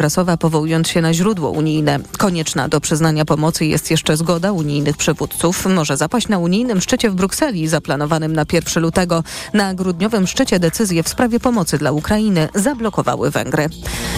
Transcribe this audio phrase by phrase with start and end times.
[0.00, 1.98] prasowa powołując się na źródło unijne.
[2.18, 5.66] Konieczna do przyznania pomocy jest jeszcze zgoda unijnych przywódców.
[5.66, 9.24] Może zapaść na unijnym szczycie w Brukseli zaplanowanym na 1 lutego.
[9.54, 13.66] Na grudniowym szczycie decyzje w sprawie pomocy dla Ukrainy zablokowały Węgry.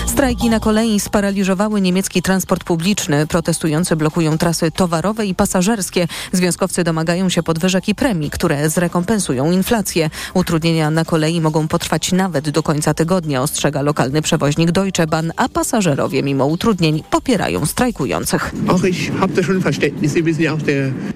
[0.06, 3.26] Strajki na kolei sparaliżowały niemiecki transport publiczny.
[3.26, 6.08] Protestujący blokują trasy towarowe i pasażerskie.
[6.32, 10.10] Związkowcy domagają się podwyżek i premii, które zrekompensują inflację.
[10.34, 15.48] Utrudnienia na kolei mogą potrwać nawet do końca tygodnia, ostrzega lokalny przewoźnik Deutsche Bahn, a
[15.48, 15.71] pasażerowie
[16.22, 18.54] mimo utrudnień popierają strajkujących.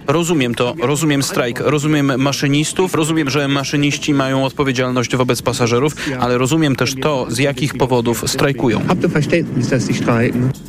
[0.06, 6.76] Rozumiem to, rozumiem strajk, rozumiem maszynistów, rozumiem, że maszyniści mają odpowiedzialność wobec pasażerów, ale rozumiem
[6.76, 8.80] też to, z jakich powodów strajkują.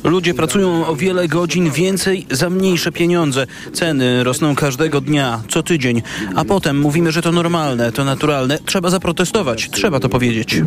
[0.04, 3.46] Ludzie pracują o wiele godzin więcej za mniejsze pieniądze.
[3.72, 6.02] Ceny rosną każdego dnia, co tydzień,
[6.34, 8.58] a potem mówimy, że to normalne, to naturalne.
[8.64, 10.62] Trzeba zaprotestować, trzeba to powiedzieć.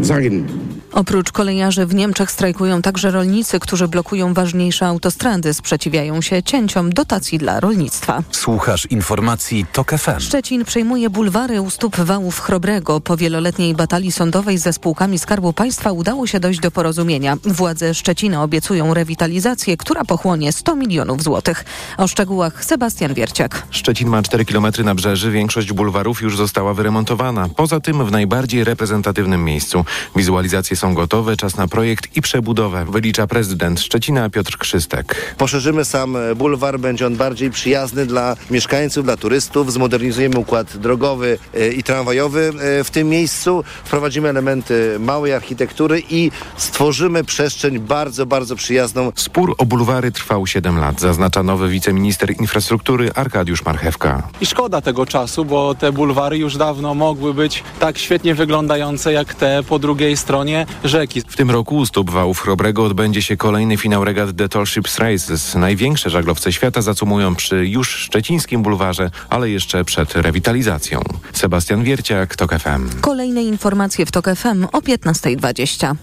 [0.92, 7.38] Oprócz kolejarzy w Niemczech strajkują także rolnicy, którzy blokują ważniejsze autostrady, sprzeciwiają się cięciom dotacji
[7.38, 8.24] dla rolnictwa.
[8.32, 10.20] Słuchasz informacji TOK FM.
[10.20, 13.02] Szczecin przejmuje bulwary u stóp wałów Chrobrego.
[13.02, 17.38] Po wieloletniej batalii sądowej ze spółkami Skarbu Państwa udało się dojść do porozumienia.
[17.46, 21.66] Władze Szczecina obiecują rewitalizację, która pochłonie 100 milionów złotych.
[21.98, 23.68] O szczegółach Sebastian Wierciak.
[23.70, 27.50] Szczecin ma 4 km nabrzeży, większość bulwarów już została wyremontowana.
[27.56, 29.86] Poza tym w najbardziej reprezentatywnym miejscu.
[30.16, 35.36] Wizualizacje są gotowe, czas na projekt i przebudowę, wylicza prezydent Szczecina Piotr Krzystek.
[35.38, 41.68] Poszerzymy sam bulwar, będzie on bardziej przyjazny dla mieszkańców, dla turystów, zmodernizujemy układ drogowy e,
[41.68, 48.56] i tramwajowy e, w tym miejscu, wprowadzimy elementy małej architektury i stworzymy przestrzeń bardzo, bardzo
[48.56, 49.12] przyjazną.
[49.16, 54.28] Spór o bulwary trwał 7 lat, zaznacza nowy wiceminister infrastruktury Arkadiusz Marchewka.
[54.42, 59.34] I szkoda tego czasu, bo te bulwary już dawno mogły być tak świetnie wyglądające jak
[59.34, 61.22] te po drugiej stronie rzeki.
[61.22, 65.00] W tym roku u stóp wałów Chrobrego odbędzie się kolejny finał regat The Tall Ships
[65.00, 65.56] Races.
[65.56, 71.02] Największe żaglowce świata zacumują przy już szczecińskim bulwarze, ale jeszcze przed rewitalizacją.
[71.34, 73.02] Sebastian Wierciak, TOK FM.
[73.02, 75.96] Kolejne informacje w TOK FM o 15.20.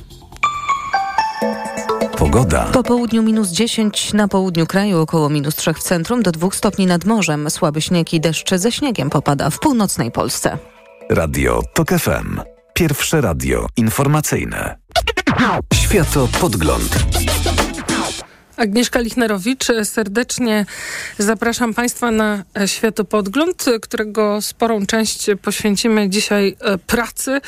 [2.19, 2.65] Pogoda.
[2.65, 6.87] Po południu minus 10 na południu kraju, około minus 3 w centrum, do 2 stopni
[6.87, 7.50] nad morzem.
[7.50, 10.59] Słaby śnieg i deszcz ze śniegiem popada w północnej Polsce.
[11.10, 12.58] Radio TOK FM.
[12.78, 14.78] Pierwsze radio informacyjne.
[15.75, 16.99] Światopodgląd.
[18.59, 20.67] Agnieszka Lichnerowicz, serdecznie
[21.19, 27.41] zapraszam Państwa na światopodgląd, którego sporą część poświęcimy dzisiaj pracy,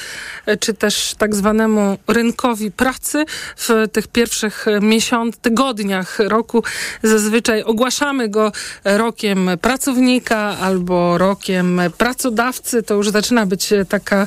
[0.60, 3.25] czy też tak zwanemu rynkowi pracy.
[3.56, 6.65] W tych pierwszych miesiąc, tygodniach roku
[7.03, 8.53] zazwyczaj ogłaszamy go
[8.84, 12.82] rokiem pracownika albo rokiem pracodawcy.
[12.82, 14.27] To już zaczyna być taka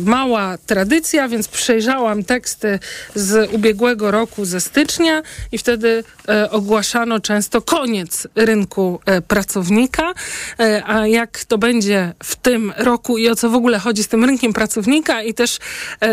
[0.00, 2.78] mała tradycja, więc przejrzałam teksty
[3.14, 5.22] z ubiegłego roku, ze stycznia
[5.52, 5.89] i wtedy
[6.28, 10.12] e, ogłaszano często koniec rynku e, pracownika,
[10.60, 14.08] e, a jak to będzie w tym roku i o co w ogóle chodzi z
[14.08, 15.58] tym rynkiem pracownika i też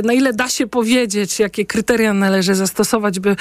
[0.03, 3.35] na ile da się powiedzieć, jakie kryteria należy zastosować, by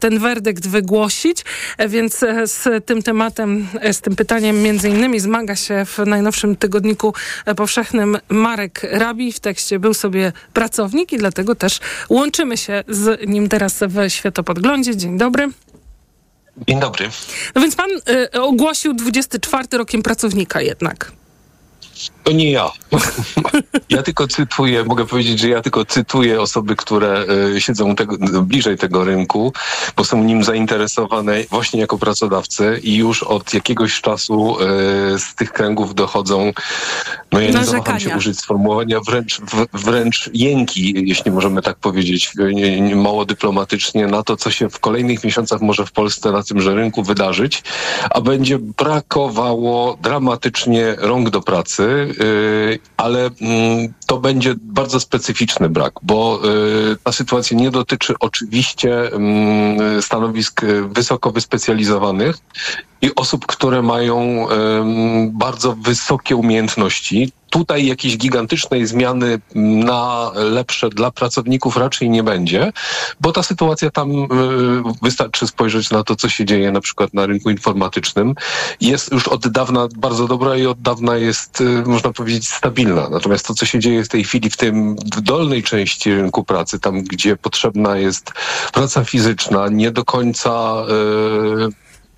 [0.00, 1.44] ten werdykt wygłosić.
[1.88, 7.14] Więc z tym tematem, z tym pytaniem między innymi zmaga się w najnowszym tygodniku
[7.56, 9.32] powszechnym Marek Rabi.
[9.32, 14.96] W tekście był sobie pracownik i dlatego też łączymy się z nim teraz w Światopodglądzie.
[14.96, 15.48] Dzień dobry.
[16.56, 17.10] Dzień dobry.
[17.54, 17.90] No więc pan
[18.34, 21.12] y, ogłosił 24 rokiem pracownika jednak.
[22.22, 22.70] To nie ja.
[23.88, 27.24] Ja tylko cytuję, mogę powiedzieć, że ja tylko cytuję osoby, które
[27.56, 29.52] e, siedzą tego, bliżej tego rynku,
[29.96, 34.64] bo są nim zainteresowane właśnie jako pracodawcy i już od jakiegoś czasu e,
[35.18, 36.52] z tych kręgów dochodzą,
[37.32, 39.40] no ja nie zawaham się użyć sformułowania, wręcz,
[39.72, 45.24] wręcz jęki, jeśli możemy tak powiedzieć, nie, mało dyplomatycznie, na to, co się w kolejnych
[45.24, 47.62] miesiącach może w Polsce na tymże rynku wydarzyć,
[48.10, 55.92] a będzie brakowało dramatycznie rąk do pracy, yy, ale mm, to będzie bardzo specyficzny brak,
[56.02, 62.36] bo yy, ta sytuacja nie dotyczy oczywiście mm, stanowisk y, wysoko wyspecjalizowanych
[63.02, 64.46] i osób, które mają
[65.32, 67.32] bardzo wysokie umiejętności.
[67.50, 72.72] Tutaj jakiejś gigantycznej zmiany na lepsze dla pracowników raczej nie będzie,
[73.20, 74.26] bo ta sytuacja tam y,
[75.02, 78.34] wystarczy spojrzeć na to, co się dzieje na przykład na rynku informatycznym.
[78.80, 83.08] Jest już od dawna bardzo dobra i od dawna jest, y, można powiedzieć, stabilna.
[83.08, 86.80] Natomiast to, co się dzieje w tej chwili w tym w dolnej części rynku pracy,
[86.80, 88.32] tam gdzie potrzebna jest
[88.72, 90.74] praca fizyczna, nie do końca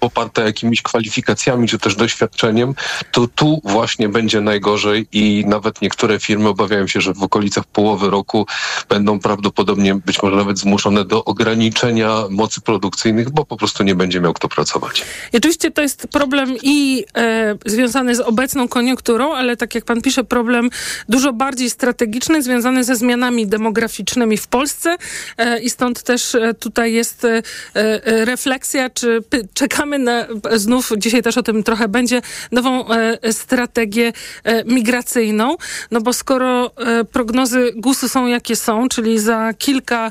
[0.05, 2.75] poparte jakimiś kwalifikacjami czy też doświadczeniem,
[3.13, 8.11] to tu właśnie będzie najgorzej i nawet niektóre firmy obawiają się, że w okolicach połowy
[8.11, 8.47] roku
[8.89, 14.21] będą prawdopodobnie być może nawet zmuszone do ograniczenia mocy produkcyjnych, bo po prostu nie będzie
[14.21, 15.05] miał kto pracować.
[15.33, 20.03] I oczywiście to jest problem i e, związany z obecną koniunkturą, ale tak jak pan
[20.03, 20.71] pisze, problem
[21.09, 24.97] dużo bardziej strategiczny, związany ze zmianami demograficznymi w Polsce
[25.39, 27.43] e, i stąd też e, tutaj jest e,
[27.75, 29.23] e refleksja, czy
[29.55, 34.13] czekamy na, znów dzisiaj też o tym trochę będzie, nową e, strategię
[34.45, 35.57] e, migracyjną,
[35.91, 36.71] no bo skoro
[37.13, 40.11] prognozy GUS-u są jakie są, czyli za kilka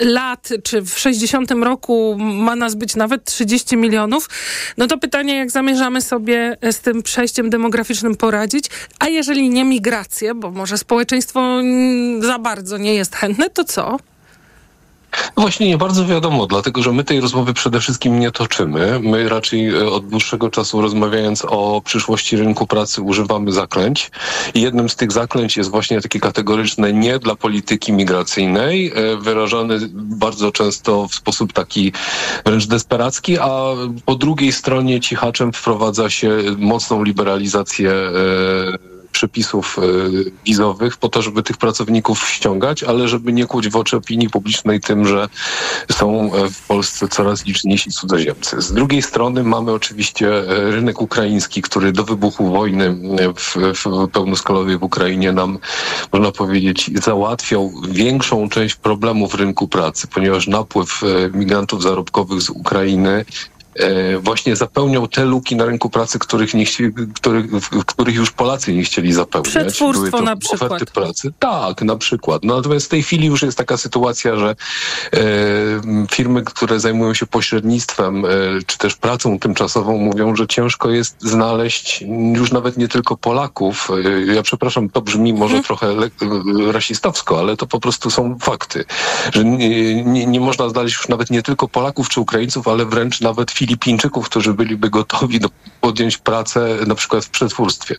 [0.00, 4.28] lat, czy w 60 roku ma nas być nawet 30 milionów,
[4.76, 8.66] no to pytanie, jak zamierzamy sobie z tym przejściem demograficznym poradzić,
[8.98, 11.60] a jeżeli nie migrację, bo może społeczeństwo
[12.20, 13.96] za bardzo nie jest chętne, to co?
[15.36, 19.00] Właśnie nie bardzo wiadomo, dlatego że my tej rozmowy przede wszystkim nie toczymy.
[19.02, 24.10] My raczej e, od dłuższego czasu rozmawiając o przyszłości rynku pracy używamy zaklęć
[24.54, 29.78] i jednym z tych zaklęć jest właśnie takie kategoryczne nie dla polityki migracyjnej, e, wyrażane
[29.94, 31.92] bardzo często w sposób taki
[32.44, 33.60] wręcz desperacki, a
[34.04, 39.82] po drugiej stronie cichaczem wprowadza się mocną liberalizację e, przepisów e,
[40.46, 44.80] wizowych po to, żeby tych pracowników ściągać, ale żeby nie kłuć w oczy opinii publicznej
[44.80, 45.28] tym, że
[45.92, 48.62] są e, w Polsce coraz liczniejsi cudzoziemcy.
[48.62, 52.96] Z drugiej strony mamy oczywiście e, rynek ukraiński, który do wybuchu wojny
[53.36, 55.58] w, w pełnoskalowej w Ukrainie nam,
[56.12, 61.00] można powiedzieć, załatwiał większą część problemów rynku pracy, ponieważ napływ
[61.34, 63.24] migrantów zarobkowych z Ukrainy
[64.20, 67.46] właśnie zapełniał te luki na rynku pracy, których, nie chcieli, których,
[67.86, 69.50] których już Polacy nie chcieli zapełniać.
[69.50, 70.72] Przetwórstwo na przykład.
[70.72, 71.32] Oferty pracy.
[71.38, 72.44] Tak, na przykład.
[72.44, 74.56] No, natomiast w tej chwili już jest taka sytuacja, że
[75.12, 75.18] e,
[76.10, 78.28] firmy, które zajmują się pośrednictwem e,
[78.66, 82.04] czy też pracą tymczasową mówią, że ciężko jest znaleźć
[82.34, 83.90] już nawet nie tylko Polaków.
[84.04, 85.64] E, ja przepraszam, to brzmi może hmm.
[85.64, 85.94] trochę
[86.72, 88.84] rasistowsko, ale to po prostu są fakty.
[89.32, 93.20] Że nie, nie, nie można znaleźć już nawet nie tylko Polaków czy Ukraińców, ale wręcz
[93.20, 95.48] nawet Filipińczyków, którzy byliby gotowi do
[95.80, 97.96] podjąć pracę na przykład w przetwórstwie.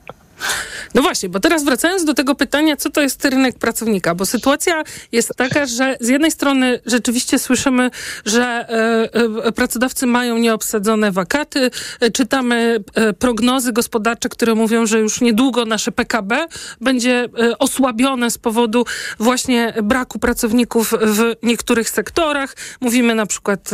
[0.94, 4.84] No właśnie, bo teraz wracając do tego pytania, co to jest rynek pracownika, bo sytuacja
[5.12, 7.92] jest taka, że z jednej strony rzeczywiście słyszymy,
[8.26, 12.84] że e, e, pracodawcy mają nieobsadzone wakaty, e, czytamy
[13.20, 16.46] prognozy gospodarcze, które mówią, że już niedługo nasze PKB
[16.82, 17.30] będzie
[17.60, 18.86] osłabione z powodu
[19.20, 22.56] właśnie braku pracowników w niektórych sektorach.
[22.82, 23.70] Mówimy na przykład,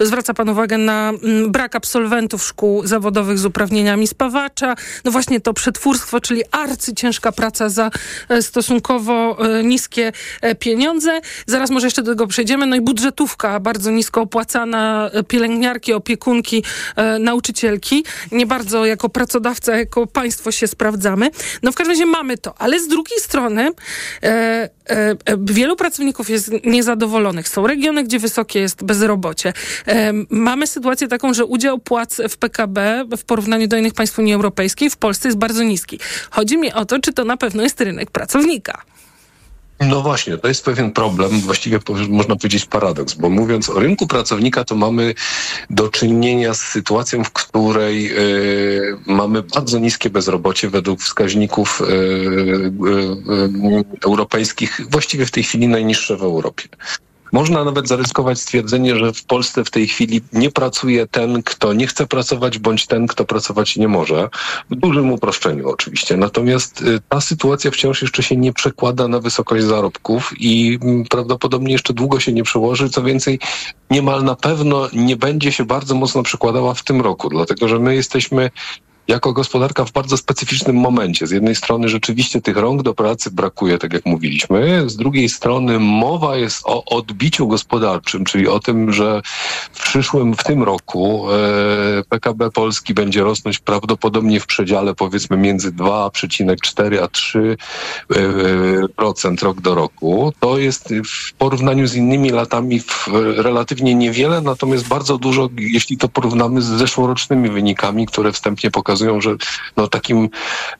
[0.00, 1.12] zwraca pan uwagę na
[1.48, 4.74] brak absolwentów szkół zawodowych z uprawnieniami spawacza,
[5.04, 7.90] no właśnie to przetwórstwo, czyli arcyciężka praca za
[8.28, 11.20] e, stosunkowo e, niskie e, pieniądze.
[11.46, 12.66] Zaraz może jeszcze do tego przejdziemy.
[12.66, 16.64] No i budżetówka bardzo nisko opłacana, pielęgniarki, opiekunki,
[17.20, 18.04] nauczycielki.
[18.32, 21.30] Nie bardzo jako pracodawca, jako państwo się sprawdzamy.
[21.62, 23.70] No w każdym razie mamy to, ale z drugiej strony
[24.22, 27.48] e, e, wielu pracowników jest niezadowolonych.
[27.48, 29.52] Są regiony, gdzie wysokie jest bezrobocie.
[29.86, 34.34] E, mamy sytuację taką, że udział płac w PKB w porównaniu do innych państw Unii
[34.34, 35.93] Europejskiej w Polsce jest bardzo niski.
[36.30, 38.82] Chodzi mi o to, czy to na pewno jest rynek pracownika.
[39.80, 44.64] No właśnie, to jest pewien problem, właściwie można powiedzieć paradoks, bo mówiąc o rynku pracownika,
[44.64, 45.14] to mamy
[45.70, 52.70] do czynienia z sytuacją, w której y, mamy bardzo niskie bezrobocie według wskaźników y, y,
[54.06, 56.68] europejskich, właściwie w tej chwili najniższe w Europie.
[57.34, 61.86] Można nawet zaryzykować stwierdzenie, że w Polsce w tej chwili nie pracuje ten, kto nie
[61.86, 64.28] chce pracować, bądź ten, kto pracować nie może.
[64.70, 66.16] W dużym uproszczeniu oczywiście.
[66.16, 71.72] Natomiast y, ta sytuacja wciąż jeszcze się nie przekłada na wysokość zarobków i mm, prawdopodobnie
[71.72, 72.90] jeszcze długo się nie przełoży.
[72.90, 73.38] Co więcej,
[73.90, 77.94] niemal na pewno nie będzie się bardzo mocno przekładała w tym roku, dlatego że my
[77.94, 78.50] jesteśmy
[79.08, 81.26] jako gospodarka w bardzo specyficznym momencie.
[81.26, 85.78] Z jednej strony rzeczywiście tych rąk do pracy brakuje, tak jak mówiliśmy, z drugiej strony
[85.78, 89.22] mowa jest o odbiciu gospodarczym, czyli o tym, że
[89.94, 97.02] przyszłym, w tym roku e, PKB Polski będzie rosnąć prawdopodobnie w przedziale powiedzmy między 2,4
[97.02, 97.56] a 3
[98.10, 98.14] e,
[98.96, 100.32] procent rok do roku.
[100.40, 100.94] To jest
[101.28, 102.80] w porównaniu z innymi latami
[103.36, 109.36] relatywnie niewiele, natomiast bardzo dużo, jeśli to porównamy z zeszłorocznymi wynikami, które wstępnie pokazują, że
[109.76, 110.28] no takim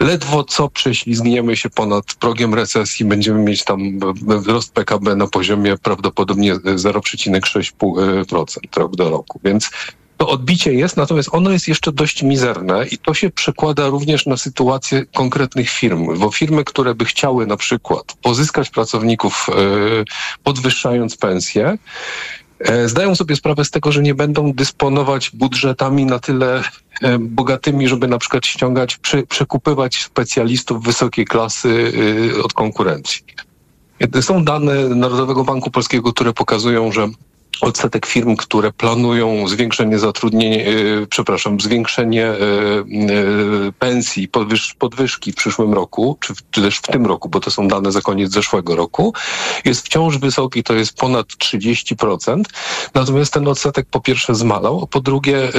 [0.00, 3.80] ledwo co prześlizgniemy się ponad progiem recesji, będziemy mieć tam
[4.40, 9.40] wzrost PKB na poziomie prawdopodobnie 0,6% rok do roku.
[9.44, 9.70] Więc
[10.16, 14.37] to odbicie jest, natomiast ono jest jeszcze dość mizerne i to się przekłada również na
[14.37, 19.54] sytuację konkretnych firm, bo firmy, które by chciały na przykład pozyskać pracowników, e,
[20.42, 21.78] podwyższając pensje,
[22.58, 26.62] e, zdają sobie sprawę z tego, że nie będą dysponować budżetami na tyle
[27.02, 31.92] e, bogatymi, żeby na przykład ściągać, przekupywać specjalistów wysokiej klasy
[32.44, 33.23] od konkurencji.
[34.20, 37.08] Są dane Narodowego Banku Polskiego, które pokazują, że
[37.61, 42.32] odsetek firm, które planują zwiększenie zatrudnienia, yy, przepraszam, zwiększenie
[42.87, 46.18] yy, yy, pensji, podwyż, podwyżki w przyszłym roku,
[46.50, 49.14] czy, też w tym roku, bo to są dane za koniec zeszłego roku,
[49.64, 52.42] jest wciąż wysoki, to jest ponad 30%.
[52.94, 55.52] Natomiast ten odsetek po pierwsze zmalał, a po drugie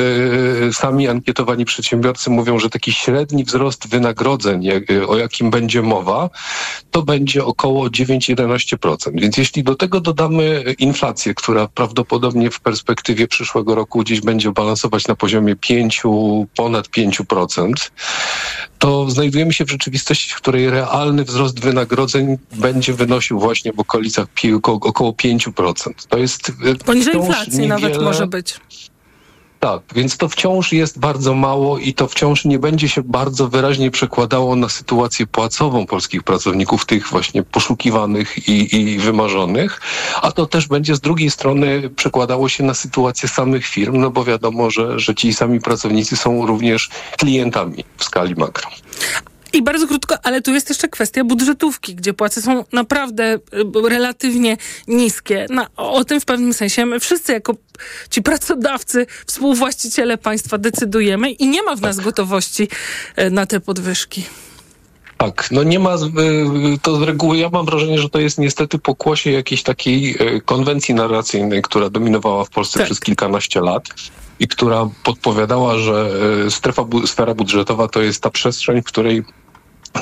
[0.73, 4.69] sami ankietowani przedsiębiorcy mówią, że taki średni wzrost wynagrodzeń,
[5.07, 6.29] o jakim będzie mowa,
[6.91, 9.11] to będzie około 9-11%.
[9.13, 11.67] Więc jeśli do tego dodamy inflację, która
[12.51, 16.03] w perspektywie przyszłego roku gdzieś będzie balansować na poziomie 5,
[16.55, 17.73] ponad 5%,
[18.79, 24.27] to znajdujemy się w rzeczywistości, w której realny wzrost wynagrodzeń będzie wynosił właśnie w okolicach
[24.63, 25.91] około 5%.
[26.09, 27.79] To jest e, poniżej inflacji niewiele...
[27.79, 28.59] nawet może być.
[29.65, 33.91] Tak, więc to wciąż jest bardzo mało i to wciąż nie będzie się bardzo wyraźnie
[33.91, 39.81] przekładało na sytuację płacową polskich pracowników, tych właśnie poszukiwanych i, i wymarzonych,
[40.21, 44.23] a to też będzie z drugiej strony przekładało się na sytuację samych firm, no bo
[44.23, 48.69] wiadomo, że, że ci sami pracownicy są również klientami w skali makro.
[49.55, 54.57] I bardzo krótko, ale tu jest jeszcze kwestia budżetówki, gdzie płace są naprawdę y, relatywnie
[54.87, 55.45] niskie.
[55.49, 57.53] No, o tym w pewnym sensie my wszyscy jako
[58.09, 62.67] ci pracodawcy, współwłaściciele państwa decydujemy i nie ma w nas gotowości
[63.19, 64.23] y, na te podwyżki.
[65.17, 65.99] Tak, no nie ma, y,
[66.81, 71.61] to z reguły ja mam wrażenie, że to jest niestety pokłosie jakiejś takiej konwencji narracyjnej,
[71.61, 72.85] która dominowała w Polsce tak.
[72.85, 73.87] przez kilkanaście lat
[74.39, 76.09] i która podpowiadała, że
[76.49, 79.23] strefa, sfera budżetowa to jest ta przestrzeń, w której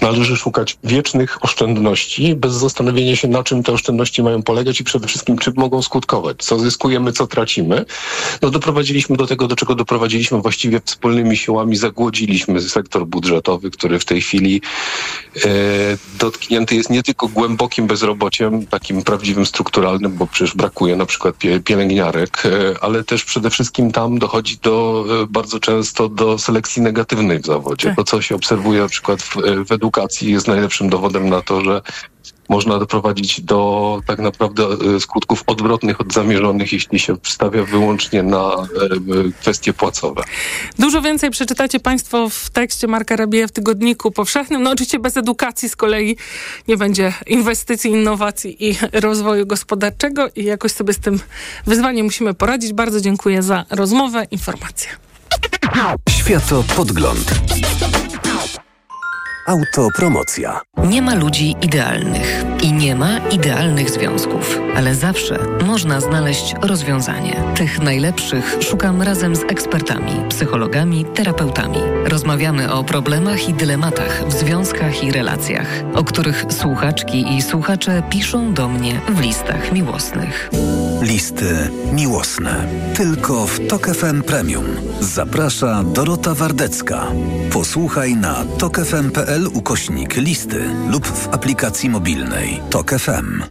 [0.02, 5.08] należy szukać wiecznych oszczędności, bez zastanowienia się, na czym te oszczędności mają polegać i przede
[5.08, 7.86] wszystkim, czym mogą skutkować, co zyskujemy, co tracimy.
[8.42, 14.06] No doprowadziliśmy do tego, do czego doprowadziliśmy właściwie wspólnymi siłami, zagłodziliśmy sektor budżetowy, który w
[14.06, 14.62] tej chwili
[15.36, 15.50] e,
[16.20, 22.44] dotknięty jest nie tylko głębokim bezrobociem, takim prawdziwym strukturalnym, bo przecież brakuje na przykład pielęgniarek,
[22.46, 22.50] e,
[22.82, 27.88] ale też przede wszystkim tam dochodzi do e, bardzo często do selekcji negatywnej w zawodzie.
[27.88, 27.96] Tak.
[27.96, 29.36] To, co się obserwuje na przykład w,
[29.68, 31.82] w edukacji jest najlepszym dowodem na to, że
[32.50, 34.64] można doprowadzić do tak naprawdę
[34.96, 40.24] e, skutków odwrotnych od zamierzonych, jeśli się wstawia wyłącznie na e, kwestie płacowe.
[40.80, 44.64] Dużo więcej przeczytacie Państwo w tekście Marka Rabija w Tygodniku Powszechnym.
[44.64, 46.18] No oczywiście bez edukacji z kolei
[46.68, 51.20] nie będzie inwestycji, innowacji i rozwoju gospodarczego i jakoś sobie z tym
[51.66, 52.74] wyzwaniem musimy poradzić.
[52.74, 54.90] Bardzo dziękuję za rozmowę, informacje.
[56.10, 57.34] Światopodgląd.
[59.46, 60.62] Autopromocja.
[60.78, 67.44] Nie ma ludzi idealnych i nie ma idealnych związków, ale zawsze można znaleźć rozwiązanie.
[67.56, 71.78] Tych najlepszych szukam razem z ekspertami, psychologami, terapeutami.
[72.06, 78.54] Rozmawiamy o problemach i dylematach w związkach i relacjach, o których słuchaczki i słuchacze piszą
[78.54, 80.50] do mnie w listach miłosnych.
[81.02, 82.68] Listy miłosne.
[82.96, 84.66] Tylko w Tok FM Premium.
[85.00, 87.08] Zaprasza Dorota Wardecka.
[87.52, 93.44] Posłuchaj na tokefm.pl ukośnik listy lub w aplikacji mobilnej Tok FM.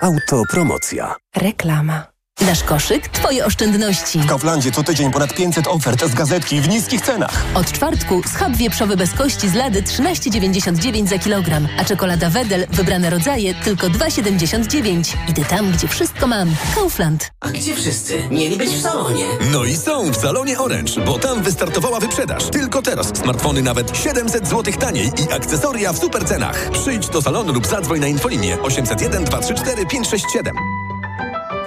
[0.00, 1.14] Autopromocja.
[1.36, 2.17] Reklama.
[2.40, 4.18] Nasz koszyk, Twoje oszczędności.
[4.18, 7.44] W Kauflandzie co tydzień ponad 500 ofert z gazetki w niskich cenach.
[7.54, 13.10] Od czwartku schab wieprzowy bez kości z lady 13,99 za kilogram, a czekolada Wedel, wybrane
[13.10, 15.14] rodzaje, tylko 2,79.
[15.28, 16.54] Idę tam, gdzie wszystko mam.
[16.74, 17.30] Kaufland.
[17.40, 18.22] A gdzie wszyscy?
[18.30, 19.24] Mieli być w salonie.
[19.52, 22.44] No i są w salonie Orange, bo tam wystartowała wyprzedaż.
[22.50, 26.70] Tylko teraz smartfony nawet 700 zł taniej i akcesoria w super cenach.
[26.70, 30.77] Przyjdź do salonu lub zadzwoń na infolinię 801 234 567.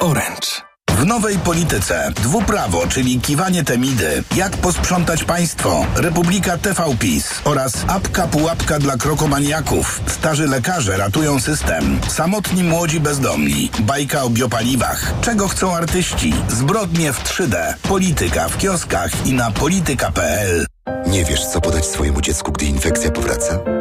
[0.02, 0.62] Orange.
[0.90, 8.80] W nowej polityce dwuprawo, czyli kiwanie temidy, jak posprzątać państwo, Republika TVPiS oraz apka pułapka
[8.80, 16.34] dla krokomaniaków, starzy lekarze ratują system, samotni młodzi bezdomni, bajka o biopaliwach, czego chcą artyści,
[16.50, 20.66] zbrodnie w 3D, polityka w kioskach i na polityka.pl.
[21.08, 23.81] Nie wiesz, co podać swojemu dziecku, gdy infekcja powraca?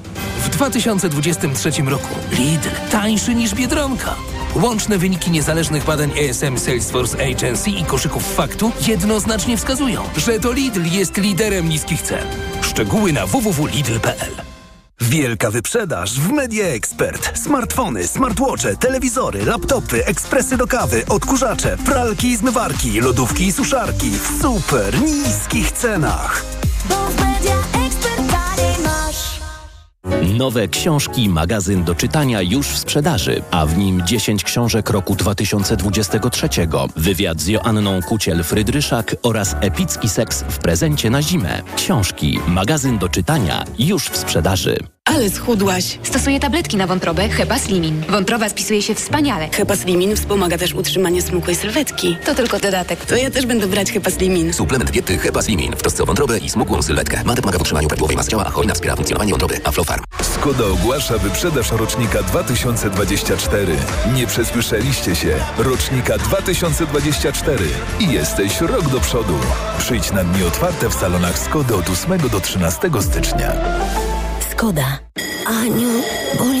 [0.61, 4.15] W 2023 roku Lidl tańszy niż Biedronka.
[4.55, 10.81] Łączne wyniki niezależnych badań ESM Salesforce Agency i koszyków faktu jednoznacznie wskazują, że to Lidl
[10.91, 12.27] jest liderem niskich cen.
[12.61, 14.31] Szczegóły na www.lidl.pl
[15.01, 17.39] Wielka wyprzedaż w Media Expert.
[17.39, 24.41] Smartfony, smartwatche, telewizory, laptopy, ekspresy do kawy, odkurzacze, pralki i zmywarki, lodówki i suszarki w
[24.41, 26.50] super niskich cenach.
[30.37, 36.49] Nowe książki, magazyn do czytania już w sprzedaży, a w nim 10 książek roku 2023,
[36.95, 41.61] wywiad z Joanną Kuciel-Frydryszak oraz epicki seks w prezencie na zimę.
[41.75, 44.77] Książki, magazyn do czytania już w sprzedaży.
[45.05, 45.99] Ale schudłaś.
[46.03, 48.03] Stosuję tabletki na wątrobę Hepa Slimin.
[48.09, 49.49] Wątroba spisuje się wspaniale.
[49.49, 52.17] Hepa Slimin wspomaga też utrzymanie smukłej sylwetki.
[52.25, 53.05] To tylko dodatek.
[53.05, 54.53] To ja też będę brać Hepa Slimin.
[54.53, 57.23] Suplement diety Hepa Slimin w trosce o wątrobę i smukłą sylwetkę.
[57.25, 59.61] Mate pomaga w utrzymaniu prawidłowej masy ciała, a hojna wspiera funkcjonowanie wątroby.
[59.63, 60.03] Aflofarm.
[60.35, 63.75] Skoda ogłasza wyprzedaż rocznika 2024.
[64.15, 65.35] Nie przesłyszeliście się.
[65.57, 67.65] Rocznika 2024.
[67.99, 69.39] I jesteś rok do przodu.
[69.77, 73.51] Przyjdź na dni otwarte w salonach Skody od 8 do 13 stycznia.
[75.45, 75.89] Aniu,
[76.39, 76.60] boli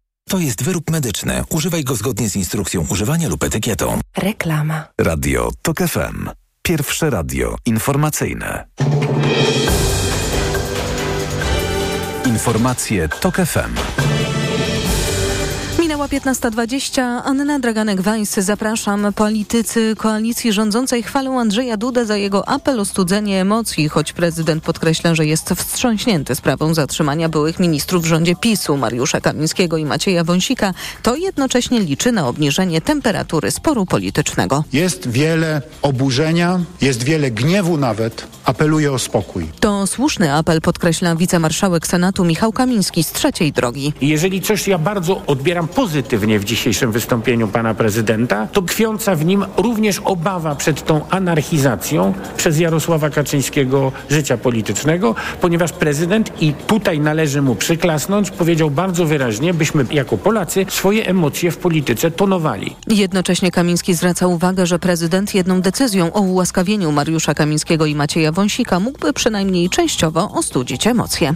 [0.29, 1.43] To jest wyrób medyczny.
[1.49, 3.99] Używaj go zgodnie z instrukcją używania lub etykietą.
[4.17, 4.87] Reklama.
[4.97, 6.29] Radio TOK FM.
[6.61, 8.67] Pierwsze radio informacyjne.
[12.25, 13.75] Informacje TOK FM.
[16.01, 17.01] Minęła 15.20.
[17.23, 18.41] Anna Draganek-Weiss.
[18.41, 19.13] Zapraszam.
[19.13, 25.15] Politycy koalicji rządzącej chwalą Andrzeja Dudę za jego apel o studzenie emocji, choć prezydent podkreśla,
[25.15, 30.73] że jest wstrząśnięty sprawą zatrzymania byłych ministrów w rządzie PiSu Mariusza Kamińskiego i Macieja Wąsika.
[31.03, 34.63] To jednocześnie liczy na obniżenie temperatury sporu politycznego.
[34.73, 38.27] Jest wiele oburzenia, jest wiele gniewu nawet.
[38.45, 39.49] Apeluję o spokój.
[39.59, 43.93] To słuszny apel, podkreśla wicemarszałek Senatu Michał Kamiński z trzeciej drogi.
[44.01, 45.90] Jeżeli coś ja bardzo odbieram pozytywnie
[46.39, 52.59] w dzisiejszym wystąpieniu pana prezydenta, to tkwiąca w nim również obawa przed tą anarchizacją przez
[52.59, 59.85] Jarosława Kaczyńskiego życia politycznego, ponieważ prezydent, i tutaj należy mu przyklasnąć, powiedział bardzo wyraźnie, byśmy
[59.91, 62.75] jako Polacy swoje emocje w polityce tonowali.
[62.87, 68.79] Jednocześnie Kamiński zwraca uwagę, że prezydent jedną decyzją o ułaskawieniu Mariusza Kamińskiego i Macieja Wąsika
[68.79, 71.33] mógłby przynajmniej częściowo ostudzić emocje.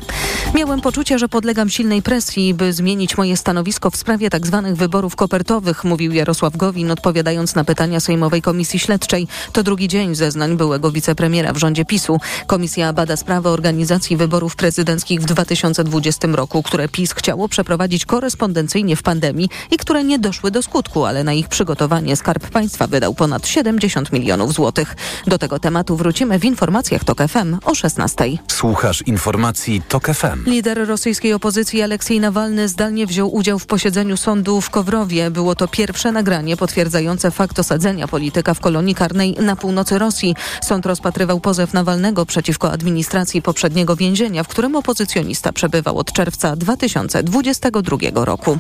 [0.56, 4.76] Miałem poczucie, że podlegam silnej presji, by zmienić moje stanowisko w sprawie tzw.
[4.76, 9.28] Wyborów kopertowych, mówił Jarosław Gowin, odpowiadając na pytania Sejmowej Komisji Śledczej.
[9.52, 12.20] To drugi dzień zeznań byłego wicepremiera w rządzie PiSu.
[12.48, 19.04] Komisja bada sprawę organizacji wyborów prezydenckich w 2020 roku, które PiS chciało przeprowadzić korespondencyjnie w
[19.04, 23.48] pandemii i które nie doszły do skutku, ale na ich przygotowanie Skarb Państwa wydał ponad
[23.48, 24.96] 70 milionów złotych.
[25.28, 28.26] Do tego tematu wrócimy w informacjach TOK FM o 16.
[28.48, 30.46] Słuchasz informacji TOK FM.
[30.46, 35.32] Lider rosyjskiej opozycji Aleksiej Nawalny zdalnie wziął udział w posiedzeniu sądu w Kowrowie.
[35.32, 40.36] Było to pierwsze nagranie potwierdzające fakt osadzenia polityka w kolonii karnej na północy Rosji.
[40.64, 48.26] Sąd rozpatrywał pozew Nawalnego przeciwko administracji poprzedniego więzienia, w którym opozycjonista przebywał od czerwca 2022
[48.26, 48.58] roku.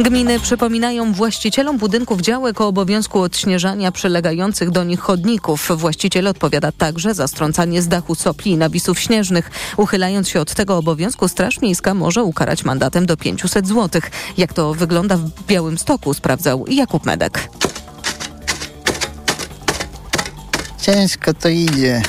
[0.00, 5.70] Gminy przypominają właścicielom budynków działek o obowiązku odśnieżania przylegających do nich chodników.
[5.76, 9.50] Właściciel odpowiada także za strącanie z dachu sopli i nawisów śnieżnych.
[9.76, 14.02] Uchylając się od tego obowiązku, Straż Miejska może ukarać mandatem do 500 zł.
[14.36, 17.48] Jak to wygląda w Białymstoku, sprawdzał Jakub Medek.
[20.82, 22.02] Ciężko to idzie.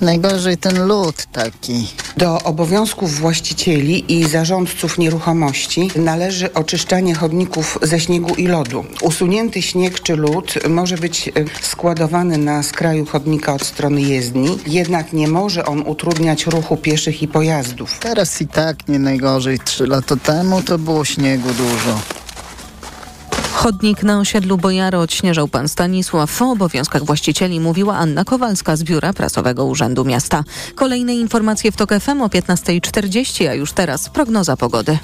[0.00, 1.88] Najgorzej ten lód taki.
[2.16, 8.84] Do obowiązków właścicieli i zarządców nieruchomości należy oczyszczanie chodników ze śniegu i lodu.
[9.02, 11.30] Usunięty śnieg czy lód może być
[11.62, 17.28] składowany na skraju chodnika od strony jezdni, jednak nie może on utrudniać ruchu pieszych i
[17.28, 17.98] pojazdów.
[17.98, 19.58] Teraz i tak nie najgorzej.
[19.64, 22.00] Trzy lata temu to było śniegu dużo.
[23.58, 26.42] Chodnik na osiedlu Bojaro odśnieżał pan Stanisław.
[26.42, 30.44] O obowiązkach właścicieli mówiła Anna Kowalska z Biura Prasowego Urzędu Miasta.
[30.74, 34.98] Kolejne informacje w TOK FM o 15.40, a już teraz prognoza pogody.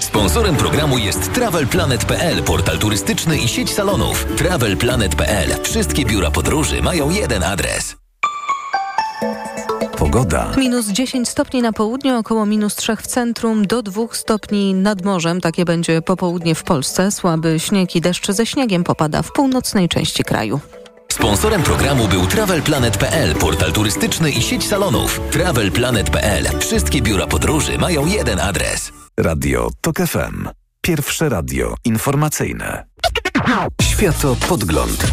[0.00, 4.26] Sponsorem programu jest TravelPlanet.pl, portal turystyczny i sieć salonów.
[4.36, 5.62] TravelPlanet.pl.
[5.62, 7.96] Wszystkie biura podróży mają jeden adres.
[9.98, 10.52] Pogoda.
[10.56, 15.40] Minus 10 stopni na południu, około minus 3 w centrum, do 2 stopni nad morzem.
[15.40, 17.10] Takie będzie popołudnie w Polsce.
[17.10, 20.60] Słaby śnieg i deszcz ze śniegiem popada w północnej części kraju.
[21.12, 25.20] Sponsorem programu był TravelPlanet.pl, portal turystyczny i sieć salonów.
[25.30, 26.44] TravelPlanet.pl.
[26.58, 28.92] Wszystkie biura podróży mają jeden adres.
[29.20, 30.48] Radio TOK FM.
[30.80, 32.84] Pierwsze radio informacyjne.
[33.82, 35.06] Światopodgląd.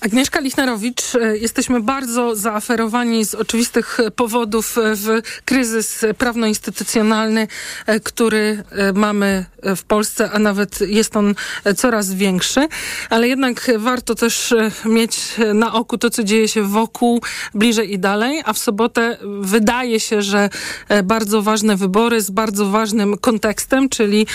[0.00, 7.48] Agnieszka Lichnerowicz, e, jesteśmy bardzo zaaferowani z oczywistych powodów w kryzys prawno-instytucjonalny,
[7.86, 9.44] e, który e, mamy
[9.76, 11.34] w Polsce, a nawet jest on
[11.76, 12.68] coraz większy.
[13.10, 15.20] Ale jednak warto też mieć
[15.54, 17.22] na oku to, co dzieje się wokół,
[17.54, 18.42] bliżej i dalej.
[18.44, 20.50] A w sobotę wydaje się, że
[21.04, 24.26] bardzo ważne wybory z bardzo ważnym kontekstem, czyli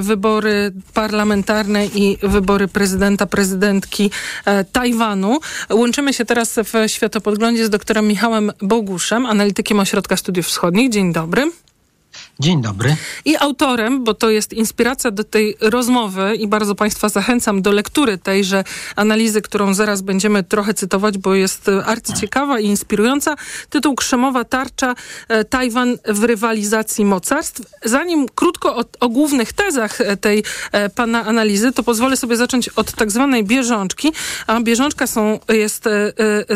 [0.00, 4.10] wybory parlamentarne i wybory prezydenta, prezydentki
[4.72, 5.10] Tajwanu.
[5.70, 10.90] Łączymy się teraz w Światopodglądzie z doktorem Michałem Boguszem, analitykiem Ośrodka Studiów Wschodnich.
[10.90, 11.50] Dzień dobry.
[12.40, 12.96] Dzień dobry.
[13.24, 18.18] I autorem, bo to jest inspiracja do tej rozmowy i bardzo Państwa zachęcam do lektury
[18.18, 18.64] tejże
[18.96, 23.34] analizy, którą zaraz będziemy trochę cytować, bo jest arcyciekawa i inspirująca.
[23.70, 24.94] Tytuł Krzemowa tarcza
[25.28, 27.62] e, Tajwan w rywalizacji mocarstw.
[27.84, 32.68] Zanim krótko o, o głównych tezach e, tej e, pana analizy, to pozwolę sobie zacząć
[32.68, 34.12] od tak zwanej bieżączki.
[34.46, 35.84] A bieżączka są, jest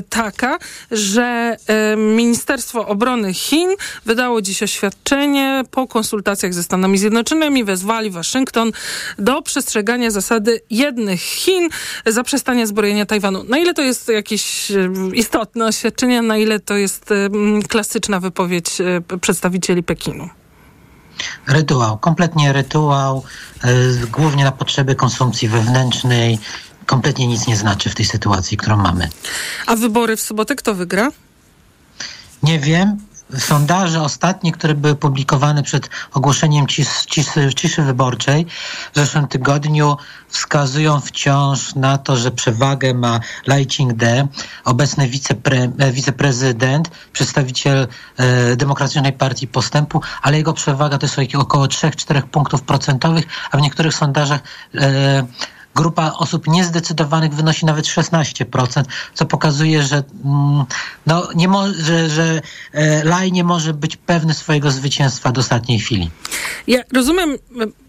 [0.09, 0.59] taka,
[0.91, 1.57] że
[1.97, 3.69] Ministerstwo Obrony Chin
[4.05, 8.73] wydało dziś oświadczenie po konsultacjach ze Stanami Zjednoczonymi wezwali Waszyngton
[9.19, 11.69] do przestrzegania zasady jednych Chin,
[12.07, 13.45] zaprzestania zbrojenia Tajwanu.
[13.45, 17.11] Na ile to jest jakieś e, istotne oświadczenie, na ile to jest
[17.69, 20.29] klasyczna wypowiedź e, przedstawicieli Pekinu?
[21.47, 23.23] Rytuał, kompletnie rytuał,
[24.13, 26.39] głównie na potrzeby konsumpcji wewnętrznej.
[26.87, 29.09] Kompletnie nic nie znaczy w tej sytuacji, którą mamy.
[29.67, 31.11] A wybory w sobotę kto wygra?
[32.43, 32.99] Nie wiem
[33.39, 36.67] sondaże ostatnie, które były publikowane przed ogłoszeniem
[37.57, 38.47] ciszy, wyborczej
[38.93, 39.97] w zeszłym tygodniu
[40.29, 44.27] wskazują wciąż na to, że przewagę ma Lai Ching-de,
[44.65, 51.67] obecny wicepre, e, wiceprezydent, przedstawiciel e, Demokratycznej Partii Postępu, ale jego przewaga to jest około
[51.67, 54.41] 3-4 punktów procentowych, a w niektórych sondażach
[54.75, 55.27] e,
[55.75, 58.85] grupa osób niezdecydowanych wynosi nawet 16%,
[59.15, 60.65] co pokazuje, że, mm,
[61.07, 62.41] no, nie mo- że, że
[62.73, 66.11] e, Laj nie może być pewny swojego zwycięstwa do ostatniej chwili.
[66.67, 67.37] Ja rozumiem,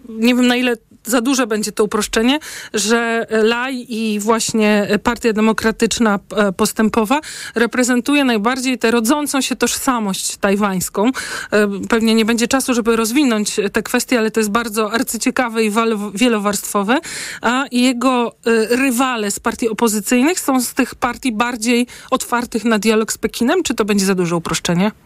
[0.10, 2.40] nie wiem na ile za duże będzie to uproszczenie,
[2.74, 7.22] że Laj i właśnie Partia Demokratyczna e, Postępowa
[7.56, 11.12] reprezentuje najbardziej tę rodzącą się tożsamość tajwańską.
[11.52, 15.72] E, pewnie nie będzie czasu, żeby rozwinąć te kwestie, ale to jest bardzo arcyciekawe i
[16.14, 17.00] wielowarstwowe.
[17.42, 23.14] A jego e, rywale z partii opozycyjnych są z tych partii bardziej otwartych na dialog
[23.14, 25.05] z Pekinem, czy to będzie za duże uproszczenie?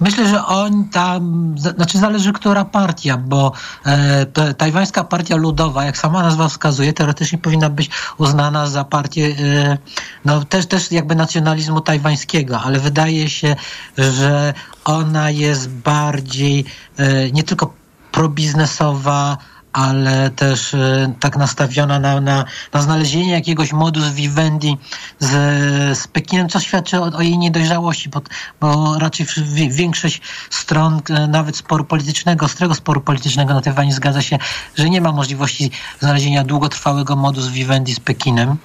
[0.00, 3.52] Myślę, że on tam, znaczy zależy która partia, bo
[3.86, 9.78] e, tajwańska partia ludowa, jak sama nazwa wskazuje, teoretycznie powinna być uznana za partię e,
[10.24, 13.56] no też, też jakby nacjonalizmu tajwańskiego, ale wydaje się,
[13.98, 16.64] że ona jest bardziej
[16.96, 17.72] e, nie tylko
[18.12, 19.38] probiznesowa,
[19.78, 24.76] ale też e, tak nastawiona na, na, na znalezienie jakiegoś modus vivendi
[25.18, 25.28] z,
[25.98, 28.20] z Pekinem, co świadczy o, o jej niedojrzałości, bo,
[28.60, 29.26] bo raczej
[29.68, 34.38] większość stron e, nawet sporu politycznego, ostrego sporu politycznego na Tajwanie zgadza się,
[34.76, 38.56] że nie ma możliwości znalezienia długotrwałego modus vivendi z Pekinem.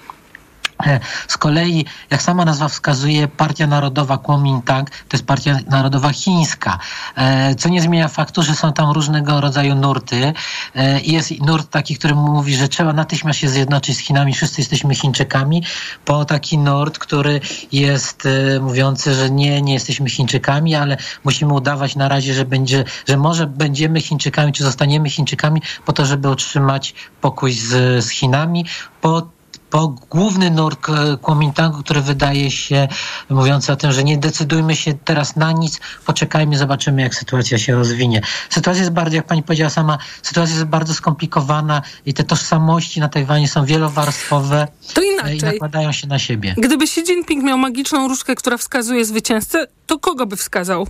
[0.85, 6.79] E, z kolei, jak sama nazwa wskazuje, Partia Narodowa Kuomintang to jest Partia Narodowa Chińska,
[7.15, 10.33] e, co nie zmienia faktu, że są tam różnego rodzaju nurty.
[10.75, 14.95] E, jest nurt taki, który mówi, że trzeba natychmiast się zjednoczyć z Chinami, wszyscy jesteśmy
[14.95, 15.63] Chińczykami,
[16.05, 17.41] po taki nurt, który
[17.71, 18.27] jest
[18.61, 23.47] mówiący, że nie, nie jesteśmy Chińczykami, ale musimy udawać na razie, że będzie, że może
[23.47, 28.65] będziemy Chińczykami, czy zostaniemy Chińczykami po to, żeby utrzymać pokój z, z Chinami,
[29.01, 29.32] po
[29.73, 30.87] po główny nurt
[31.21, 32.87] Kuomintangu, który wydaje się
[33.29, 37.75] mówiący o tym, że nie decydujmy się teraz na nic, poczekajmy, zobaczymy, jak sytuacja się
[37.75, 38.21] rozwinie.
[38.49, 43.09] Sytuacja jest bardzo, jak pani powiedziała sama, sytuacja jest bardzo skomplikowana i te tożsamości na
[43.09, 45.37] Tajwanie są wielowarstwowe to inaczej.
[45.37, 46.55] i nakładają się na siebie.
[46.57, 50.87] Gdyby Xi Jinping miał magiczną różdżkę, która wskazuje zwycięzcę, to kogo by wskazał?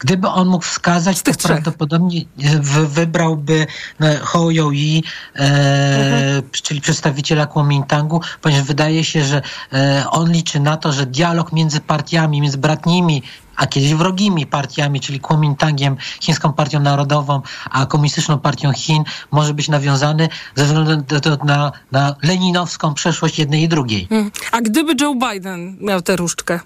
[0.00, 2.24] Gdyby on mógł wskazać, to prawdopodobnie
[2.88, 3.66] wybrałby
[4.00, 5.04] e, Ho Yi,
[5.36, 6.42] e, mhm.
[6.50, 11.80] czyli przedstawiciela Kuomintangu, ponieważ wydaje się, że e, on liczy na to, że dialog między
[11.80, 13.22] partiami, między bratnimi
[13.56, 19.68] a kiedyś wrogimi partiami, czyli Kuomintangiem, Chińską Partią Narodową, a Komunistyczną Partią Chin, może być
[19.68, 21.04] nawiązany ze względu
[21.44, 24.06] na, na leninowską przeszłość jednej i drugiej.
[24.08, 24.30] Hmm.
[24.52, 26.60] A gdyby Joe Biden miał tę różdżkę?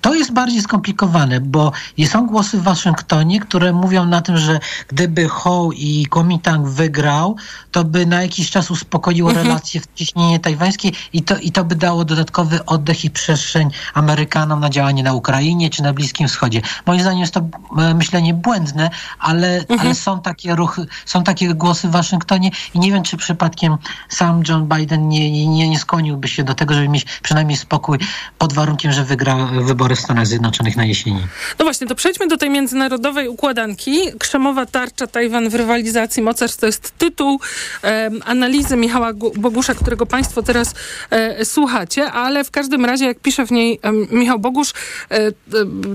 [0.00, 1.72] To jest bardziej skomplikowane, bo
[2.06, 7.36] są głosy w Waszyngtonie, które mówią na tym, że gdyby Ho i Kuomintang wygrał,
[7.70, 9.46] to by na jakiś czas uspokoiło mhm.
[9.46, 14.60] relacje w ciśnienie tajwańskie i to, i to by dało dodatkowy oddech i przestrzeń Amerykanom
[14.60, 16.62] na działanie na Ukrainie czy na Bliskim Wschodzie.
[16.86, 19.80] Moim zdaniem jest to e, myślenie błędne, ale, mhm.
[19.80, 23.76] ale są takie ruchy, są takie głosy w Waszyngtonie i nie wiem, czy przypadkiem
[24.08, 27.98] sam John Biden nie, nie, nie skłoniłby się do tego, żeby mieć przynajmniej spokój
[28.38, 31.20] pod warunkiem, że wygra wybory wybory w Stanach Zjednoczonych na jesieni.
[31.58, 34.00] No właśnie, to przejdźmy do tej międzynarodowej układanki.
[34.18, 37.40] Krzemowa tarcza Tajwan w rywalizacji mocarstw to jest tytuł
[37.84, 40.74] e, analizy Michała Bogusza, którego Państwo teraz
[41.10, 44.72] e, słuchacie, ale w każdym razie, jak pisze w niej e, Michał Bogusz,
[45.10, 45.32] e,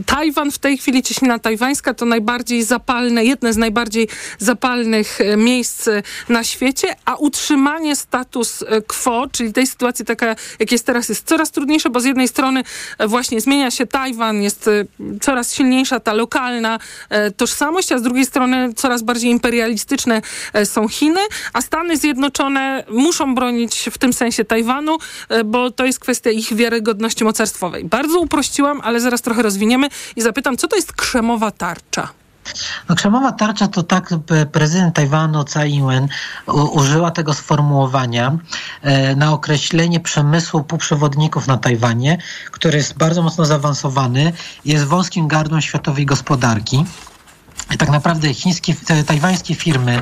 [0.05, 4.07] Tajwan w tej chwili, cieśnina tajwańska to najbardziej zapalne, jedne z najbardziej
[4.39, 5.89] zapalnych e, miejsc
[6.29, 11.27] na świecie, a utrzymanie status e, quo, czyli tej sytuacji taka, jak jest teraz, jest
[11.27, 12.63] coraz trudniejsze, bo z jednej strony
[13.07, 14.87] właśnie zmienia się Tajwan, jest y,
[15.21, 20.21] coraz silniejsza ta lokalna e, tożsamość, a z drugiej strony coraz bardziej imperialistyczne
[20.53, 21.19] e, są Chiny,
[21.53, 24.97] a Stany Zjednoczone muszą bronić w tym sensie Tajwanu,
[25.29, 27.85] e, bo to jest kwestia ich wiarygodności mocarstwowej.
[27.85, 32.24] Bardzo uprościłam, ale zaraz trochę rozwiniemy i zapytam, co to jest krzemowa tarcza?
[32.89, 34.09] No, krzemowa tarcza to tak
[34.51, 36.07] prezydent Tajwanu Tsai Ing-wen
[36.71, 38.37] użyła tego sformułowania
[38.81, 42.17] e, na określenie przemysłu półprzewodników na Tajwanie,
[42.51, 44.33] który jest bardzo mocno zaawansowany,
[44.65, 46.85] jest wąskim gardłem światowej gospodarki.
[47.73, 48.75] I tak naprawdę chińskie,
[49.07, 50.01] tajwańskie firmy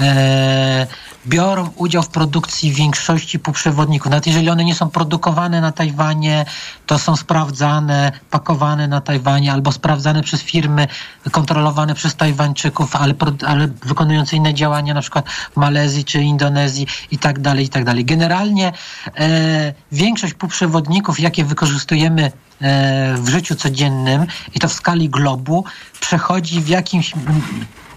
[0.00, 0.86] e,
[1.26, 4.10] biorą udział w produkcji większości półprzewodników.
[4.10, 6.44] Nawet jeżeli one nie są produkowane na Tajwanie,
[6.86, 10.88] to są sprawdzane, pakowane na Tajwanie albo sprawdzane przez firmy
[11.30, 13.14] kontrolowane przez Tajwańczyków, ale,
[13.46, 17.84] ale wykonujące inne działania, na przykład w Malezji czy Indonezji i tak dalej, i tak
[17.84, 18.04] dalej.
[18.04, 18.72] Generalnie
[19.16, 25.64] e, większość półprzewodników, jakie wykorzystujemy e, w życiu codziennym i to w skali globu,
[26.00, 27.14] przechodzi w jakimś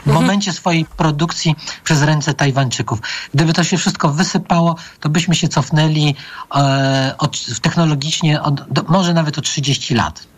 [0.06, 0.26] w mhm.
[0.26, 3.00] momencie swojej produkcji przez ręce Tajwańczyków.
[3.34, 6.16] Gdyby to się wszystko wysypało, to byśmy się cofnęli
[6.56, 10.35] e, od, technologicznie od, do, może nawet o 30 lat.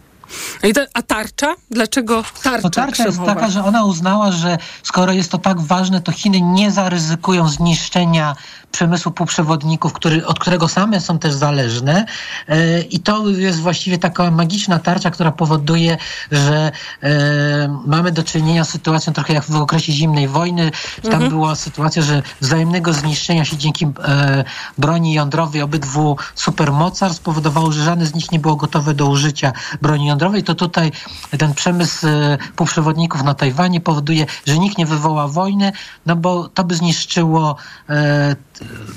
[0.94, 1.56] A tarcza?
[1.72, 2.62] Dlaczego tarcza?
[2.64, 6.42] No tarcza jest taka, że ona uznała, że skoro jest to tak ważne, to Chiny
[6.42, 8.36] nie zaryzykują zniszczenia
[8.72, 12.06] przemysłu półprzewodników, który, od którego same są też zależne.
[12.48, 15.98] E, I to jest właściwie taka magiczna tarcza, która powoduje,
[16.32, 16.72] że
[17.04, 20.72] e, mamy do czynienia z sytuacją trochę jak w okresie zimnej wojny.
[21.04, 21.30] Tam mhm.
[21.30, 24.44] była sytuacja, że wzajemnego zniszczenia się dzięki e,
[24.78, 30.08] broni jądrowej obydwu supermocarstw spowodowało, że żadne z nich nie było gotowe do użycia broni
[30.08, 30.17] jądrowej.
[30.46, 30.92] To tutaj
[31.38, 32.08] ten przemysł
[32.56, 35.72] półprzewodników na Tajwanie powoduje, że nikt nie wywoła wojny,
[36.06, 37.56] no bo to by zniszczyło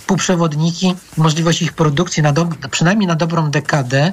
[0.06, 2.32] półprzewodniki, możliwość ich produkcji na
[2.70, 4.12] przynajmniej na dobrą dekadę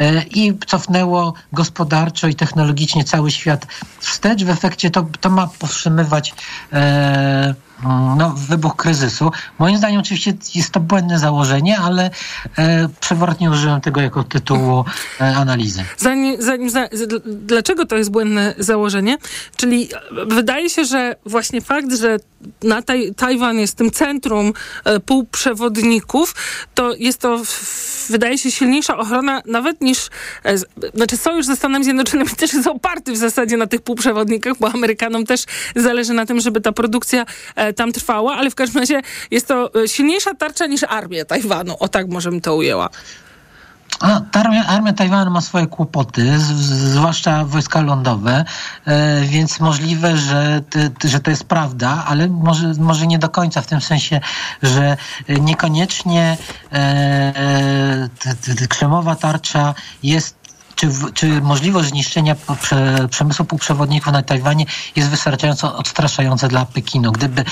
[0.00, 3.66] e, i cofnęło gospodarczo i technologicznie cały świat
[3.98, 4.44] wstecz.
[4.44, 6.34] W efekcie to, to ma powstrzymywać
[6.72, 7.54] e,
[8.16, 9.30] no, wybuch kryzysu.
[9.58, 12.10] Moim zdaniem oczywiście jest to błędne założenie, ale
[12.58, 12.88] e,
[13.50, 14.84] użyłem tego jako tytułu
[15.20, 15.84] e, analizy.
[15.96, 16.88] Zanim, zanim, za,
[17.26, 19.18] dlaczego to jest błędne założenie?
[19.56, 19.88] Czyli
[20.26, 22.16] wydaje się, że właśnie fakt, że
[22.62, 24.52] na taj, Tajwan jest tym centrum
[24.84, 26.34] e, półprzewodników,
[26.74, 27.42] to jest to,
[28.08, 30.08] wydaje się, silniejsza ochrona nawet niż,
[30.44, 30.58] e,
[30.94, 35.26] znaczy sojusz ze Stanami Zjednoczonymi też jest oparty w zasadzie na tych półprzewodnikach, bo Amerykanom
[35.26, 35.44] też
[35.76, 39.82] zależy na tym, żeby ta produkcja e, tam trwała, ale w każdym razie jest to
[39.82, 42.88] e, silniejsza tarcza niż armia Tajwanu, o tak możemy to ujęła.
[44.00, 46.44] A, armia, armia Tajwanu ma swoje kłopoty, z,
[46.94, 48.44] zwłaszcza wojska lądowe,
[48.84, 50.62] e, więc możliwe, że,
[50.98, 54.20] te, że to jest prawda, ale może, może nie do końca w tym sensie,
[54.62, 54.96] że
[55.40, 56.36] niekoniecznie
[56.72, 58.08] e,
[58.68, 60.38] krzemowa tarcza jest
[60.78, 62.36] czy, czy możliwość zniszczenia
[63.10, 67.12] przemysłu półprzewodników na Tajwanie jest wystarczająco odstraszająca dla Pekinu?
[67.12, 67.44] Gdyby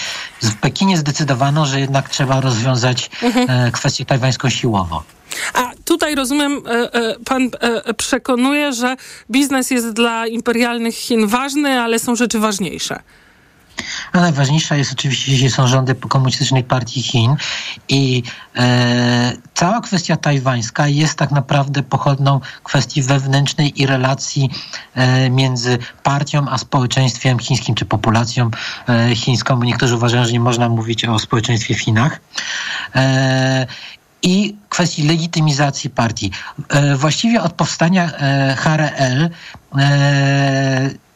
[0.42, 3.50] w Pekinie zdecydowano, że jednak trzeba rozwiązać mhm.
[3.50, 5.15] E, kwestię tajwańską siłowo.
[5.54, 7.50] A tutaj rozumiem, e, e, pan
[7.96, 8.96] przekonuje, że
[9.30, 13.02] biznes jest dla imperialnych Chin ważny, ale są rzeczy ważniejsze.
[14.12, 17.36] A najważniejsza jest oczywiście, jeśli są rządy komunistycznej partii Chin
[17.88, 18.22] i
[18.56, 24.50] e, cała kwestia tajwańska jest tak naprawdę pochodną kwestii wewnętrznej i relacji
[24.94, 28.50] e, między partią a społeczeństwem chińskim, czy populacją
[28.88, 32.20] e, chińską, bo niektórzy uważają, że nie można mówić o społeczeństwie w Chinach.
[34.26, 36.30] E, i kwestii legitymizacji partii.
[36.96, 38.08] Właściwie od powstania
[38.56, 39.28] HRL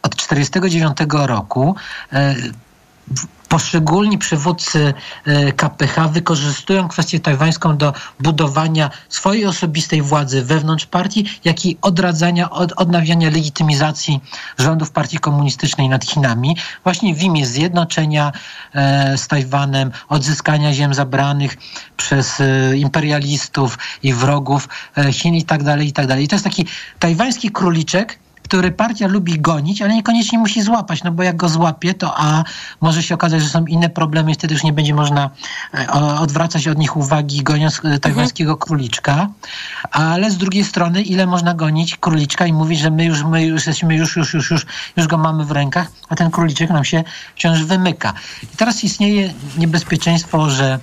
[0.03, 1.77] od 1949 roku
[3.51, 4.95] poszczególni przywódcy
[5.27, 12.51] e, KPH wykorzystują kwestię tajwańską do budowania swojej osobistej władzy wewnątrz partii, jak i odradzania,
[12.51, 14.21] od, odnawiania legitymizacji
[14.59, 18.33] rządów partii komunistycznej nad Chinami, właśnie w imię zjednoczenia
[18.75, 21.57] e, z Tajwanem, odzyskania ziem zabranych
[21.97, 24.69] przez e, imperialistów i wrogów
[25.13, 26.25] Chin i tak dalej, i tak dalej.
[26.25, 26.67] I to jest taki
[26.99, 28.19] tajwański króliczek,
[28.51, 32.45] który partia lubi gonić, ale niekoniecznie musi złapać, no bo jak go złapie, to a
[32.81, 35.31] może się okazać, że są inne problemy i wtedy już nie będzie można
[35.75, 38.67] e, odwracać od nich uwagi goniąc e, tajwańskiego mhm.
[38.67, 39.29] króliczka,
[39.91, 43.67] ale z drugiej strony ile można gonić króliczka i mówić, że my już, my już
[43.67, 47.05] jesteśmy, już, już, już, już, już go mamy w rękach, a ten króliczek nam się
[47.37, 48.13] wciąż wymyka.
[48.43, 50.79] I teraz istnieje niebezpieczeństwo, że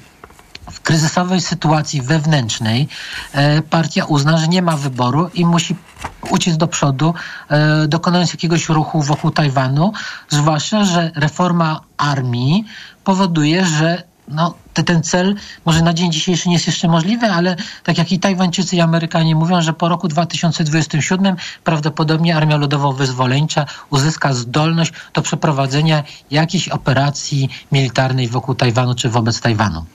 [0.72, 2.88] w kryzysowej sytuacji wewnętrznej
[3.34, 5.76] e, partia uzna, że nie ma wyboru i musi
[6.30, 7.14] uciec do przodu,
[7.50, 9.94] e, dokonując jakiegoś ruchu wokół Tajwanu,
[10.30, 12.66] zwłaszcza, że reforma armii
[13.04, 14.54] powoduje, że no,
[14.86, 15.36] ten cel
[15.66, 19.36] może na dzień dzisiejszy nie jest jeszcze możliwy, ale tak jak i Tajwańczycy i Amerykanie
[19.36, 28.28] mówią, że po roku 2027 prawdopodobnie Armia Ludowo-Wyzwoleńcza uzyska zdolność do przeprowadzenia jakiejś operacji militarnej
[28.28, 29.86] wokół Tajwanu czy wobec Tajwanu.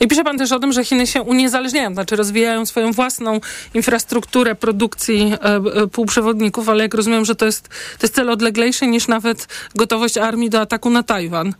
[0.00, 3.40] No I pisze pan też o tym, że Chiny się uniezależniają, znaczy rozwijają swoją własną
[3.74, 8.86] infrastrukturę produkcji e, e, półprzewodników, ale jak rozumiem, że to jest, to jest cel odleglejszy
[8.86, 11.54] niż nawet gotowość armii do ataku na Tajwan.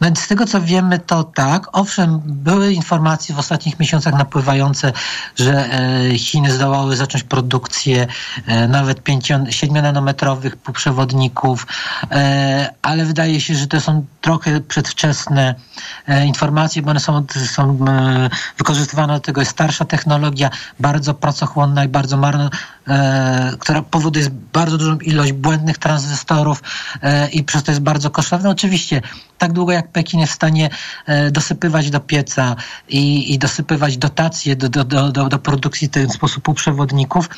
[0.00, 1.68] No z tego co wiemy, to tak.
[1.72, 4.92] Owszem, były informacje w ostatnich miesiącach napływające,
[5.36, 8.06] że e, Chiny zdołały zacząć produkcję
[8.46, 11.66] e, nawet 7-nanometrowych półprzewodników,
[12.10, 15.54] e, ale wydaje się, że to są trochę przedwczesne
[16.24, 17.78] informacje, bo one są, są
[18.58, 19.40] wykorzystywane do tego.
[19.40, 20.50] Jest starsza technologia,
[20.80, 22.50] bardzo pracochłonna i bardzo marna,
[23.58, 26.62] która powoduje bardzo dużą ilość błędnych tranzystorów
[27.32, 28.50] i przez to jest bardzo kosztowne.
[28.50, 29.02] Oczywiście,
[29.38, 30.70] tak długo jak Pekin jest w stanie
[31.06, 32.56] e, dosypywać do pieca
[32.88, 37.28] i, i dosypywać dotacje do, do, do, do produkcji w ten sposób półprzewodników,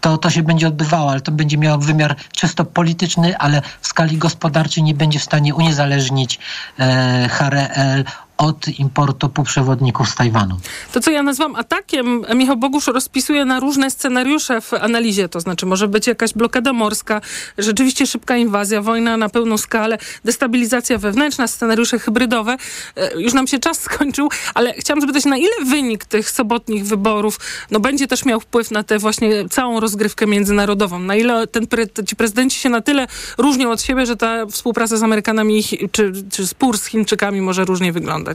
[0.00, 4.18] to to się będzie odbywało, ale to będzie miało wymiar czysto polityczny, ale w skali
[4.18, 6.38] gospodarczej nie będzie w stanie uniezależnić
[6.78, 8.04] e, HRL
[8.40, 10.56] od importu półprzewodników z Tajwanu.
[10.92, 15.66] To, co ja nazywam atakiem, Michał Bogusz rozpisuje na różne scenariusze w analizie, to znaczy
[15.66, 17.20] może być jakaś blokada morska,
[17.58, 22.56] rzeczywiście szybka inwazja, wojna na pełną skalę, destabilizacja wewnętrzna, scenariusze hybrydowe.
[22.96, 27.40] E, już nam się czas skończył, ale chciałam zapytać, na ile wynik tych sobotnich wyborów
[27.70, 30.98] no, będzie też miał wpływ na tę właśnie całą rozgrywkę międzynarodową?
[30.98, 31.66] Na ile ten,
[32.06, 33.06] ci prezydenci się na tyle
[33.38, 37.92] różnią od siebie, że ta współpraca z Amerykanami czy, czy spór z Chińczykami może różnie
[37.92, 38.29] wyglądać?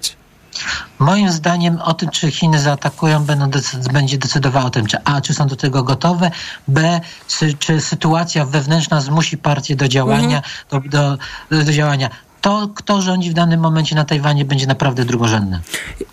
[1.00, 5.22] Moim zdaniem o tym, czy Chiny zaatakują, będą decyd będzie decydowało o tym, czy A,
[5.22, 6.32] czy są do tego gotowe,
[6.68, 10.90] B, czy, czy sytuacja wewnętrzna zmusi partię do działania, mhm.
[10.90, 11.18] do,
[11.50, 12.10] do, do działania
[12.46, 15.60] to, kto rządzi w danym momencie na Tajwanie, będzie naprawdę drugorzędne.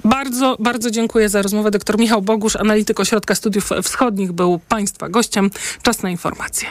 [0.05, 1.71] Bardzo, bardzo dziękuję za rozmowę.
[1.71, 5.51] Doktor Michał Bogusz, analityk Ośrodka Studiów Wschodnich, był Państwa gościem.
[5.83, 6.69] Czas na informacje.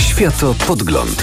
[0.00, 1.22] Światopodgląd.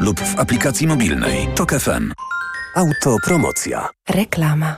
[0.00, 2.12] lub w aplikacji mobilnej Tok FM.
[2.74, 3.88] Autopromocja.
[4.08, 4.76] Reklama.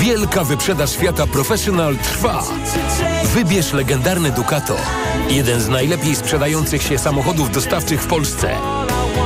[0.00, 2.42] Wielka wyprzedaż świata Professional trwa.
[3.34, 4.76] Wybierz legendarny Ducato.
[5.30, 8.56] Jeden z najlepiej sprzedających się samochodów dostawczych w Polsce.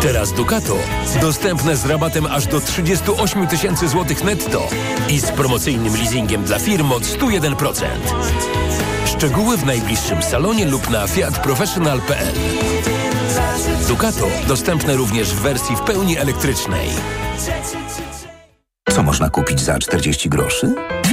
[0.02, 0.76] Teraz Ducato
[1.20, 4.68] dostępne z rabatem aż do 38 tysięcy złotych netto
[5.08, 7.84] i z promocyjnym leasingiem dla firm od 101%.
[9.06, 12.34] Szczegóły w najbliższym salonie lub na fiatprofessional.pl.
[13.88, 16.88] Ducato dostępne również w wersji w pełni elektrycznej.
[18.90, 20.74] Co można kupić za 40 groszy?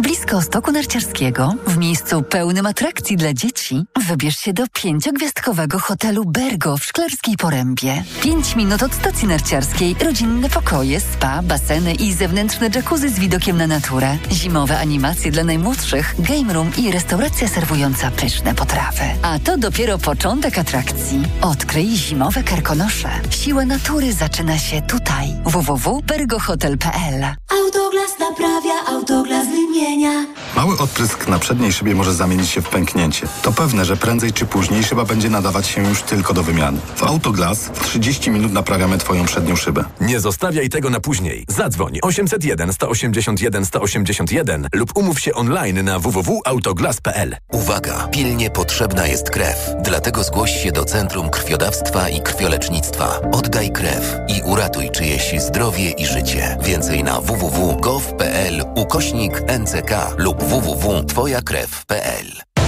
[0.00, 3.84] blisko stoku narciarskiego, w miejscu pełnym atrakcji dla dzieci.
[4.08, 8.04] Wybierz się do pięciogwiazdkowego hotelu Bergo w Szklarskiej Porębie.
[8.22, 13.66] Pięć minut od stacji narciarskiej, rodzinne pokoje, spa, baseny i zewnętrzne jacuzzi z widokiem na
[13.66, 14.18] naturę.
[14.32, 19.04] Zimowe animacje dla najmłodszych, game room i restauracja serwująca pyszne potrawy.
[19.22, 21.22] A to dopiero początek atrakcji.
[21.40, 23.10] Odkryj zimowe karkonosze.
[23.30, 25.28] Siła natury zaczyna się tutaj.
[25.44, 27.24] www.bergohotel.pl
[27.64, 30.26] Autoglas naprawia, autoglas wymienia.
[30.56, 33.26] Mały odprysk na przedniej szybie może zamienić się w pęknięcie.
[33.42, 36.78] To pewne, że prędzej czy później szyba będzie nadawać się już tylko do wymiany.
[36.96, 39.84] W Autoglas w 30 minut naprawiamy Twoją przednią szybę.
[40.00, 41.44] Nie zostawiaj tego na później.
[41.48, 47.36] Zadzwoń 801 181 181 lub umów się online na www.autoglas.pl.
[47.52, 48.08] Uwaga!
[48.12, 49.56] Pilnie potrzebna jest krew.
[49.82, 53.20] Dlatego zgłoś się do Centrum Krwiodawstwa i Krwiolecznictwa.
[53.32, 56.56] Oddaj krew i uratuj czyjeś zdrowie i życie.
[56.62, 62.55] Więcej na www.gov.pl ukośnik NCK lub www.twojakrew.pl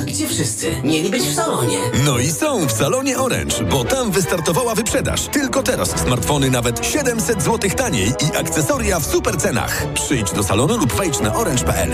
[0.00, 0.72] A gdzie wszyscy?
[0.84, 1.78] Mieli być w salonie.
[2.04, 5.22] No i są w salonie Orange, bo tam wystartowała wyprzedaż.
[5.26, 9.86] Tylko teraz smartfony nawet 700 zł taniej i akcesoria w super cenach.
[9.94, 11.90] Przyjdź do salonu lub wejdź na orange.pl.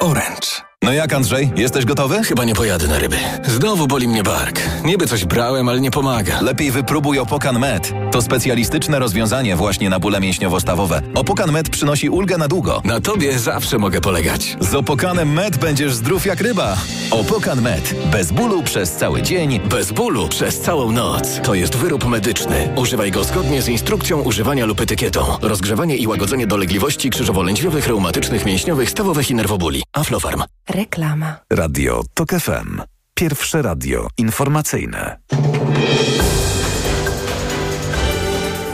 [0.00, 0.46] Orange.
[0.82, 2.24] No jak Andrzej, jesteś gotowy?
[2.24, 3.16] Chyba nie pojadę na ryby.
[3.44, 4.60] Znowu boli mnie bark.
[4.84, 6.40] Niby coś brałem, ale nie pomaga.
[6.40, 7.92] Lepiej wypróbuj Opokan Med.
[8.10, 11.02] To specjalistyczne rozwiązanie właśnie na bóle mięśniowo-stawowe.
[11.14, 12.82] Opokan Med przynosi ulgę na długo.
[12.84, 14.56] Na tobie zawsze mogę polegać.
[14.60, 16.76] Z Opokanem Med będziesz zdrów jak ryba.
[17.10, 17.94] Opokan Med.
[18.12, 19.60] Bez bólu przez cały dzień.
[19.60, 21.40] Bez bólu przez całą noc.
[21.42, 22.68] To jest wyrób medyczny.
[22.76, 25.20] Używaj go zgodnie z instrukcją używania lub etykietą.
[25.42, 29.82] Rozgrzewanie i łagodzenie dolegliwości krzyżowo-lędźwiowych, reumatycznych, mięśniowych, stawowych i nerwobóli.
[29.92, 30.42] Aflofarm.
[30.70, 31.36] Reklama.
[31.50, 32.82] Radio TOK FM.
[33.14, 35.16] Pierwsze radio informacyjne.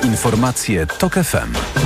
[0.07, 1.86] Informacje TOK FM.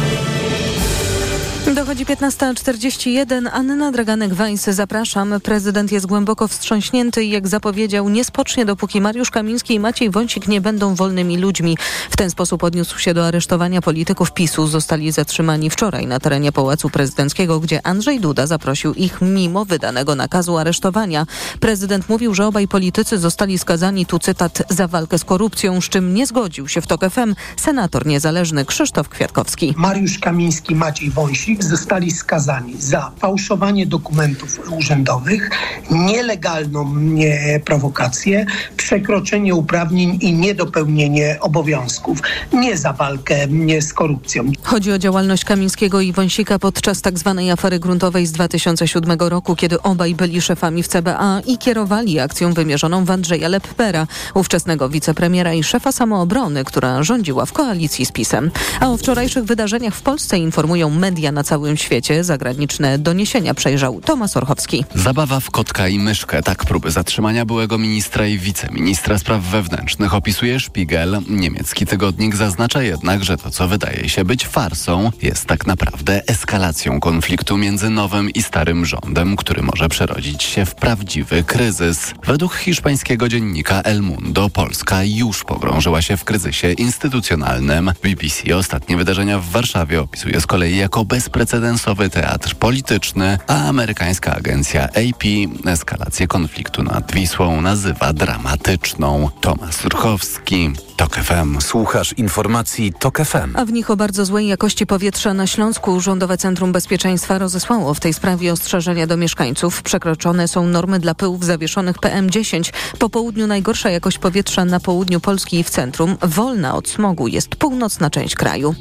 [1.74, 3.48] Dochodzi 15.41.
[3.52, 5.34] Anna Draganek-Weiss, zapraszam.
[5.42, 10.48] Prezydent jest głęboko wstrząśnięty i jak zapowiedział, nie spocznie, dopóki Mariusz Kamiński i Maciej Wąsik
[10.48, 11.76] nie będą wolnymi ludźmi.
[12.10, 14.66] W ten sposób odniósł się do aresztowania polityków PiSu.
[14.66, 20.58] Zostali zatrzymani wczoraj na terenie Pałacu Prezydenckiego, gdzie Andrzej Duda zaprosił ich mimo wydanego nakazu
[20.58, 21.26] aresztowania.
[21.60, 26.14] Prezydent mówił, że obaj politycy zostali skazani, tu cytat, za walkę z korupcją, z czym
[26.14, 29.74] nie zgodził się w TOK FM senator niezależny Krzysztof Kwiatkowski.
[29.76, 35.50] Mariusz Kamiński, Maciej Wąsik zostali skazani za fałszowanie dokumentów urzędowych,
[35.90, 38.46] nielegalną nie, prowokację,
[38.76, 42.18] przekroczenie uprawnień i niedopełnienie obowiązków.
[42.52, 44.52] Nie za walkę nie z korupcją.
[44.62, 47.34] Chodzi o działalność Kamińskiego i Wąsika podczas tzw.
[47.36, 52.52] Tak afery gruntowej z 2007 roku, kiedy obaj byli szefami w CBA i kierowali akcją
[52.52, 58.50] wymierzoną w Andrzeja Leppera, ówczesnego wicepremiera i szefa samoobrony, która rządziła w koalicji z PiSem.
[58.80, 62.24] A o wczorajszych wydarzeniach w Polsce informują media na całym świecie.
[62.24, 64.84] Zagraniczne doniesienia przejrzał Tomasz Orchowski.
[64.94, 66.42] Zabawa w kotka i myszkę.
[66.42, 71.18] Tak próby zatrzymania byłego ministra i wiceministra spraw wewnętrznych opisuje Spiegel.
[71.28, 77.01] Niemiecki tygodnik zaznacza jednak, że to, co wydaje się być farsą, jest tak naprawdę eskalacją
[77.01, 82.14] konfliktu między nowym i starym rządem, który może przerodzić się w prawdziwy kryzys.
[82.26, 87.92] Według hiszpańskiego dziennika El Mundo Polska już pogrążyła się w kryzysie instytucjonalnym.
[88.03, 94.85] BBC ostatnie wydarzenia w Warszawie opisuje z kolei jako bezprecedensowy teatr polityczny, a amerykańska agencja
[94.85, 95.24] AP
[95.66, 99.31] eskalację konfliktu nad Wisłą nazywa dramatyczną.
[99.41, 101.61] Tomasz Ruchowski, TOK FM.
[101.61, 103.57] Słuchasz informacji TOK FM.
[103.57, 108.01] A w nich o bardzo złej jakości powietrza na Śląsku Rządowe Centrum Bezpieczeństwa rozesłało w
[108.01, 109.83] tej sprawie ostrzeżenia do mieszkańców.
[109.83, 112.72] Przekroczone są normy dla pyłów zawieszonych PM10.
[112.99, 116.16] Po południu najgorsza jakość powietrza na południu Polski i w centrum.
[116.22, 118.74] Wolna od smogu jest północna część kraju.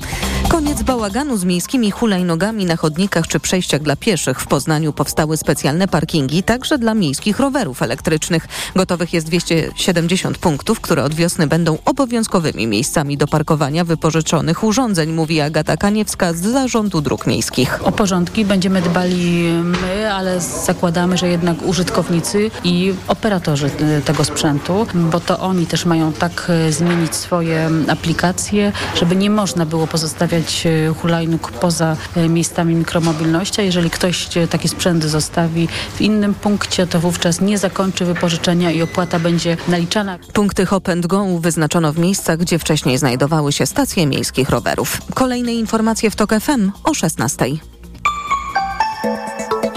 [0.49, 4.41] Koniec bałaganu z miejskimi hulajnogami nogami na chodnikach czy przejściach dla pieszych.
[4.41, 8.47] W Poznaniu powstały specjalne parkingi także dla miejskich rowerów elektrycznych.
[8.75, 15.41] Gotowych jest 270 punktów, które od wiosny będą obowiązkowymi miejscami do parkowania wypożyczonych urządzeń, mówi
[15.41, 17.87] Agata Kaniewska z Zarządu Dróg Miejskich.
[17.87, 24.87] O porządki będziemy dbali my, ale zakładamy, że jednak użytkownicy i operatorzy y, tego sprzętu,
[24.93, 30.65] bo to oni też mają tak y, zmienić swoje aplikacje, żeby nie można było pozostawiać
[30.65, 31.97] y, hulajnóg poza
[32.29, 33.61] miejscami mikromobilności.
[33.61, 38.81] A jeżeli ktoś taki sprzęt zostawi w innym punkcie, to wówczas nie zakończy wypożyczenia i
[38.81, 40.19] opłata będzie naliczana.
[40.33, 44.97] Punkty Hop and Go wyznaczono w miejscach, gdzie wcześniej znajdowały się stacje miejskich rowerów.
[45.13, 47.45] Kolejne informacje w TOK FM o 16.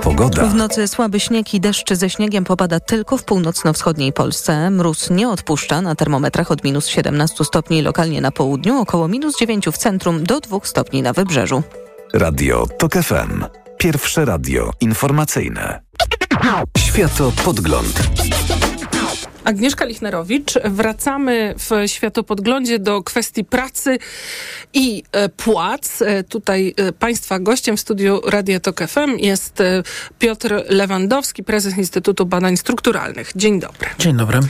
[0.03, 0.47] Pogoda.
[0.47, 4.71] W nocy słaby śnieg i deszcz ze śniegiem popada tylko w północno-wschodniej Polsce.
[4.71, 9.67] Mróz nie odpuszcza na termometrach od minus 17 stopni lokalnie na południu, około minus 9
[9.73, 11.63] w centrum do 2 stopni na wybrzeżu.
[12.13, 13.45] Radio TOK FM.
[13.79, 15.81] Pierwsze radio informacyjne.
[16.79, 18.03] Światopodgląd.
[19.45, 20.55] Agnieszka Lichnerowicz.
[20.65, 23.99] Wracamy w światopodglądzie do kwestii pracy
[24.73, 26.03] i e, płac.
[26.03, 29.63] E, tutaj e, Państwa gościem w studiu Radia Tok FM jest
[30.19, 33.33] Piotr Lewandowski, prezes Instytutu Badań Strukturalnych.
[33.37, 33.89] Dzień dobry.
[33.99, 34.41] Dzień dobry.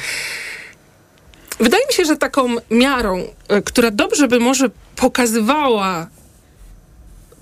[1.61, 3.25] Wydaje mi się, że taką miarą,
[3.65, 6.07] która dobrze by może pokazywała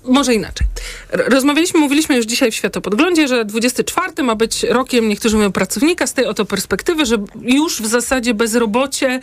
[0.03, 0.67] może inaczej.
[1.11, 6.13] Rozmawialiśmy, mówiliśmy już dzisiaj w Światopodglądzie, że 24 ma być rokiem, niektórzy mówią pracownika, z
[6.13, 9.19] tej oto perspektywy, że już w zasadzie bezrobocie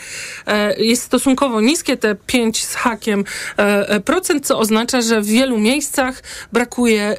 [0.46, 3.24] e, jest stosunkowo niskie, te 5 z hakiem
[3.58, 6.22] e, e, procent, co oznacza, że w wielu miejscach
[6.52, 7.16] brakuje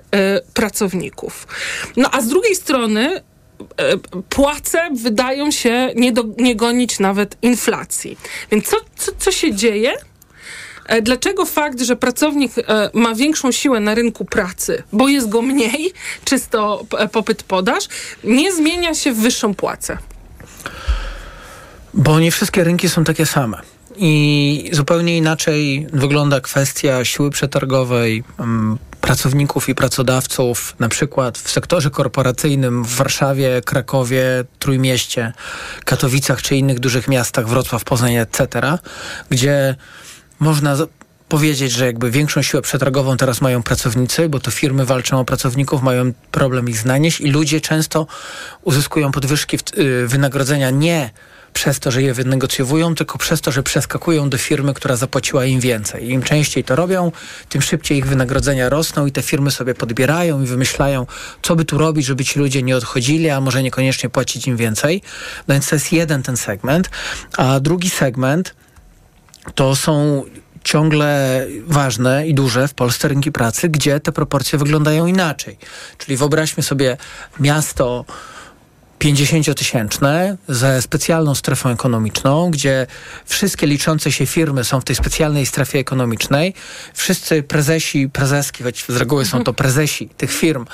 [0.54, 1.48] pracowników.
[1.98, 3.22] No a z drugiej strony
[4.30, 8.18] płace wydają się nie, do, nie gonić nawet inflacji.
[8.52, 9.94] Więc co, co, co się dzieje?
[10.90, 15.42] E, dlaczego fakt, że pracownik e, ma większą siłę na rynku pracy, bo jest go
[15.42, 15.94] mniej,
[16.26, 17.88] czysto e, popyt-podaż,
[18.24, 19.98] nie zmienia się w wyższą płacę?
[21.94, 23.62] Bo nie wszystkie rynki są takie same.
[23.98, 31.90] I zupełnie inaczej wygląda kwestia siły przetargowej um, pracowników i pracodawców, na przykład w sektorze
[31.90, 34.24] korporacyjnym w Warszawie, Krakowie,
[34.60, 35.34] Trójmieście,
[35.86, 38.48] Katowicach czy innych dużych miastach, Wrocław, Poznań, etc.,
[39.30, 39.76] gdzie
[40.40, 40.78] można
[41.30, 45.82] powiedzieć, że jakby większą siłę przetargową teraz mają pracownicy, bo to firmy walczą o pracowników,
[45.82, 48.08] mają problem ich znaleźć i ludzie często
[48.64, 51.10] uzyskują podwyżki y, wynagrodzenia nie
[51.54, 55.60] przez to, że je wynegocjowują, tylko przez to, że przeskakują do firmy, która zapłaciła im
[55.60, 56.10] więcej.
[56.10, 57.12] Im częściej to robią,
[57.50, 61.06] tym szybciej ich wynagrodzenia rosną i te firmy sobie podbierają i wymyślają,
[61.42, 65.02] co by tu robić, żeby ci ludzie nie odchodzili, a może niekoniecznie płacić im więcej.
[65.48, 66.90] No więc to jest jeden ten segment.
[67.38, 68.56] A drugi segment
[69.56, 70.24] to są
[70.64, 75.58] ciągle ważne i duże w Polsce rynki pracy, gdzie te proporcje wyglądają inaczej.
[75.98, 76.98] Czyli wyobraźmy sobie
[77.40, 78.06] miasto
[79.00, 82.88] 50-tysięczne ze specjalną strefą ekonomiczną, gdzie
[83.26, 86.54] wszystkie liczące się firmy są w tej specjalnej strefie ekonomicznej.
[86.94, 90.66] Wszyscy prezesi, prezeski, choć z reguły są to prezesi tych firm,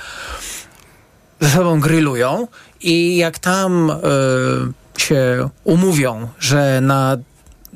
[1.39, 2.47] ze sobą grillują
[2.81, 7.17] i jak tam y, się umówią, że na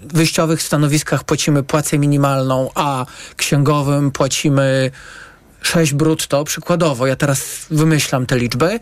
[0.03, 3.05] wyjściowych stanowiskach płacimy płacę minimalną, a
[3.37, 4.91] księgowym płacimy
[5.61, 8.79] 6 brutto, przykładowo, ja teraz wymyślam te liczby,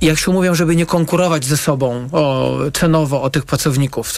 [0.00, 4.12] jak się umówią, żeby nie konkurować ze sobą o, cenowo o tych pracowników,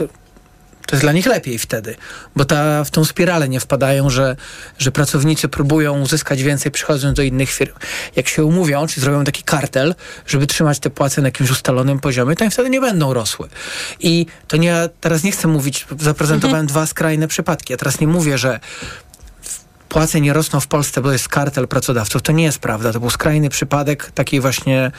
[0.86, 1.96] to jest dla nich lepiej wtedy,
[2.36, 4.36] bo ta, w tą spiralę nie wpadają, że,
[4.78, 7.72] że pracownicy próbują uzyskać więcej przychodząc do innych firm.
[8.16, 9.94] Jak się umówią, czy zrobią taki kartel,
[10.26, 13.48] żeby trzymać te płace na jakimś ustalonym poziomie, to im wtedy nie będą rosły.
[14.00, 16.66] I to nie, teraz nie chcę mówić, zaprezentowałem mhm.
[16.66, 17.72] dwa skrajne przypadki.
[17.72, 18.60] Ja teraz nie mówię, że
[19.88, 22.22] płace nie rosną w Polsce, bo jest kartel pracodawców.
[22.22, 22.92] To nie jest prawda.
[22.92, 24.92] To był skrajny przypadek takiej właśnie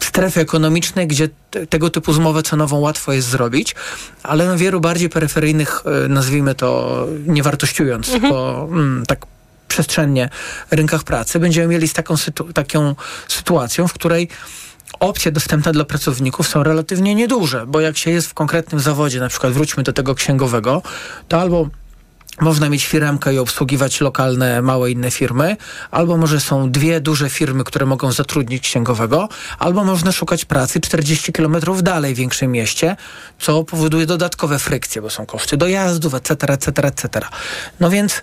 [0.00, 1.28] strefy ekonomicznej, gdzie
[1.68, 3.74] tego typu zmowę cenową łatwo jest zrobić,
[4.22, 8.22] ale na wielu bardziej peryferyjnych, e, nazwijmy to nie wartościując, mhm.
[8.22, 9.26] tylko mm, tak
[9.68, 10.28] przestrzennie
[10.70, 12.94] rynkach pracy, będziemy mieli z taką, sytu taką
[13.28, 14.28] sytuacją, w której
[15.00, 19.28] opcje dostępne dla pracowników są relatywnie nieduże, bo jak się jest w konkretnym zawodzie, na
[19.28, 20.82] przykład wróćmy do tego księgowego,
[21.28, 21.68] to albo
[22.40, 25.56] można mieć firmkę i obsługiwać lokalne, małe inne firmy,
[25.90, 29.28] albo może są dwie duże firmy, które mogą zatrudnić księgowego,
[29.58, 32.96] albo można szukać pracy 40 kilometrów dalej w większym mieście,
[33.38, 37.26] co powoduje dodatkowe frykcje, bo są koszty dojazdów, etc., etc., etc.
[37.80, 38.22] No więc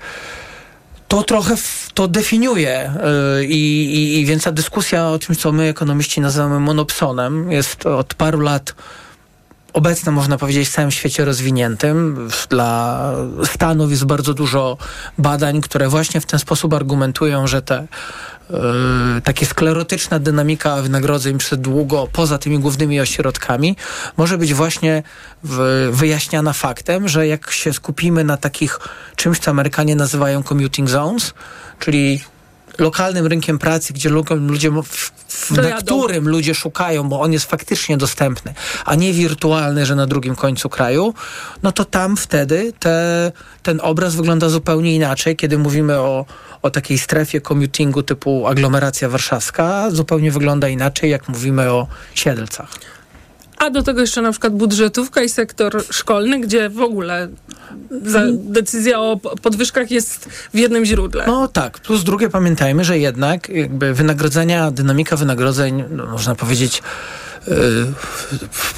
[1.07, 1.55] to trochę
[1.93, 2.93] to definiuje
[3.37, 8.13] yy, i, i więc ta dyskusja o czymś, co my ekonomiści nazywamy monopsonem, jest od
[8.13, 8.73] paru lat
[9.73, 12.29] obecna, można powiedzieć, w całym świecie rozwiniętym.
[12.49, 13.11] Dla
[13.45, 14.77] Stanów jest bardzo dużo
[15.17, 17.87] badań, które właśnie w ten sposób argumentują, że te
[18.49, 23.75] Yy, takie sklerotyczna dynamika wynagrodzeń przez długo poza tymi głównymi ośrodkami
[24.17, 25.03] może być właśnie
[25.43, 28.79] w, wyjaśniana faktem, że jak się skupimy na takich
[29.15, 31.33] czymś, co Amerykanie nazywają commuting zones,
[31.79, 32.21] czyli
[32.77, 37.97] lokalnym rynkiem pracy, gdzie ludzie, w, w, na którym ludzie szukają, bo on jest faktycznie
[37.97, 38.53] dostępny,
[38.85, 41.13] a nie wirtualny, że na drugim końcu kraju,
[41.63, 43.31] no to tam wtedy te,
[43.63, 46.25] ten obraz wygląda zupełnie inaczej, kiedy mówimy o,
[46.61, 52.69] o takiej strefie commutingu typu aglomeracja warszawska, zupełnie wygląda inaczej, jak mówimy o Siedlcach.
[53.57, 57.27] A do tego jeszcze na przykład budżetówka i sektor szkolny, gdzie w ogóle
[58.33, 61.23] decyzja o podwyżkach jest w jednym źródle.
[61.27, 66.81] No tak, plus drugie pamiętajmy, że jednak jakby wynagrodzenia, dynamika wynagrodzeń, no, można powiedzieć,
[67.47, 67.93] Yy,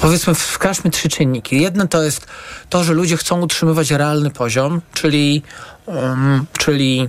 [0.00, 1.60] powiedzmy, wskażmy trzy czynniki.
[1.60, 2.26] Jedno to jest
[2.68, 5.42] to, że ludzie chcą utrzymywać realny poziom, czyli,
[5.86, 7.08] um, czyli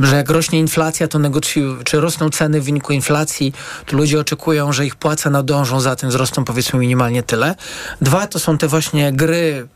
[0.00, 3.52] że jak rośnie inflacja, to negocjują, czy rosną ceny w wyniku inflacji,
[3.86, 7.54] to ludzie oczekują, że ich płace nadążą za tym, wzrosną powiedzmy minimalnie tyle.
[8.00, 9.68] Dwa to są te właśnie gry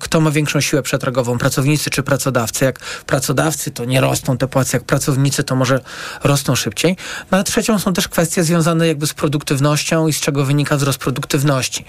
[0.00, 2.64] kto ma większą siłę przetargową, pracownicy czy pracodawcy.
[2.64, 5.80] Jak pracodawcy to nie rosną te płace, jak pracownicy to może
[6.24, 6.96] rosną szybciej.
[7.30, 10.98] No a trzecią są też kwestie związane jakby z produktywnością i z czego wynika wzrost
[10.98, 11.84] produktywności.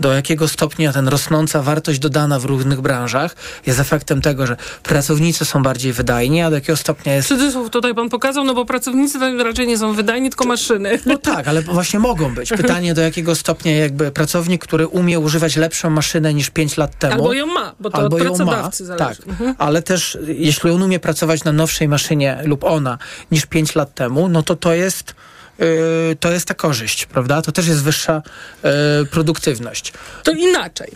[0.00, 5.44] Do jakiego stopnia ten rosnąca wartość dodana w różnych branżach jest efektem tego, że pracownicy
[5.44, 7.28] są bardziej wydajni, a do jakiego stopnia jest...
[7.28, 10.98] Cudzysłów tutaj pan pokazał, no bo pracownicy raczej nie są wydajni, tylko maszyny.
[11.06, 12.48] No tak, ale właśnie mogą być.
[12.62, 17.17] Pytanie do jakiego stopnia jakby pracownik, który umie używać lepszą maszynę niż 5 lat temu,
[17.22, 19.22] Albo ją ma, bo to Albo od pracodawcy ma, zależy.
[19.22, 19.54] Tak, mhm.
[19.58, 22.98] ale też jeśli on umie pracować na nowszej maszynie lub ona
[23.30, 25.14] niż 5 lat temu, no to to jest
[25.58, 27.42] Yy, to jest ta korzyść, prawda?
[27.42, 28.22] To też jest wyższa
[28.64, 28.70] yy,
[29.06, 29.92] produktywność.
[30.22, 30.92] To inaczej.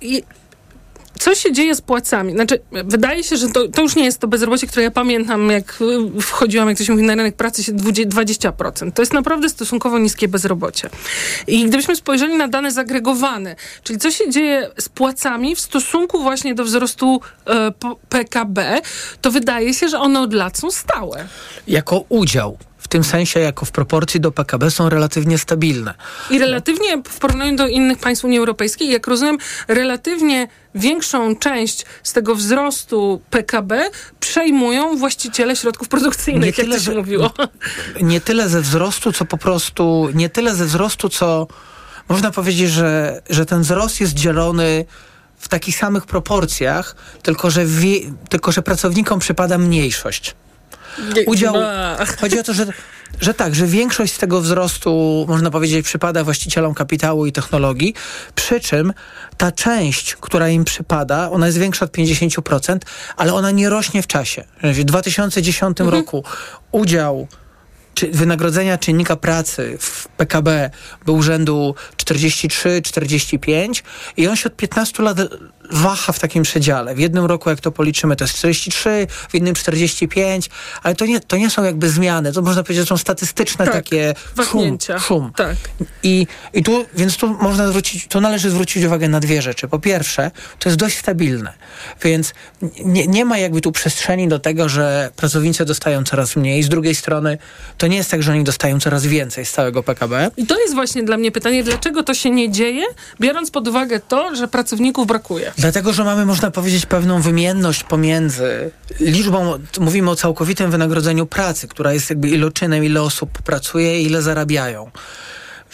[0.00, 0.22] I
[1.20, 2.32] co się dzieje z płacami?
[2.32, 5.78] Znaczy, wydaje się, że to, to już nie jest to bezrobocie, które ja pamiętam, jak
[6.20, 8.92] wchodziłam, jak ktoś mówi, na rynek pracy 20%.
[8.92, 10.90] To jest naprawdę stosunkowo niskie bezrobocie.
[11.46, 16.54] I gdybyśmy spojrzeli na dane zagregowane, czyli co się dzieje z płacami w stosunku właśnie
[16.54, 17.72] do wzrostu e,
[18.08, 18.80] PKB,
[19.20, 21.28] to wydaje się, że one od lat są stałe.
[21.66, 22.58] Jako udział
[22.90, 25.94] tym sensie jako w proporcji do PKB są relatywnie stabilne.
[26.30, 29.38] I relatywnie w porównaniu do innych państw Unii Europejskiej, jak rozumiem,
[29.68, 36.90] relatywnie większą część z tego wzrostu PKB przejmują właściciele środków produkcyjnych, nie tyle, jak to
[36.90, 37.30] się mówiło.
[38.02, 41.46] Nie tyle ze wzrostu, co po prostu, nie tyle ze wzrostu, co
[42.08, 44.84] można powiedzieć, że, że ten wzrost jest dzielony
[45.38, 50.34] w takich samych proporcjach, tylko że, wie, tylko że pracownikom przypada mniejszość
[51.26, 51.54] udział.
[52.20, 52.66] Chodzi o to, że,
[53.20, 57.94] że tak, że większość z tego wzrostu, można powiedzieć, przypada właścicielom kapitału i technologii,
[58.34, 58.92] przy czym
[59.36, 62.78] ta część, która im przypada, ona jest większa od 50%,
[63.16, 64.44] ale ona nie rośnie w czasie.
[64.62, 65.88] W 2010 mhm.
[66.00, 66.24] roku
[66.72, 67.28] udział
[67.94, 70.70] czy wynagrodzenia czynnika pracy w PKB
[71.06, 73.82] był rzędu 43-45
[74.16, 75.18] i on się od 15 lat
[75.70, 76.94] waha w takim przedziale.
[76.94, 80.50] W jednym roku, jak to policzymy, to jest 43, w innym 45,
[80.82, 83.74] ale to nie, to nie są jakby zmiany, to można powiedzieć, że są statystyczne tak,
[83.74, 84.14] takie
[84.44, 84.78] szum.
[84.98, 85.32] szum.
[85.36, 85.56] Tak.
[86.02, 89.68] I, I tu, więc tu można zwrócić, tu należy zwrócić uwagę na dwie rzeczy.
[89.68, 91.52] Po pierwsze, to jest dość stabilne,
[92.02, 92.34] więc
[92.84, 96.62] nie, nie ma jakby tu przestrzeni do tego, że pracownicy dostają coraz mniej.
[96.62, 97.38] Z drugiej strony,
[97.78, 100.30] to nie jest tak, że oni dostają coraz więcej z całego PKB.
[100.36, 102.84] I to jest właśnie dla mnie pytanie, dlaczego to się nie dzieje,
[103.20, 105.52] biorąc pod uwagę to, że pracowników brakuje.
[105.60, 111.92] Dlatego, że mamy, można powiedzieć, pewną wymienność pomiędzy liczbą, mówimy o całkowitym wynagrodzeniu pracy, która
[111.92, 114.90] jest jakby iloczynem, ile osób pracuje i ile zarabiają.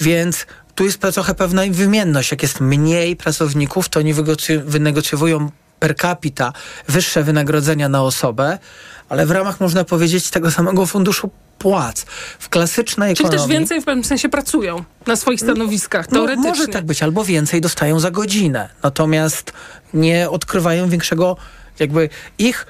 [0.01, 2.31] Więc tu jest trochę pewna wymienność.
[2.31, 4.15] Jak jest mniej pracowników, to oni
[4.65, 6.53] wynegocjowują per capita
[6.89, 8.59] wyższe wynagrodzenia na osobę,
[9.09, 12.05] ale w ramach, można powiedzieć, tego samego funduszu płac.
[12.39, 13.49] W klasycznej Czyli ekonomii...
[13.49, 16.43] też więcej w pewnym sensie pracują na swoich stanowiskach, teoretycznie.
[16.43, 18.69] No, może tak być, albo więcej dostają za godzinę.
[18.83, 19.53] Natomiast
[19.95, 21.37] nie odkrywają większego,
[21.79, 22.67] jakby ich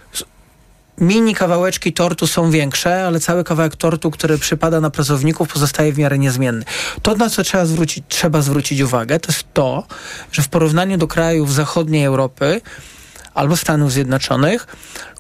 [0.98, 5.98] mini kawałeczki tortu są większe, ale cały kawałek tortu, który przypada na pracowników, pozostaje w
[5.98, 6.64] miarę niezmienny.
[7.02, 9.86] To, na co trzeba zwrócić, trzeba zwrócić uwagę, to jest to,
[10.32, 12.60] że w porównaniu do krajów zachodniej Europy
[13.34, 14.66] albo Stanów Zjednoczonych,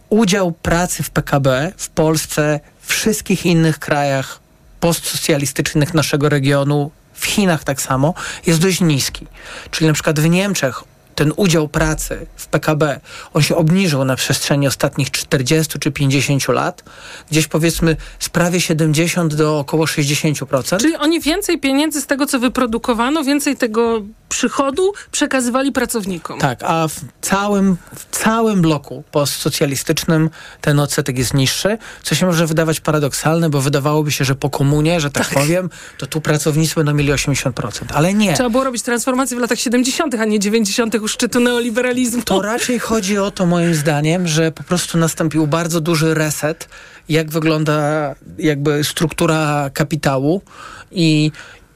[0.08, 4.40] udział pracy w PKB w Polsce, wszystkich innych krajach
[4.80, 8.14] postsocjalistycznych naszego regionu, w Chinach tak samo,
[8.46, 9.26] jest dość niski.
[9.70, 10.84] Czyli na przykład w Niemczech
[11.16, 13.00] ten udział pracy w PKB,
[13.34, 16.84] on się obniżył na przestrzeni ostatnich 40 czy 50 lat,
[17.30, 20.80] gdzieś powiedzmy z prawie 70 do około 60%.
[20.80, 26.40] Czyli oni więcej pieniędzy z tego, co wyprodukowano, więcej tego przychodu przekazywali pracownikom.
[26.40, 32.46] Tak, a w całym, w całym bloku postsocjalistycznym ten odsetek jest niższy, co się może
[32.46, 35.38] wydawać paradoksalne, bo wydawałoby się, że po komunie, że tak, tak.
[35.38, 37.52] powiem, to tu pracownicy będą mieli 80%,
[37.94, 38.34] ale nie.
[38.34, 40.94] Trzeba było robić transformację w latach 70., a nie 90.
[41.06, 42.22] u szczytu neoliberalizmu.
[42.22, 46.68] To raczej chodzi o to, moim zdaniem, że po prostu nastąpił bardzo duży reset,
[47.08, 50.42] jak wygląda jakby struktura kapitału
[50.90, 51.30] i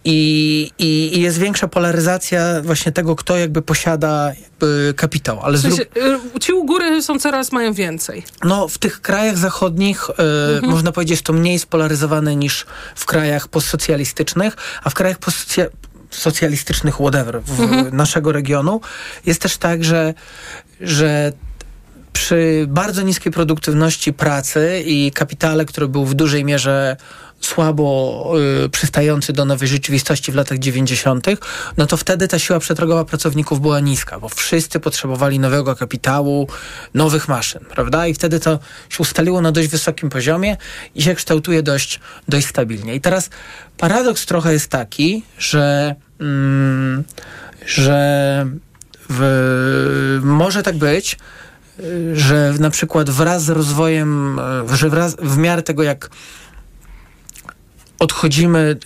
[0.04, 5.40] i, i, i, jest większa polaryzacja właśnie tego, kto jakby posiada jakby kapitał.
[5.42, 5.82] Ale w sensie.
[6.36, 8.22] Y, ci u góry są coraz, mają więcej.
[8.44, 10.12] No, w tych krajach zachodnich y,
[10.54, 10.72] mhm.
[10.72, 15.18] można powiedzieć, jest to mniej spolaryzowane niż w krajach postsocjalistycznych, a w krajach
[16.10, 17.96] postsocjalistycznych, whatever, w, mhm.
[17.96, 18.80] naszego regionu,
[19.26, 20.14] jest też tak, że,
[20.80, 21.32] że
[22.12, 26.96] przy bardzo niskiej produktywności pracy i kapitale, który był w dużej mierze
[27.40, 28.32] słabo
[28.64, 31.26] y, przystający do nowej rzeczywistości w latach 90.,
[31.76, 36.48] no to wtedy ta siła przetargowa pracowników była niska, bo wszyscy potrzebowali nowego kapitału,
[36.94, 38.06] nowych maszyn, prawda?
[38.06, 40.56] I wtedy to się ustaliło na dość wysokim poziomie
[40.94, 42.94] i się kształtuje dość, dość stabilnie.
[42.94, 43.30] I teraz
[43.76, 47.04] paradoks trochę jest taki, że, mm,
[47.66, 48.46] że
[49.10, 51.18] w, może tak być,
[52.12, 54.40] że na przykład wraz z rozwojem,
[54.74, 56.10] że wraz, w miarę tego jak
[58.00, 58.76] odchodzimy,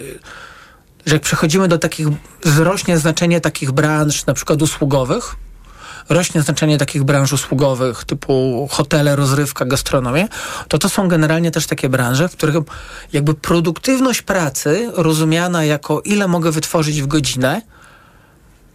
[1.06, 2.06] że jak przechodzimy do takich,
[2.44, 5.36] wzrośnie znaczenie takich branż, na przykład usługowych,
[6.08, 10.28] rośnie znaczenie takich branż usługowych typu hotele, rozrywka, gastronomia,
[10.68, 12.56] to to są generalnie też takie branże, w których
[13.12, 17.62] jakby produktywność pracy rozumiana jako ile mogę wytworzyć w godzinę,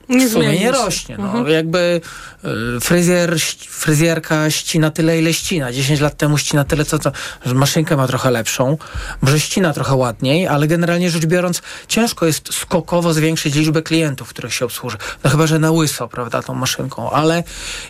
[0.09, 1.17] nie w sumie nie rośnie.
[1.17, 1.23] No.
[1.23, 1.47] Mhm.
[1.47, 2.01] Jakby
[2.77, 3.39] y, fryzjer,
[3.69, 5.71] fryzjerka ścina tyle, ile ścina.
[5.71, 6.97] 10 lat temu ścina tyle, co
[7.45, 8.77] że maszynkę ma trochę lepszą,
[9.21, 14.53] może ścina trochę ładniej, ale generalnie rzecz biorąc ciężko jest skokowo zwiększyć liczbę klientów, których
[14.53, 14.97] się obsłuży.
[15.23, 17.43] No chyba, że na łyso, prawda, tą maszynką, ale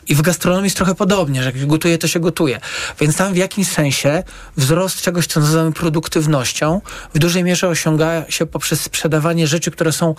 [0.07, 2.59] i w gastronomii jest trochę podobnie, że jak gotuje, to się gotuje.
[2.99, 4.23] Więc tam w jakimś sensie
[4.57, 6.81] wzrost czegoś, co nazywamy produktywnością,
[7.13, 10.15] w dużej mierze osiąga się poprzez sprzedawanie rzeczy, które są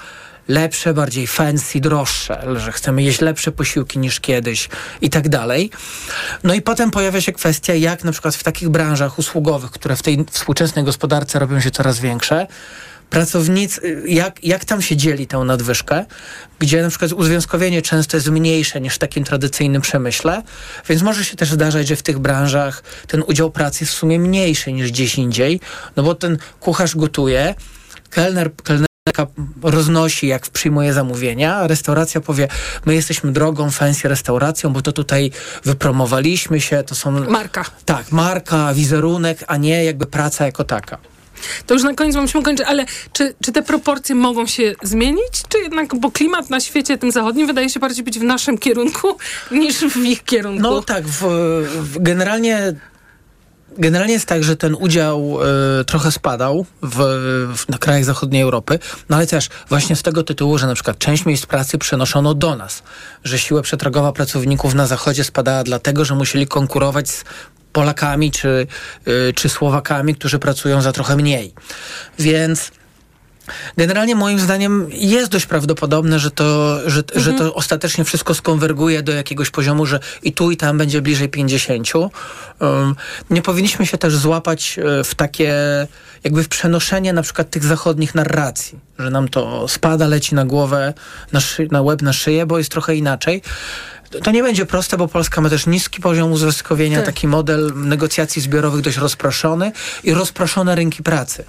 [0.48, 4.68] lepsze, bardziej fancy, droższe, że chcemy jeść lepsze posiłki niż kiedyś
[5.00, 5.70] i tak dalej.
[6.44, 10.02] No i potem pojawia się kwestia, jak na przykład w takich branżach usługowych, które w
[10.02, 12.46] tej współczesnej gospodarce robią się coraz większe,
[13.10, 16.04] pracownicy, jak, jak tam się dzieli tę nadwyżkę,
[16.58, 20.42] gdzie na przykład uzwiązkowienie często jest mniejsze niż w takim tradycyjnym przemyśle,
[20.88, 24.18] więc może się też zdarzać, że w tych branżach ten udział pracy jest w sumie
[24.18, 25.60] mniejszy niż gdzieś indziej,
[25.96, 27.54] no bo ten kucharz gotuje,
[28.10, 28.89] kelner, kelner
[29.62, 31.66] roznosi, jak przyjmuje zamówienia.
[31.66, 32.48] Restauracja powie,
[32.86, 35.30] my jesteśmy drogą, fancy restauracją, bo to tutaj
[35.64, 37.10] wypromowaliśmy się, to są...
[37.10, 37.64] Marka.
[37.84, 40.98] Tak, marka, wizerunek, a nie jakby praca jako taka.
[41.66, 45.42] To już na koniec musimy kończyć, ale czy, czy te proporcje mogą się zmienić?
[45.48, 49.16] Czy jednak, bo klimat na świecie tym zachodnim wydaje się bardziej być w naszym kierunku
[49.50, 50.62] niż w ich kierunku?
[50.62, 51.22] No tak, w,
[51.72, 52.74] w generalnie
[53.80, 55.38] Generalnie jest tak, że ten udział
[55.80, 56.96] y, trochę spadał w,
[57.56, 58.78] w, na krajach zachodniej Europy,
[59.08, 62.56] no ale też właśnie z tego tytułu, że na przykład część miejsc pracy przenoszono do
[62.56, 62.82] nas,
[63.24, 67.24] że siła przetargowa pracowników na zachodzie spadała dlatego, że musieli konkurować z
[67.72, 68.66] Polakami czy,
[69.08, 71.54] y, czy Słowakami, którzy pracują za trochę mniej.
[72.18, 72.70] Więc
[73.76, 77.22] Generalnie moim zdaniem jest dość prawdopodobne, że to, że, mhm.
[77.22, 81.28] że to ostatecznie wszystko skonwerguje do jakiegoś poziomu, że i tu i tam będzie bliżej
[81.28, 81.88] 50.
[81.94, 82.96] Um,
[83.30, 85.54] nie powinniszy się też złapać e, w takie
[86.24, 90.94] jakby w przenoszenie na przykład tych zachodnich narracji, że nam to spada, leci na głowę,
[91.32, 93.42] na, szy- na łeb, na szyję, bo jest trochę inaczej.
[94.22, 97.06] To nie będzie proste, bo Polska ma też niski poziom uzroskowienia, tak.
[97.06, 99.72] taki model negocjacji zbiorowych dość rozproszony
[100.04, 101.44] i rozproszone rynki pracy.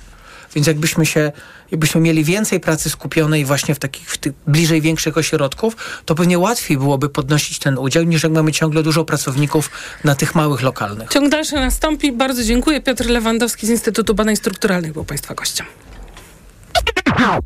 [0.56, 1.32] Więc jakbyśmy się,
[1.72, 5.76] jakbyśmy mieli więcej pracy skupionej właśnie w takich w tych bliżej większych ośrodków,
[6.06, 9.72] to pewnie łatwiej byłoby podnosić ten udział, niż jak mamy ciągle dużo pracowników
[10.04, 11.10] na tych małych lokalnych.
[11.10, 12.12] Ciąg dalszy nastąpi.
[12.12, 12.82] Bardzo dziękuję.
[12.82, 15.66] Piotr Lewandowski z Instytutu Badań Strukturalnych był Państwa gościem.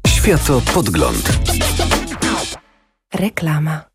[0.08, 1.30] Światopodgląd.
[3.14, 3.95] Reklama.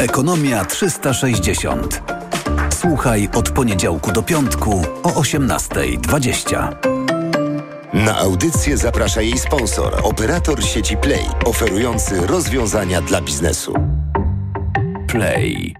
[0.00, 2.02] Ekonomia 360.
[2.80, 6.72] Słuchaj od poniedziałku do piątku o 18.20.
[7.92, 13.74] Na audycję zaprasza jej sponsor, operator sieci Play, oferujący rozwiązania dla biznesu.
[15.10, 15.74] Play.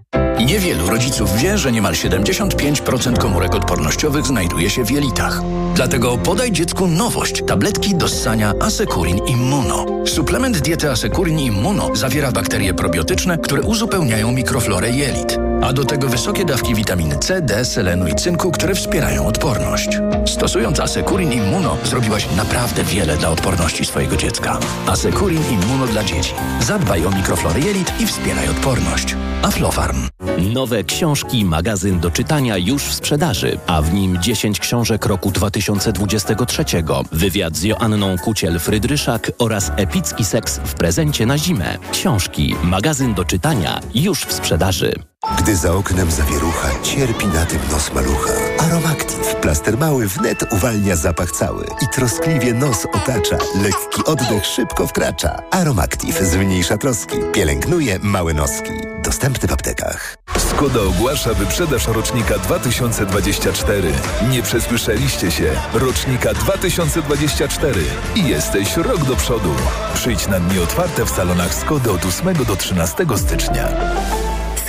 [0.45, 5.41] Niewielu rodziców wie, że niemal 75% komórek odpornościowych znajduje się w jelitach.
[5.75, 7.43] Dlatego podaj dziecku nowość.
[7.47, 9.85] Tabletki do ssania Asekurin Immuno.
[10.05, 15.50] Suplement diety Asekurin Immuno zawiera bakterie probiotyczne, które uzupełniają mikroflorę jelit.
[15.61, 19.89] A do tego wysokie dawki witaminy C, D, selenu i cynku, które wspierają odporność.
[20.25, 24.59] Stosując Asekurin Immuno zrobiłaś naprawdę wiele dla odporności swojego dziecka.
[24.87, 26.33] Asekurin Immuno dla dzieci.
[26.59, 29.15] Zadbaj o mikroflorę jelit i wspieraj odporność.
[29.41, 30.07] Aflofarm.
[30.53, 36.65] Nowe książki, magazyn do czytania już w sprzedaży, a w nim 10 książek roku 2023.
[37.11, 41.77] Wywiad z Joanną Kuciel-Frydryszak oraz epicki seks w prezencie na zimę.
[41.91, 45.10] Książki, magazyn do czytania już w sprzedaży.
[45.37, 48.33] Gdy za oknem zawierucha, cierpi na tym nos malucha.
[48.59, 53.37] Aromactive, plaster mały wnet uwalnia zapach cały i troskliwie nos otacza.
[53.63, 55.43] Lekki oddech szybko wkracza.
[55.51, 58.71] Aromactive zmniejsza troski, pielęgnuje małe noski.
[59.03, 60.15] Dostępny w aptekach.
[60.37, 63.91] Skoda ogłasza wyprzedaż rocznika 2024.
[64.29, 65.51] Nie przesłyszeliście się.
[65.73, 67.81] Rocznika 2024.
[68.15, 69.55] I jesteś rok do przodu.
[69.93, 73.67] Przyjdź na dni otwarte w salonach Skody od 8 do 13 stycznia.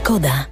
[0.03, 0.52] Skoda.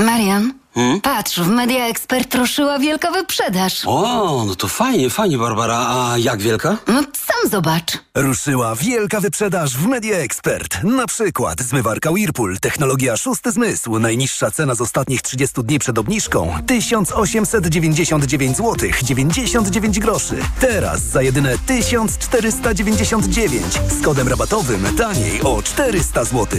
[0.00, 0.52] Marian,
[1.02, 3.82] patrz, w Media Expert ruszyła wielka wyprzedaż.
[3.86, 5.86] O, no to fajnie, fajnie, Barbara.
[5.88, 6.76] A jak wielka?
[6.86, 7.98] No sam zobacz.
[8.14, 10.82] Ruszyła wielka wyprzedaż w Media Expert.
[10.84, 13.98] Na przykład zmywarka Whirlpool, technologia szósty zmysł.
[13.98, 20.36] Najniższa cena z ostatnich 30 dni przed obniżką 1899 zł 99 groszy.
[20.60, 23.64] Teraz za jedyne 1499
[24.00, 26.58] z kodem rabatowym taniej o 400 zł.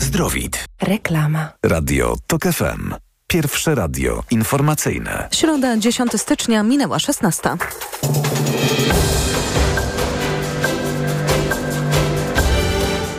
[0.00, 0.64] Zdrowit.
[0.82, 1.52] Reklama.
[1.62, 2.94] Radio TOK FM.
[3.26, 5.28] Pierwsze radio informacyjne.
[5.32, 7.50] Środa 10 stycznia minęła 16.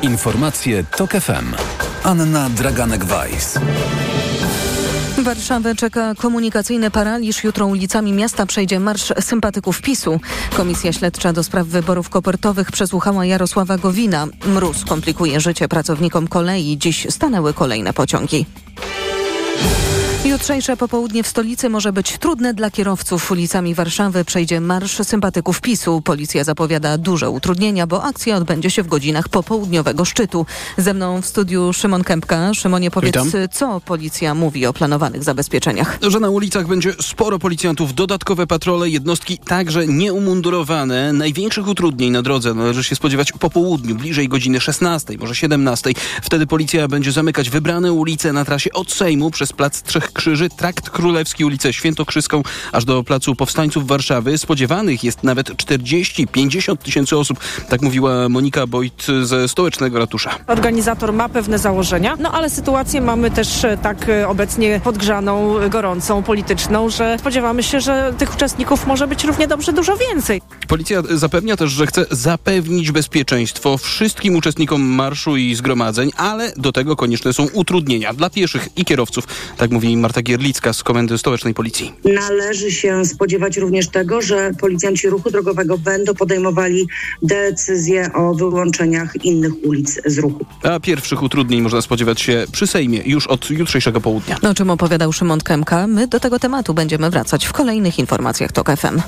[0.02, 1.56] Informacje TOK FM.
[2.04, 3.60] Anna Draganek-Weiss.
[5.24, 7.44] Warszawę czeka komunikacyjny paraliż.
[7.44, 10.20] Jutro ulicami miasta przejdzie marsz sympatyków PiSu.
[10.58, 14.28] Komisja Śledcza do spraw wyborów kopertowych przesłuchała Jarosława Gowina.
[14.46, 16.78] Mróz komplikuje życie pracownikom kolei.
[16.78, 18.46] Dziś stanęły kolejne pociągi.
[20.42, 23.32] Jutrzejsze popołudnie w stolicy może być trudne dla kierowców.
[23.32, 26.02] Ulicami Warszawy przejdzie marsz sympatyków PiSu.
[26.02, 30.46] Policja zapowiada duże utrudnienia, bo akcja odbędzie się w godzinach popołudniowego szczytu.
[30.78, 32.54] Ze mną w studiu Szymon Kępka.
[32.54, 33.32] Szymonie, powiedz, Witam.
[33.52, 36.00] co policja mówi o planowanych zabezpieczeniach?
[36.08, 41.14] Że na ulicach będzie sporo policjantów, dodatkowe patrole, jednostki także nieumundurowane.
[41.14, 45.92] Największych utrudnień na drodze należy się spodziewać po południu, bliżej godziny 16, może 17.
[46.22, 50.90] Wtedy policja będzie zamykać wybrane ulice na trasie od Sejmu przez Plac Trzech Krzyży, Trakt
[50.90, 54.38] Królewski, ulicę Świętokrzyską, aż do Placu Powstańców Warszawy.
[54.38, 60.36] Spodziewanych jest nawet 40-50 tysięcy osób, tak mówiła Monika Bojt ze Stołecznego Ratusza.
[60.48, 66.24] Organizator ma pewne założenia, no ale sytuację mamy też e, tak e, obecnie podgrzaną, gorącą,
[66.24, 70.42] polityczną, że spodziewamy się, że tych uczestników może być równie dobrze dużo więcej.
[70.68, 76.96] Policja zapewnia też, że chce zapewnić bezpieczeństwo wszystkim uczestnikom marszu i zgromadzeń, ale do tego
[76.96, 79.28] konieczne są utrudnienia dla pieszych i kierowców,
[79.58, 81.94] tak mówi Marta Gierlicka z Komendy Stołecznej Policji.
[82.04, 86.88] Należy się spodziewać również tego, że policjanci ruchu drogowego będą podejmowali
[87.22, 90.46] decyzje o wyłączeniach innych ulic z ruchu.
[90.64, 94.38] A pierwszych utrudnień można spodziewać się przy Sejmie już od jutrzejszego południa.
[94.50, 98.72] O czym opowiadał Szymon Kępka, my do tego tematu będziemy wracać w kolejnych informacjach TOK
[98.78, 99.02] FM.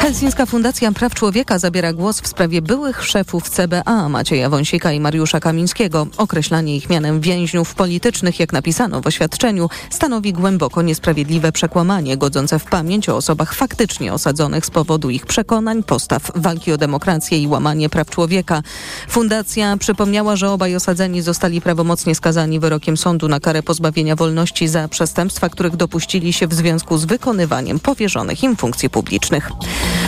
[0.00, 5.40] Helsińska Fundacja Praw Człowieka zabiera głos w sprawie byłych szefów CBA Macieja Wąsika i Mariusza
[5.40, 6.06] Kamińskiego.
[6.16, 12.64] Określanie ich mianem więźniów politycznych, jak napisano w oświadczeniu, stanowi głęboko niesprawiedliwe przekłamanie godzące w
[12.64, 17.88] pamięć o osobach faktycznie osadzonych z powodu ich przekonań, postaw, walki o demokrację i łamanie
[17.88, 18.62] praw człowieka.
[19.08, 24.88] Fundacja przypomniała, że obaj osadzeni zostali prawomocnie skazani wyrokiem sądu na karę pozbawienia wolności za
[24.88, 29.50] przestępstwa, których dopuścili się w związku z wykonywaniem powierzonych im funkcji publicznych.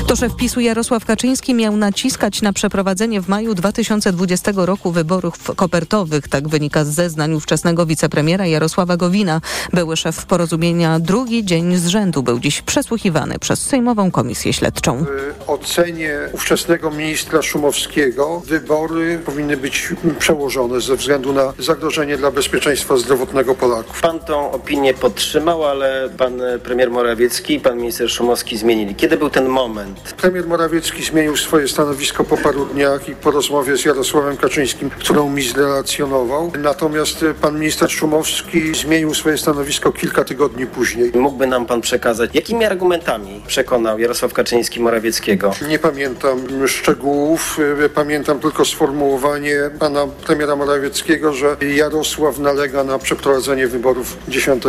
[0.07, 6.28] To szef PiSu Jarosław Kaczyński miał naciskać na przeprowadzenie w maju 2020 roku wyborów kopertowych.
[6.28, 9.40] Tak wynika z zeznań ówczesnego wicepremiera Jarosława Gowina.
[9.72, 15.05] Były szef porozumienia drugi dzień z rzędu był dziś przesłuchiwany przez Sejmową Komisję Śledczą.
[15.05, 22.97] W ocenie ówczesnego ministra Szumowskiego wybory powinny być przełożone ze względu na zagrożenie dla bezpieczeństwa
[22.97, 24.01] zdrowotnego Polaków.
[24.01, 28.95] Pan tą opinię podtrzymał, ale pan premier Morawiecki i pan minister Szumowski zmienili.
[28.95, 30.14] Kiedy był ten moment?
[30.16, 35.30] Premier Morawiecki zmienił swoje stanowisko po paru dniach i po rozmowie z Jarosławem Kaczyńskim, którą
[35.30, 36.53] mi zrelacjonował.
[36.59, 41.12] Natomiast pan minister Szumowski zmienił swoje stanowisko kilka tygodni później.
[41.14, 45.52] Mógłby nam pan przekazać, jakimi argumentami przekonał Jarosław Kaczyński Morawieckiego?
[45.68, 46.38] Nie pamiętam
[46.68, 47.58] szczegółów,
[47.94, 54.64] pamiętam tylko sformułowanie pana premiera Morawieckiego, że Jarosław nalega na przeprowadzenie wyborów 10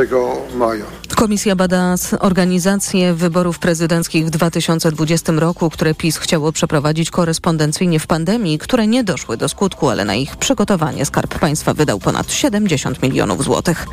[0.55, 0.85] maja.
[1.15, 8.59] Komisja bada organizację wyborów prezydenckich w 2020 roku, które PiS chciało przeprowadzić korespondencyjnie w pandemii,
[8.59, 13.43] które nie doszły do skutku, ale na ich przygotowanie Skarb Państwa wydał ponad 70 milionów
[13.43, 13.85] złotych.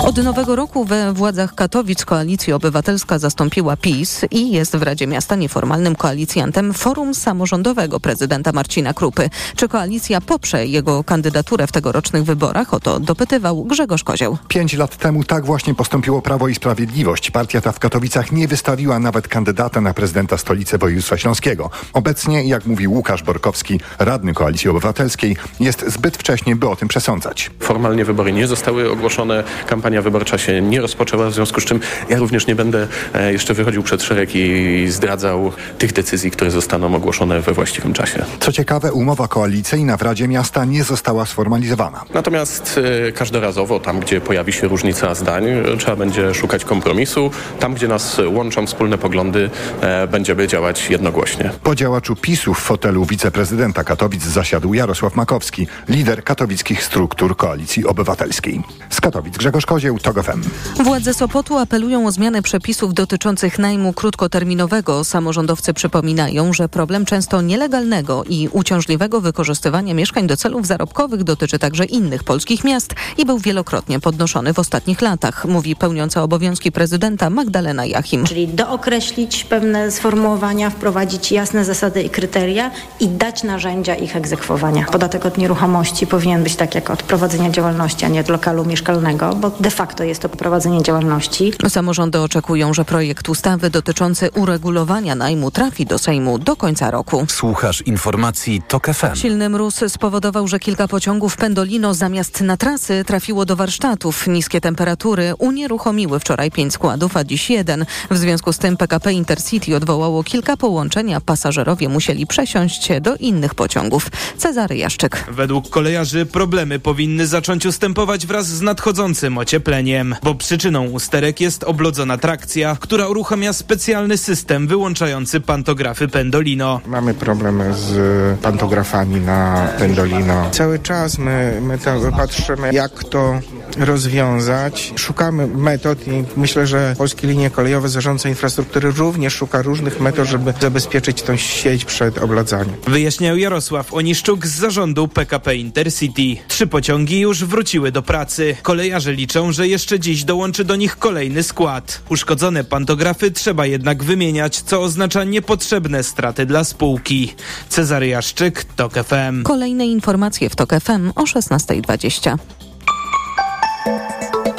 [0.00, 5.36] Od nowego roku we władzach Katowic Koalicja Obywatelska zastąpiła PiS i jest w Radzie Miasta
[5.36, 9.30] nieformalnym koalicjantem Forum Samorządowego prezydenta Marcina Krupy.
[9.56, 12.74] Czy koalicja poprze jego kandydaturę w tegorocznych wyborach?
[12.74, 14.38] O to dopytywał Grzegorz Kozioł.
[14.48, 17.30] Pięć lat temu tak właśnie postąpiło Prawo i Sprawiedliwość.
[17.30, 21.70] Partia ta w Katowicach nie wystawiła nawet kandydata na prezydenta stolicy województwa śląskiego.
[21.92, 27.50] Obecnie, jak mówi Łukasz Borkowski, radny Koalicji Obywatelskiej, jest zbyt wcześnie, by o tym przesądzać.
[27.60, 32.18] Formalnie wybory nie zostały ogłoszone, kampania wyborcza się nie rozpoczęła, w związku z czym ja
[32.18, 37.40] również nie będę e, jeszcze wychodził przed szereg i zdradzał tych decyzji, które zostaną ogłoszone
[37.40, 38.24] we właściwym czasie.
[38.40, 42.04] Co ciekawe, umowa koalicyjna w Radzie Miasta nie została sformalizowana.
[42.14, 45.44] Natomiast e, każdorazowo, tam gdzie pojawi się różnica zdań,
[45.78, 47.30] trzeba będzie szukać kompromisu.
[47.60, 51.50] Tam, gdzie nas łączą wspólne poglądy, e, będziemy działać jednogłośnie.
[51.62, 58.62] Po działaczu PiSu w fotelu wiceprezydenta Katowic zasiadł Jarosław Makowski, lider katowickich struktur Koalicji Obywatelskiej.
[58.90, 60.42] Z Katowic Grzegorz Kozieł, TOG FM.
[60.82, 65.04] Władze Sopotu apelują o zmianę przepisów dotyczących najmu krótkoterminowego.
[65.04, 71.84] Samorządowcy przypominają, że problem często nielegalnego i uciążliwego wykorzystywania mieszkań do celów zarobkowych dotyczy także
[71.84, 77.84] innych polskich miast i był wielokrotnie podnoszony w ostatnich latach, mówi pełniąca obowiązki prezydenta Magdalena
[77.84, 78.24] Jachim.
[78.24, 82.70] Czyli dookreślić pewne sformułowania, wprowadzić jasne zasady i kryteria
[83.00, 84.86] i dać narzędzia ich egzekwowania.
[84.92, 89.34] Podatek od nieruchomości powinien być tak jak od prowadzenia działalności, a nie od lokalu mieszkalnego,
[89.34, 91.52] bo de facto jest to prowadzenie działalności.
[91.68, 97.26] Samorządy oczekują, że projekt ustawy dotyczący uregulowania najmu trafi do Sejmu do końca roku.
[97.28, 99.14] Słuchasz informacji TOK FM.
[99.14, 104.26] Silny mróz spowodował, że kilka pociągów Pendolino zamiast na trasy trafiło do warsztatów.
[104.26, 107.86] Niskie temperatury unieruchomiły wczoraj pięć składów, a dziś jeden.
[108.10, 113.16] W związku z tym PKP Intercity odwołało kilka połączeń, a pasażerowie musieli przesiąść się do
[113.16, 114.08] innych pociągów.
[114.36, 115.24] Cezary Jaszczyk.
[115.30, 122.18] Według kolejarzy problemy powinny zacząć ustępować wraz z nadchodzącym ociepleniem, bo przyczyną usterek jest oblodzona
[122.18, 126.80] trakcja, która uruchamia specjalny system wyłączający pantografy Pendolino.
[126.86, 130.50] Mamy problemy z pantografami na Pendolino.
[130.50, 131.78] Cały czas my, my
[132.16, 133.40] patrzymy, jak to
[133.78, 134.92] rozwiązać.
[134.96, 140.54] Szukamy metod i myślę, że Polskie Linie Kolejowe, Zarządca Infrastruktury również szuka różnych metod, żeby
[140.60, 142.74] zabezpieczyć tą sieć przed obladzaniem.
[142.86, 146.42] Wyjaśniał Jarosław Oniszczuk z zarządu PKP Intercity.
[146.48, 148.56] Trzy pociągi już wróciły do pracy.
[148.62, 152.02] Kolejarze liczą, że jeszcze dziś dołączy do nich kolejny skład.
[152.08, 157.34] Uszkodzone pantografy trzeba jednak wymieniać, co oznacza niepotrzebne straty dla spółki.
[157.68, 159.42] Cezary Jaszczyk, TOK FM.
[159.42, 162.36] Kolejne informacje w TOK FM o 16.20.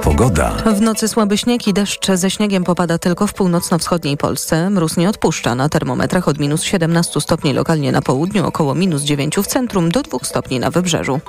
[0.04, 0.52] Pogoda.
[0.52, 4.70] W nocy słaby śnieg i deszcz ze śniegiem popada tylko w północno-wschodniej Polsce.
[4.70, 9.36] Mróz nie odpuszcza na termometrach od minus 17 stopni lokalnie na południu, około minus 9
[9.36, 11.20] w centrum do 2 stopni na wybrzeżu.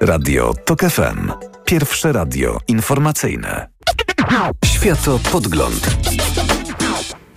[0.00, 1.32] Radio TOK FM.
[1.64, 3.75] Pierwsze radio informacyjne.
[4.64, 5.86] Światopodgląd.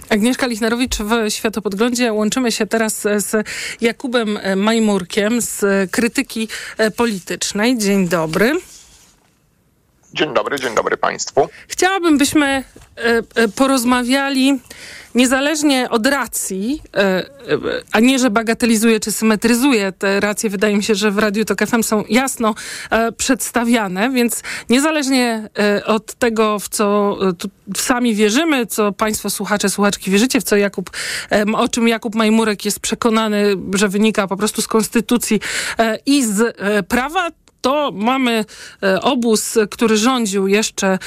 [0.10, 2.14] Agnieszka Lichnerowicz w Światopodglądzie.
[2.14, 3.47] Łączymy się teraz z
[3.82, 6.47] Jakubem Majmurkiem z Krytyki
[6.95, 7.78] Politycznej.
[7.78, 8.51] Dzień dobry.
[10.14, 11.49] Dzień dobry, dzień dobry Państwu.
[11.68, 12.64] Chciałabym, byśmy e,
[13.36, 14.60] e, porozmawiali
[15.16, 17.26] niezależnie od racji, e,
[17.91, 21.66] a nie, że bagatelizuję czy symetryzuję, te racje wydaje mi się, że w Radiu Tok
[21.68, 22.55] FM są jasno
[23.18, 25.49] przedstawiane, więc niezależnie
[25.86, 27.18] od tego, w co
[27.78, 30.89] sami wierzymy, co Państwo słuchacze, słuchaczki wierzycie, w co Jakub,
[31.53, 35.39] o czym Jakub Majmurek jest przekonany, że wynika po prostu z konstytucji
[36.05, 36.57] i z
[36.88, 37.30] prawa,
[37.62, 38.45] to mamy
[38.84, 40.99] e, obóz, który rządził jeszcze e,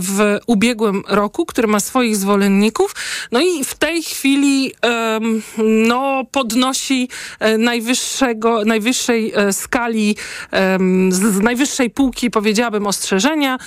[0.00, 2.94] w ubiegłym roku, który ma swoich zwolenników.
[3.32, 4.72] No i w tej chwili
[5.58, 7.08] no, podnosi
[7.40, 10.16] e, najwyższego, najwyższej skali,
[11.08, 13.58] z najwyższej półki, powiedziałabym, ostrzeżenia.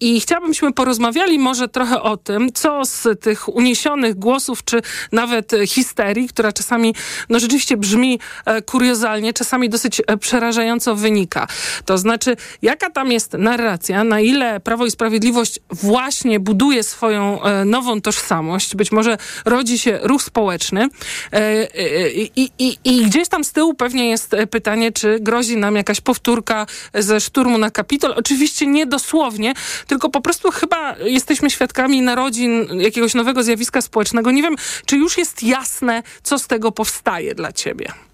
[0.00, 6.28] I chciałabym, porozmawiali może trochę o tym, co z tych uniesionych głosów, czy nawet histerii,
[6.28, 6.94] która czasami
[7.28, 8.20] no, rzeczywiście brzmi
[8.66, 11.46] kuriozalnie, czasami dosyć przerażająco wynika.
[11.84, 17.64] To znaczy, jaka tam jest narracja, na ile Prawo i Sprawiedliwość właśnie buduje swoją e,
[17.64, 20.88] nową tożsamość, być może rodzi się ruch społeczny
[21.32, 25.76] e, e, i, i, i gdzieś tam z tyłu pewnie jest pytanie, czy grozi nam
[25.76, 28.14] jakaś powtórka ze szturmu na Kapitol.
[28.16, 29.54] Oczywiście nie dosłownie,
[29.86, 34.30] tylko po prostu chyba jesteśmy świadkami narodzin jakiegoś nowego zjawiska społecznego.
[34.30, 34.56] Nie wiem,
[34.86, 38.07] czy już jest jasne, co z tego powstaje dla ciebie.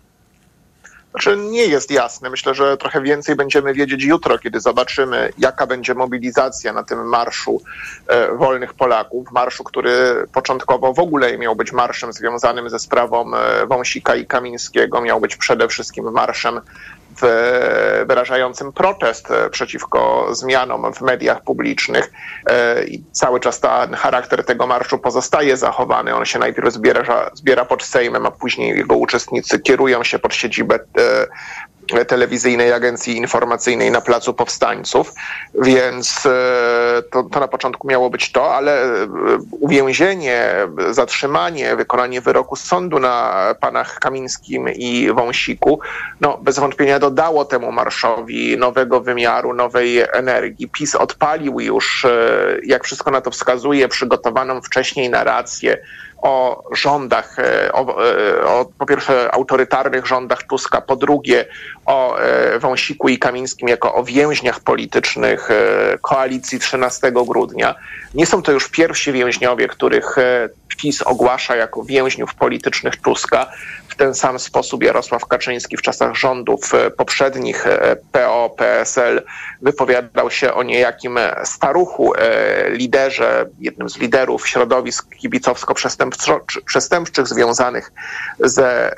[1.14, 2.30] Znaczy nie jest jasne.
[2.30, 7.62] Myślę, że trochę więcej będziemy wiedzieć jutro, kiedy zobaczymy, jaka będzie mobilizacja na tym marszu
[8.06, 9.32] e, wolnych Polaków.
[9.32, 15.00] Marszu, który początkowo w ogóle miał być marszem związanym ze sprawą e, Wąsika i Kamińskiego.
[15.00, 16.60] Miał być przede wszystkim marszem
[18.06, 22.12] wyrażającym protest e, przeciwko zmianom w mediach publicznych
[22.46, 26.14] e, i cały czas ten charakter tego marszu pozostaje zachowany.
[26.14, 30.74] On się najpierw zbiera, zbiera pod Sejmem, a później jego uczestnicy kierują się pod siedzibę
[30.74, 31.26] e,
[32.08, 35.12] telewizyjnej agencji informacyjnej na Placu Powstańców,
[35.54, 39.06] więc e, to, to, na początku miało być to, ale e,
[39.50, 40.44] uwięzienie,
[40.90, 45.80] zatrzymanie, wykonanie wyroku sądu na panach Kamińskim i Wąsiku,
[46.20, 50.68] no bez wątpienia dodało temu marszowi nowego wymiaru, nowej energii.
[50.68, 55.78] PiS odpalił już, e, jak wszystko na to wskazuje, przygotowaną wcześniej narrację
[56.24, 61.44] o rządach, e, o, e, o, po pierwsze autorytarnych rządach Tuska, po drugie
[61.86, 65.48] o e, Wąsiku i Kamińskim jako o więźniach politycznych
[66.02, 67.74] koalicji 13 grudnia.
[68.14, 70.16] Nie są to już pierwsi więźniowie, których
[70.76, 73.46] PiS ogłasza jako więźniów politycznych Tuska.
[73.88, 79.22] W ten sam sposób Jarosław Kaczyński w czasach rządów e, poprzednich e, PO-PSL
[79.62, 87.92] wypowiadał się o niejakim staruchu, e, liderze, jednym z liderów środowisk kibicowsko-przestępczych związanych
[88.40, 88.94] ze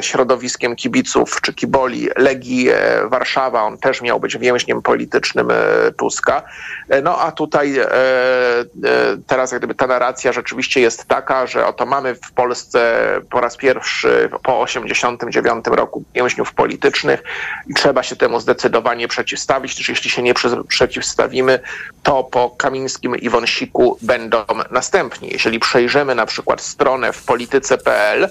[0.00, 2.68] środowiskiem kibiców czy kiboli Legii
[3.04, 3.62] Warszawa.
[3.62, 5.48] On też miał być więźniem politycznym
[5.98, 6.42] Tuska.
[7.02, 7.76] No a tutaj
[9.26, 12.96] teraz jak gdyby ta narracja rzeczywiście jest taka, że oto mamy w Polsce
[13.30, 17.22] po raz pierwszy po 1989 roku więźniów politycznych
[17.68, 19.76] i trzeba się temu zdecydowanie przeciwstawić.
[19.76, 20.34] Też jeśli się nie
[20.68, 21.60] przeciwstawimy,
[22.02, 25.28] to po Kamińskim i Wąsiku będą następni.
[25.32, 28.28] Jeżeli przejrzymy na przykład stronę w polityce.pl,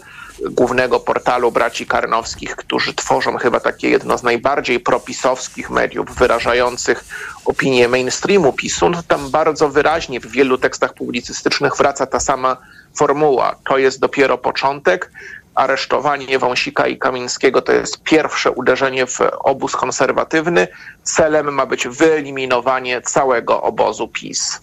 [0.51, 7.05] głównego portalu braci Karnowskich, którzy tworzą chyba takie jedno z najbardziej propisowskich mediów wyrażających
[7.45, 12.57] opinię mainstreamu PiSu, no tam bardzo wyraźnie w wielu tekstach publicystycznych wraca ta sama
[12.95, 13.55] formuła.
[13.69, 15.11] To jest dopiero początek.
[15.55, 20.67] Aresztowanie Wąsika i Kamińskiego to jest pierwsze uderzenie w obóz konserwatywny.
[21.03, 24.61] Celem ma być wyeliminowanie całego obozu PiS.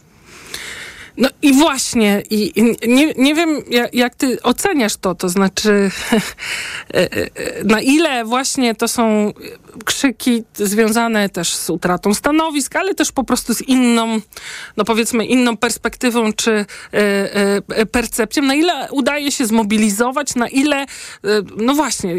[1.17, 5.71] No i właśnie, i, i nie, nie wiem, jak, jak, ty oceniasz to, to znaczy
[6.95, 9.33] e, e, na ile właśnie to są
[9.85, 14.21] krzyki związane też z utratą stanowisk, ale też po prostu z inną,
[14.77, 20.87] no powiedzmy inną perspektywą czy e, percepcją, na ile udaje się zmobilizować, na ile,
[21.57, 22.15] no właśnie,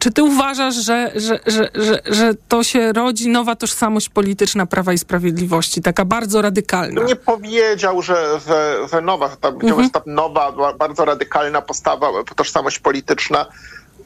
[0.00, 4.92] czy ty uważasz, że, że, że, że, że to się rodzi nowa tożsamość polityczna Prawa
[4.92, 7.02] i Sprawiedliwości, taka bardzo radykalna?
[7.02, 9.90] Nie powiedział, że że, że nowa, ta, mhm.
[9.90, 13.46] ta nowa, bardzo radykalna postawa, tożsamość polityczna,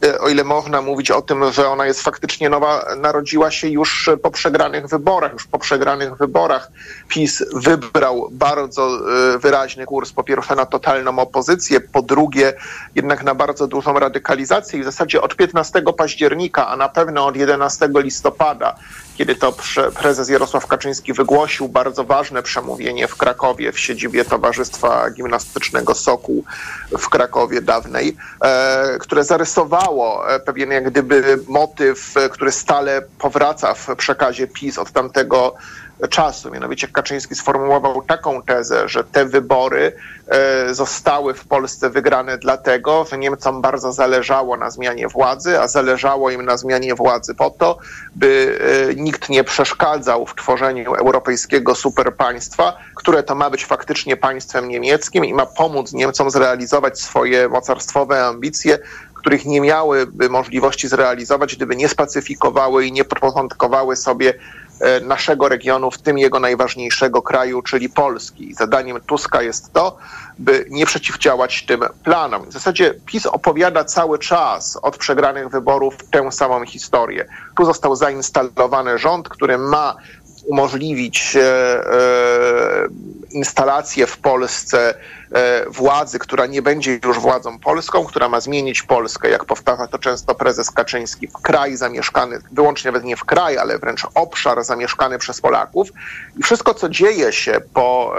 [0.04, 4.10] e, o ile można mówić o tym, że ona jest faktycznie nowa, narodziła się już
[4.22, 5.32] po przegranych wyborach.
[5.32, 6.70] Już po przegranych wyborach
[7.08, 8.98] PiS wybrał bardzo
[9.34, 12.52] e, wyraźny kurs, po pierwsze na totalną opozycję, po drugie
[12.94, 17.36] jednak na bardzo dużą radykalizację i w zasadzie od 15 października, a na pewno od
[17.36, 18.76] 11 listopada
[19.16, 19.54] kiedy to
[20.00, 26.44] prezes Jarosław Kaczyński wygłosił bardzo ważne przemówienie w Krakowie w siedzibie Towarzystwa Gimnastycznego Sokół
[26.98, 33.96] w Krakowie dawnej, e, które zarysowało e, pewien jak gdyby motyw, który stale powraca w
[33.96, 35.54] przekazie PiS od tamtego
[36.11, 36.51] czasu.
[36.51, 39.93] Mianowicie Kaczyński sformułował taką tezę, że te wybory
[40.28, 46.31] e, zostały w Polsce wygrane dlatego, że Niemcom bardzo zależało na zmianie władzy, a zależało
[46.31, 47.78] im na zmianie władzy po to,
[48.14, 48.59] by
[48.90, 55.24] e, nikt nie przeszkadzał w tworzeniu europejskiego superpaństwa, które to ma być faktycznie państwem niemieckim
[55.24, 58.78] i ma pomóc Niemcom zrealizować swoje mocarstwowe ambicje,
[59.27, 64.35] których nie miałyby możliwości zrealizować, gdyby nie spacyfikowały i nie porządkowały sobie
[65.03, 68.55] naszego regionu, w tym jego najważniejszego kraju, czyli Polski.
[68.55, 69.97] Zadaniem Tuska jest to,
[70.39, 72.47] by nie przeciwdziałać tym planom.
[72.51, 77.28] W zasadzie PiS opowiada cały czas od przegranych wyborów tę samą historię.
[77.57, 79.97] Tu został zainstalowany rząd, który ma
[80.47, 82.89] umożliwić e, e,
[83.31, 84.94] instalację w Polsce
[85.35, 89.98] E, władzy, która nie będzie już władzą polską, która ma zmienić Polskę, jak powtarza to
[89.98, 95.18] często prezes Kaczyński, w kraj zamieszkany, wyłącznie nawet nie w kraj, ale wręcz obszar zamieszkany
[95.18, 95.89] przez Polaków.
[96.39, 98.16] I wszystko, co dzieje się po,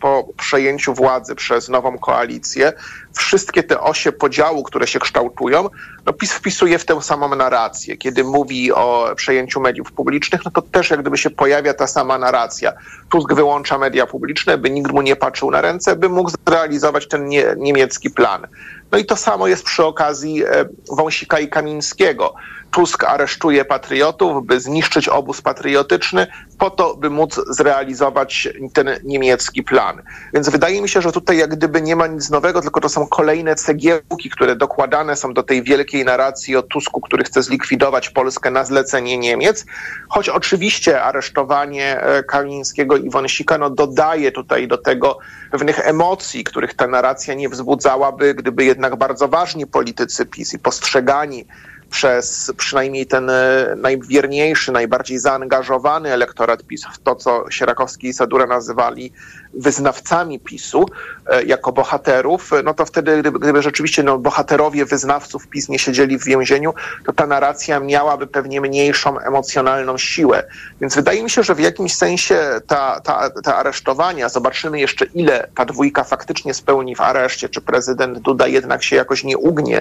[0.00, 2.72] po przejęciu władzy przez nową koalicję,
[3.12, 5.68] wszystkie te osie podziału, które się kształtują,
[6.06, 7.96] no PiS wpisuje w tę samą narrację.
[7.96, 12.18] Kiedy mówi o przejęciu mediów publicznych, no to też jak gdyby się pojawia ta sama
[12.18, 12.72] narracja.
[13.10, 17.28] Tusk wyłącza media publiczne, by nikt mu nie patrzył na ręce, by mógł zrealizować ten
[17.28, 18.46] nie, niemiecki plan.
[18.92, 20.64] No i to samo jest przy okazji e,
[20.96, 22.34] Wąsika i Kamińskiego.
[22.72, 26.26] Tusk aresztuje patriotów, by zniszczyć obóz patriotyczny,
[26.58, 30.02] po to, by móc zrealizować ten niemiecki plan.
[30.34, 33.06] Więc wydaje mi się, że tutaj jak gdyby nie ma nic nowego, tylko to są
[33.06, 38.50] kolejne cegiełki, które dokładane są do tej wielkiej narracji o Tusku, który chce zlikwidować Polskę
[38.50, 39.66] na zlecenie Niemiec.
[40.08, 45.18] Choć oczywiście aresztowanie e, Kamińskiego i Wąsika no, dodaje tutaj do tego
[45.50, 51.46] pewnych emocji, których ta narracja nie wzbudzałaby, gdyby jednak bardzo ważni politycy PiS i postrzegani
[51.92, 58.46] przez przynajmniej ten e, najwierniejszy, najbardziej zaangażowany elektorat PiS w to, co Sierakowski i Sadura
[58.46, 59.12] nazywali
[59.54, 60.86] wyznawcami PiSu
[61.26, 66.18] e, jako bohaterów, no to wtedy, gdyby, gdyby rzeczywiście no, bohaterowie wyznawców PiS nie siedzieli
[66.18, 66.74] w więzieniu,
[67.06, 70.44] to ta narracja miałaby pewnie mniejszą emocjonalną siłę.
[70.80, 75.48] Więc wydaje mi się, że w jakimś sensie ta, ta, te aresztowania, zobaczymy jeszcze ile
[75.54, 79.80] ta dwójka faktycznie spełni w areszcie, czy prezydent Duda jednak się jakoś nie ugnie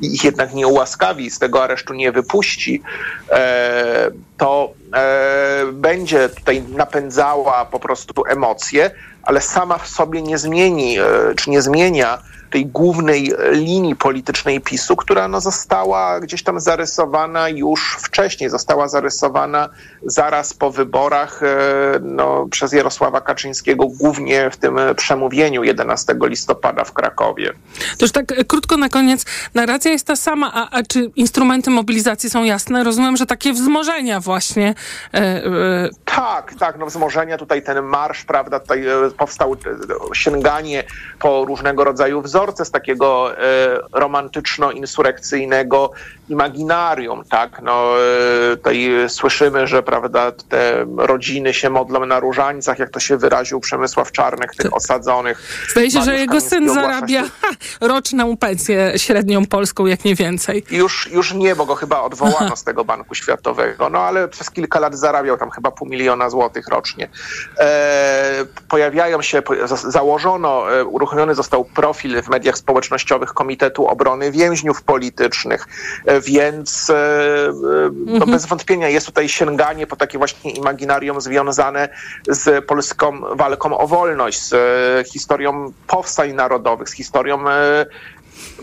[0.00, 2.82] i ich jednak nie ułaskawi, z tego aresztu nie wypuści,
[3.30, 8.90] e, to e, będzie tutaj napędzała po prostu emocje,
[9.22, 11.04] ale sama w sobie nie zmieni, e,
[11.36, 12.18] czy nie zmienia
[12.52, 19.68] tej głównej linii politycznej PiSu, która no, została gdzieś tam zarysowana już wcześniej, została zarysowana
[20.02, 21.46] zaraz po wyborach e,
[22.02, 27.52] no, przez Jarosława Kaczyńskiego, głównie w tym przemówieniu 11 listopada w Krakowie.
[27.98, 29.24] To już tak e, krótko na koniec.
[29.54, 32.84] Narracja jest ta sama, a, a czy instrumenty mobilizacji są jasne?
[32.84, 34.74] Rozumiem, że takie wzmożenia właśnie.
[35.14, 35.88] E, e...
[36.04, 38.84] Tak, tak, no wzmożenia, tutaj ten marsz, prawda, tutaj
[39.18, 39.56] powstał
[40.14, 40.84] sięganie
[41.18, 45.90] po różnego rodzaju wzorce, wzorce z takiego e, romantyczno-insurekcyjnego
[46.32, 47.62] imaginarium, tak?
[47.62, 47.94] No,
[48.52, 53.60] e, tutaj słyszymy, że prawda, te rodziny się modlą na różańcach, jak to się wyraził
[53.60, 55.42] Przemysław Czarnek, tych osadzonych.
[55.70, 57.48] Zdaje się, że jego syn zarabia ha,
[57.94, 60.64] roczną pensję średnią polską, jak nie więcej.
[60.70, 62.56] Już, już nie, bo go chyba odwołano Aha.
[62.56, 66.68] z tego Banku Światowego, no ale przez kilka lat zarabiał tam chyba pół miliona złotych
[66.68, 67.08] rocznie.
[67.58, 69.42] E, pojawiają się,
[69.88, 75.66] założono, e, uruchomiony został profil w mediach społecznościowych Komitetu Obrony Więźniów Politycznych,
[76.06, 77.52] e, więc e, e,
[78.06, 78.30] no mhm.
[78.30, 81.88] bez wątpienia jest tutaj sięganie po takie właśnie imaginarium związane
[82.28, 87.44] z polską walką o wolność, z historią powstań narodowych, z historią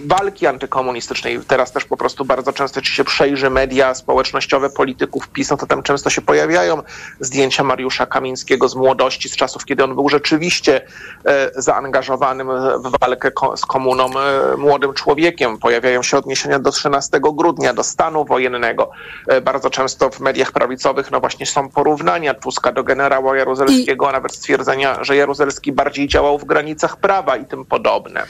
[0.05, 1.39] walki antykomunistycznej.
[1.47, 5.67] Teraz też po prostu bardzo często, czy się przejrzy media społecznościowe polityków PiS, no to
[5.67, 6.81] tam często się pojawiają
[7.19, 10.81] zdjęcia Mariusza Kamińskiego z młodości, z czasów, kiedy on był rzeczywiście
[11.25, 12.47] e, zaangażowanym
[12.83, 15.57] w walkę z komuną e, młodym człowiekiem.
[15.57, 18.91] Pojawiają się odniesienia do 13 grudnia, do stanu wojennego.
[19.27, 24.11] E, bardzo często w mediach prawicowych, no właśnie są porównania Tuska do generała Jaruzelskiego, I...
[24.11, 28.23] nawet stwierdzenia, że Jaruzelski bardziej działał w granicach prawa i tym podobne.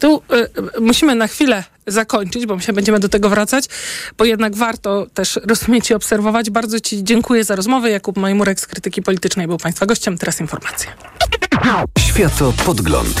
[0.00, 3.64] Tu y, musimy na chwilę zakończyć, bo my się będziemy do tego wracać,
[4.18, 6.50] bo jednak warto też rozumieć i obserwować.
[6.50, 7.90] Bardzo Ci dziękuję za rozmowę.
[7.90, 10.18] Jakub Majmurek z Krytyki Politycznej był Państwa gościem.
[10.18, 10.90] Teraz informacje.
[11.98, 13.20] Światopodgląd.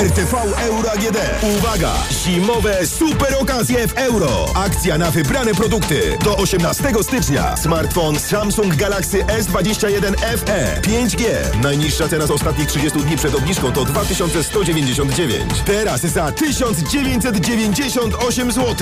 [0.00, 0.34] RTV
[0.68, 1.16] Euro AGD.
[1.56, 1.92] Uwaga!
[2.10, 4.46] Zimowe super okazje w euro.
[4.54, 6.18] Akcja na wybrane produkty.
[6.24, 7.56] Do 18 stycznia.
[7.56, 11.24] Smartfon Samsung Galaxy S21 FE 5G.
[11.62, 15.62] Najniższa cena z ostatnich 30 dni przed obniżką to 2199.
[15.66, 18.74] Teraz za 1998 zł.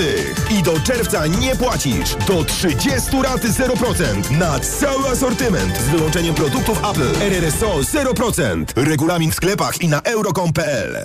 [0.59, 2.15] I do czerwca nie płacisz.
[2.27, 7.21] Do 30 rat 0% na cały asortyment z wyłączeniem produktów Apple.
[7.21, 8.65] RRSO 0%.
[8.75, 11.04] Regulamin w sklepach i na euro.com.pl.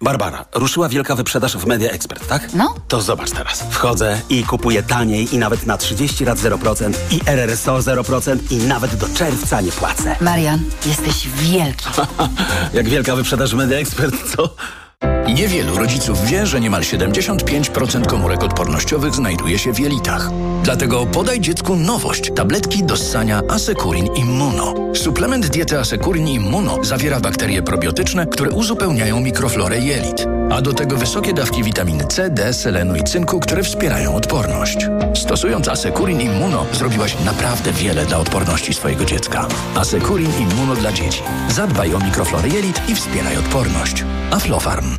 [0.00, 2.54] Barbara, ruszyła wielka wyprzedaż w Media Expert, tak?
[2.54, 2.74] No.
[2.88, 3.64] To zobacz teraz.
[3.70, 8.96] Wchodzę i kupuję taniej i nawet na 30 lat 0% i RRSO 0% i nawet
[8.96, 10.16] do czerwca nie płacę.
[10.20, 11.86] Marian, jesteś wielki.
[12.74, 14.54] Jak wielka wyprzedaż w Media Expert, co?
[15.34, 20.30] Niewielu rodziców wie, że niemal 75% komórek odpornościowych znajduje się w jelitach.
[20.62, 22.32] Dlatego podaj dziecku nowość.
[22.36, 24.74] Tabletki do ssania Asekurin Immuno.
[24.94, 30.26] Suplement diety Asekurin Immuno zawiera bakterie probiotyczne, które uzupełniają mikroflorę jelit.
[30.50, 34.88] A do tego wysokie dawki witaminy C, D, selenu i cynku, które wspierają odporność.
[35.14, 39.48] Stosując Asekurin Immuno zrobiłaś naprawdę wiele dla odporności swojego dziecka.
[39.74, 41.22] Asekurin Immuno dla dzieci.
[41.48, 44.04] Zadbaj o mikroflorę jelit i wspieraj odporność.
[44.30, 44.91] Aflofarm.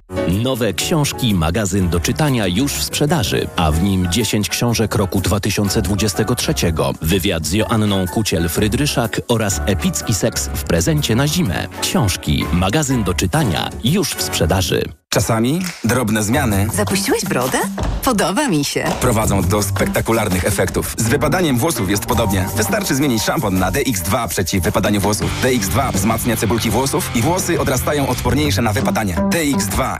[0.43, 6.53] Nowe książki, magazyn do czytania już w sprzedaży, a w nim 10 książek roku 2023,
[7.01, 11.67] wywiad z Joanną Kuciel-Frydryszak oraz epicki seks w prezencie na zimę.
[11.81, 15.02] Książki, magazyn do czytania już w sprzedaży.
[15.13, 17.57] Czasami drobne zmiany Zapuściłeś brodę?
[18.03, 18.83] Podoba mi się.
[19.01, 20.95] prowadzą do spektakularnych efektów.
[20.97, 22.45] Z wypadaniem włosów jest podobnie.
[22.55, 25.31] Wystarczy zmienić szampon na DX2 przeciw wypadaniu włosów.
[25.43, 29.15] DX2 wzmacnia cebulki włosów i włosy odrastają odporniejsze na wypadanie.
[29.15, 29.97] DX2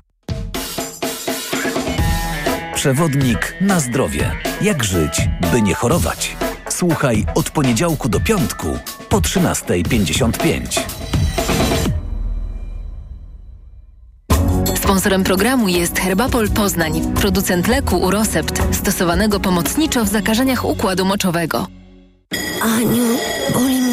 [2.75, 4.31] Przewodnik na zdrowie.
[4.61, 6.35] Jak żyć, by nie chorować?
[6.69, 8.79] Słuchaj od poniedziałku do piątku
[9.09, 10.79] po 13.55.
[14.83, 21.67] Sponsorem programu jest Herbapol Poznań, producent leku Urosept, stosowanego pomocniczo w zakażeniach układu moczowego.
[22.61, 23.03] Aniu,
[23.53, 23.92] boli mnie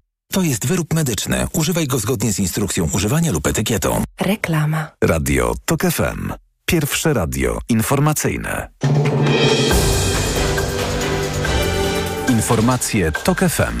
[0.31, 1.47] To jest wyrób medyczny.
[1.53, 4.03] Używaj go zgodnie z instrukcją używania lub etykietą.
[4.21, 4.91] Reklama.
[5.03, 6.33] Radio TOK FM.
[6.65, 8.69] Pierwsze radio informacyjne.
[12.29, 13.77] Informacje TOK FM.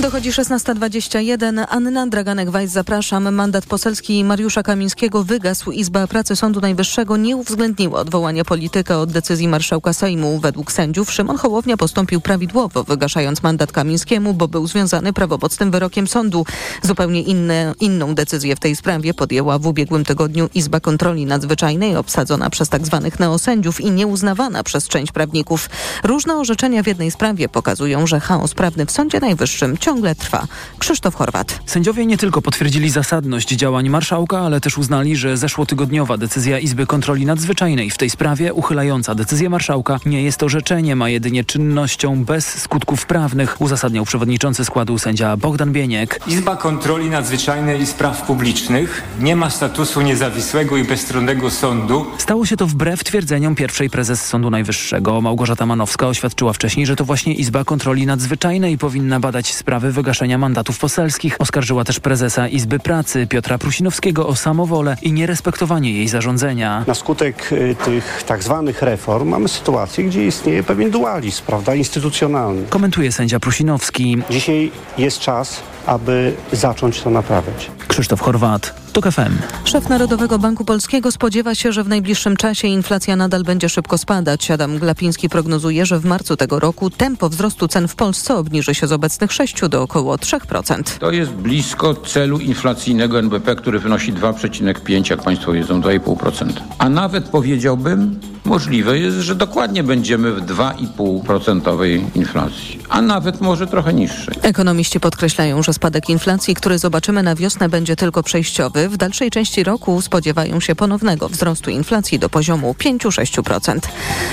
[0.00, 1.64] Dochodzi 16.21.
[1.68, 3.34] Anna Draganek-Weiss, zapraszam.
[3.34, 5.70] Mandat poselski Mariusza Kamińskiego wygasł.
[5.70, 10.40] Izba Pracy Sądu Najwyższego nie uwzględniła odwołania polityka od decyzji marszałka Sejmu.
[10.40, 16.46] Według sędziów Szymon Hołownia postąpił prawidłowo, wygaszając mandat Kamińskiemu, bo był związany prawomocnym wyrokiem sądu.
[16.82, 22.50] Zupełnie inne, inną decyzję w tej sprawie podjęła w ubiegłym tygodniu Izba Kontroli Nadzwyczajnej, obsadzona
[22.50, 23.00] przez tzw.
[23.04, 25.70] Tak neosędziów i nieuznawana przez część prawników.
[26.04, 30.46] Różne orzeczenia w jednej sprawie pokazują, że chaos prawny w Sądzie Najwyższym ciągle trwa.
[30.78, 31.60] Krzysztof Horwat.
[31.66, 37.26] Sędziowie nie tylko potwierdzili zasadność działań marszałka, ale też uznali, że zeszłotygodniowa decyzja Izby Kontroli
[37.26, 43.06] Nadzwyczajnej w tej sprawie, uchylająca decyzję marszałka, nie jest orzeczeniem, a jedynie czynnością bez skutków
[43.06, 46.20] prawnych, uzasadniał przewodniczący składu sędzia Bogdan Bieniek.
[46.26, 52.06] Izba Kontroli Nadzwyczajnej i Spraw Publicznych nie ma statusu niezawisłego i bezstronnego sądu.
[52.18, 55.20] Stało się to wbrew twierdzeniom pierwszej prezes Sądu Najwyższego.
[55.20, 60.38] Małgorzata Manowska oświadczyła wcześniej, że to właśnie Izba Kontroli Nadzwyczajnej powinna badać sprawę sprawy wygaszenia
[60.38, 61.36] mandatów poselskich.
[61.38, 66.84] Oskarżyła też prezesa Izby Pracy Piotra Prusinowskiego o samowolę i nierespektowanie jej zarządzenia.
[66.86, 72.62] Na skutek y, tych tak zwanych reform mamy sytuację, gdzie istnieje pewien dualizm, prawda, instytucjonalny.
[72.68, 74.18] Komentuje sędzia Prusinowski.
[74.30, 77.70] Dzisiaj jest czas, aby zacząć to naprawiać.
[77.88, 78.81] Krzysztof Chorwat.
[78.92, 79.32] TOK FM.
[79.64, 84.50] Szef Narodowego Banku Polskiego spodziewa się, że w najbliższym czasie inflacja nadal będzie szybko spadać.
[84.50, 88.86] Adam Glapiński prognozuje, że w marcu tego roku tempo wzrostu cen w Polsce obniży się
[88.86, 90.82] z obecnych 6 do około 3%.
[90.98, 96.52] To jest blisko celu inflacyjnego NBP, który wynosi 2,5, jak Państwo wiedzą, 2,5%.
[96.78, 103.94] A nawet powiedziałbym, możliwe jest, że dokładnie będziemy w 2,5% inflacji, a nawet może trochę
[103.94, 104.34] niższej.
[104.42, 108.81] Ekonomiści podkreślają, że spadek inflacji, który zobaczymy na wiosnę, będzie tylko przejściowy.
[108.88, 113.78] W dalszej części roku spodziewają się ponownego wzrostu inflacji do poziomu 5-6%.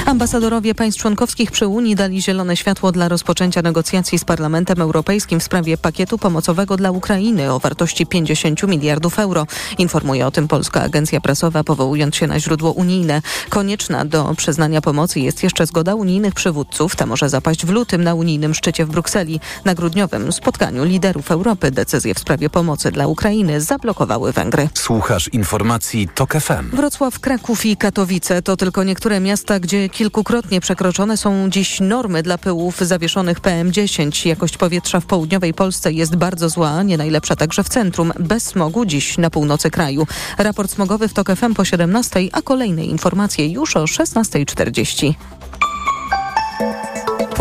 [0.05, 5.43] Ambasadorowie państw członkowskich przy Unii dali zielone światło dla rozpoczęcia negocjacji z Parlamentem Europejskim w
[5.43, 9.47] sprawie pakietu pomocowego dla Ukrainy o wartości 50 miliardów euro.
[9.77, 13.21] Informuje o tym Polska Agencja Prasowa, powołując się na źródło unijne.
[13.49, 16.95] Konieczna do przyznania pomocy jest jeszcze zgoda unijnych przywódców.
[16.95, 19.39] Ta może zapaść w lutym na unijnym szczycie w Brukseli.
[19.65, 24.69] Na grudniowym spotkaniu liderów Europy decyzje w sprawie pomocy dla Ukrainy zablokowały Węgry.
[24.73, 26.69] Słuchasz informacji TOK FM.
[26.73, 32.37] Wrocław, Kraków i Katowice to tylko niektóre miasta, gdzie kilkukrotnie przekroczone są dziś normy dla
[32.37, 34.27] pyłów zawieszonych PM10.
[34.27, 38.13] Jakość powietrza w południowej Polsce jest bardzo zła, nie najlepsza także w centrum.
[38.19, 40.07] Bez smogu dziś na północy kraju.
[40.37, 45.13] Raport smogowy w TOK FM po 17, a kolejne informacje już o 16.40.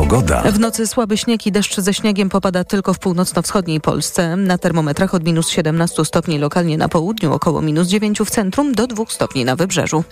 [0.09, 0.43] Pogoda.
[0.43, 4.37] W nocy słaby śnieg i deszcz ze śniegiem popada tylko w północno-wschodniej Polsce.
[4.37, 8.87] Na termometrach od minus 17 stopni lokalnie na południu, około minus 9 w centrum, do
[8.87, 10.05] 2 stopni na wybrzeżu.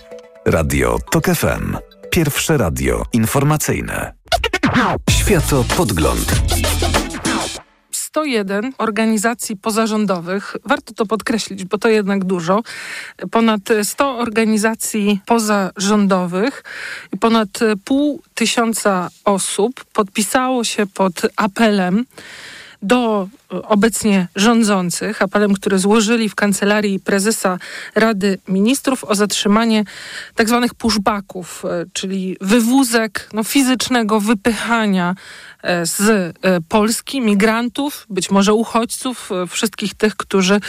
[0.45, 1.77] Radio TOK FM.
[2.09, 4.13] Pierwsze radio informacyjne.
[5.09, 6.41] Światopodgląd.
[8.17, 12.63] 101 organizacji pozarządowych, warto to podkreślić, bo to jednak dużo,
[13.31, 16.63] ponad 100 organizacji pozarządowych
[17.13, 22.05] i ponad pół tysiąca osób podpisało się pod apelem
[22.81, 27.59] do obecnie rządzących, apelem, który złożyli w kancelarii prezesa
[27.95, 29.83] Rady Ministrów o zatrzymanie
[30.35, 31.63] tak zwanych pushbacków,
[31.93, 35.15] czyli wywózek no, fizycznego wypychania
[35.83, 36.33] z e,
[36.69, 40.59] Polski, migrantów, być może uchodźców, e, wszystkich tych, którzy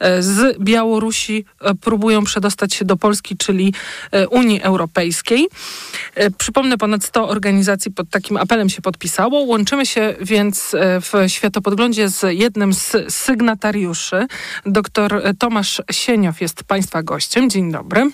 [0.00, 1.44] e, z Białorusi
[1.80, 3.74] próbują przedostać się do Polski, czyli
[4.30, 5.48] Unii Europejskiej.
[6.38, 9.40] Przypomnę, ponad 100 organizacji pod takim apelem się podpisało.
[9.40, 14.26] Łączymy się więc w światopodglądzie z jednym z sygnatariuszy.
[14.66, 17.50] Dr Tomasz Sieniow jest Państwa gościem.
[17.50, 18.10] Dzień dobry.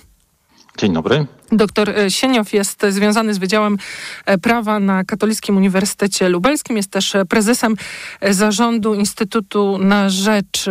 [0.79, 1.27] Dzień dobry.
[1.53, 3.79] Doktor e, Sieniow jest związany z Wydziałem
[4.27, 6.77] e, Prawa na Katolickim Uniwersytecie Lubelskim.
[6.77, 7.77] Jest też e, prezesem
[8.23, 10.65] zarządu Instytutu na Rzecz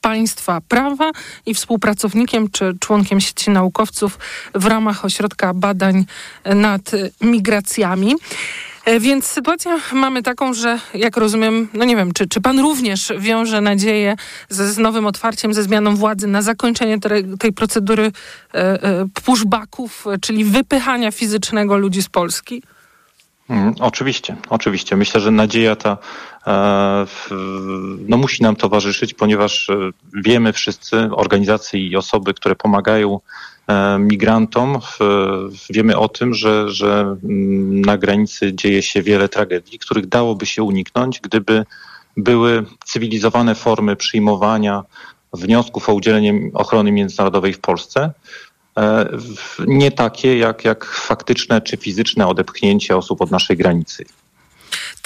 [0.00, 1.10] Państwa Prawa
[1.46, 4.18] i współpracownikiem czy członkiem sieci naukowców
[4.54, 6.04] w ramach Ośrodka Badań
[6.44, 6.90] nad
[7.20, 8.14] Migracjami.
[8.86, 13.12] E, więc sytuację mamy taką, że jak rozumiem, no nie wiem, czy, czy pan również
[13.18, 14.16] wiąże nadzieję
[14.48, 18.12] ze, z nowym otwarciem, ze zmianą władzy na zakończenie tej, tej procedury
[18.54, 22.62] e, e, pushbacków, czyli wypychania fizycznego ludzi z Polski?
[23.50, 24.96] Mm, oczywiście, oczywiście.
[24.96, 25.98] Myślę, że nadzieja ta
[26.46, 27.06] e,
[28.08, 33.20] no, musi nam towarzyszyć, ponieważ e, wiemy wszyscy, organizacje i osoby, które pomagają
[33.98, 34.78] migrantom.
[35.70, 40.62] Wiemy o tym, że, że mm, na granicy dzieje się wiele tragedii, których dałoby się
[40.62, 41.64] uniknąć, gdyby
[42.16, 44.82] były cywilizowane formy przyjmowania
[45.32, 48.12] wniosków o udzielenie ochrony międzynarodowej w Polsce.
[48.78, 49.08] E,
[49.66, 54.04] nie takie jak, jak faktyczne czy fizyczne odepchnięcie osób od naszej granicy.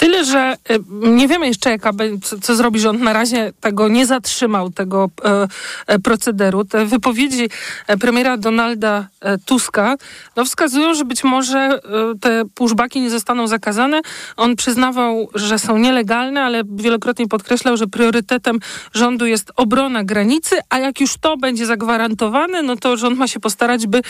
[0.01, 1.91] Tyle, że y, nie wiemy jeszcze, jaka,
[2.23, 3.01] co, co zrobi rząd.
[3.01, 5.47] Na razie tego nie zatrzymał, tego e,
[5.87, 6.65] e, procederu.
[6.65, 7.49] Te wypowiedzi
[7.87, 9.07] e, premiera Donalda
[9.45, 9.95] Tuska
[10.35, 11.79] no, wskazują, że być może
[12.21, 14.01] te pushbacki nie zostaną zakazane.
[14.37, 18.59] On przyznawał, że są nielegalne, ale wielokrotnie podkreślał, że priorytetem
[18.93, 23.39] rządu jest obrona granicy, a jak już to będzie zagwarantowane, no to rząd ma się
[23.39, 24.01] postarać, by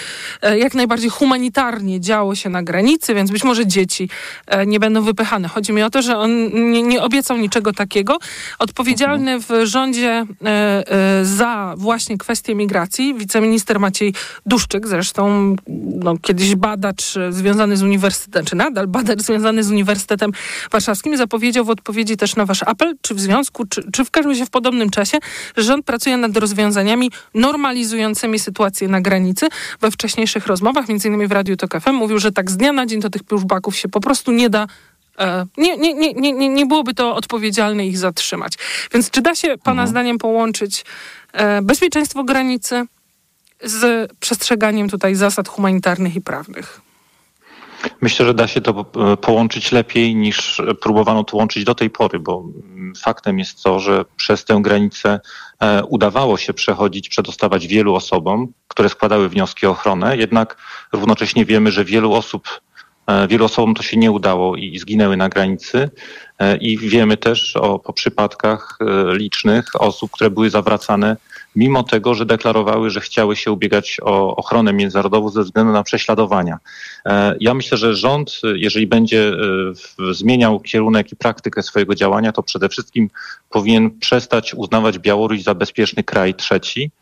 [0.58, 4.10] jak najbardziej humanitarnie działo się na granicy, więc być może dzieci
[4.68, 5.48] nie będą wypychane.
[5.48, 6.32] Chodzi mi o to, że on
[6.72, 8.18] nie, nie obiecał niczego takiego.
[8.60, 14.14] Odpowiedzialny w rządzie e, e, za właśnie kwestię migracji, wiceminister Maciej
[14.46, 15.56] Duszczyk, zresztą
[16.04, 20.32] no, kiedyś badacz związany z uniwersytetem, czy nadal badacz związany z Uniwersytetem
[20.72, 24.32] Warszawskim, zapowiedział w odpowiedzi też na wasz apel, czy w związku, czy, czy w każdym
[24.32, 25.18] razie w podobnym czasie,
[25.58, 29.48] że rząd pracuje nad rozwiązaniami normalizującymi sytuację na granicy.
[29.82, 32.86] We wcześniejszych rozmowach, między innymi w Radiu Tok FM, mówił, że tak z dnia na
[32.86, 34.68] dzień do tych pushbacków się po prostu nie da
[35.58, 38.54] nie, nie, nie, nie, nie byłoby to odpowiedzialne ich zatrzymać.
[38.94, 39.88] Więc czy da się Pana mhm.
[39.88, 40.86] zdaniem połączyć
[41.62, 42.86] bezpieczeństwo granicy
[43.64, 46.82] z przestrzeganiem tutaj zasad humanitarnych i prawnych?
[48.02, 52.20] Myślę, że da się to e, połączyć lepiej niż próbowano to łączyć do tej pory,
[52.20, 52.44] bo
[52.74, 55.20] mm, faktem jest to, że przez tę granicę
[55.60, 60.58] e, udawało się przechodzić, przedostawać wielu osobom, które składały wnioski o ochronę, jednak
[60.92, 62.62] równocześnie wiemy, że wielu osób e,
[63.30, 65.90] Wielu osobom to się nie udało i zginęły na granicy.
[66.62, 68.80] I wiemy też o, po przypadkach
[69.14, 71.18] licznych osób, które były zawracane
[71.56, 76.58] mimo tego, że deklarowały, że chciały się ubiegać o ochronę międzynarodową ze względu na prześladowania.
[77.06, 82.44] E, ja myślę, że rząd, jeżeli będzie e, zmieniał kierunek i praktykę swojego działania, to
[82.44, 83.10] przede wszystkim
[83.50, 87.01] powinien przestać uznawać Białoruś za bezpieczny kraj trzeci, e,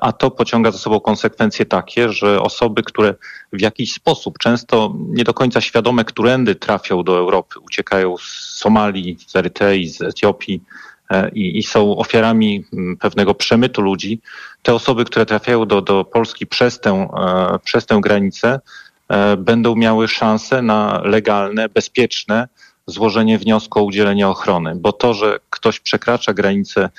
[0.00, 3.14] a to pociąga za sobą konsekwencje takie, że osoby, które
[3.52, 8.22] w jakiś sposób, często nie do końca świadome, którędy trafią do Europy, uciekają z
[8.58, 10.62] Somalii, z Erytrei, z Etiopii,
[11.10, 14.20] E, i, i, są ofiarami mm, pewnego przemytu ludzi,
[14.62, 18.60] te osoby, które trafiają do, do Polski przez tę, e, przez tę granicę,
[19.08, 22.48] e, będą miały szansę na legalne, bezpieczne
[22.86, 24.72] złożenie wniosku o udzielenie ochrony.
[24.76, 26.90] Bo to, że ktoś przekracza granicę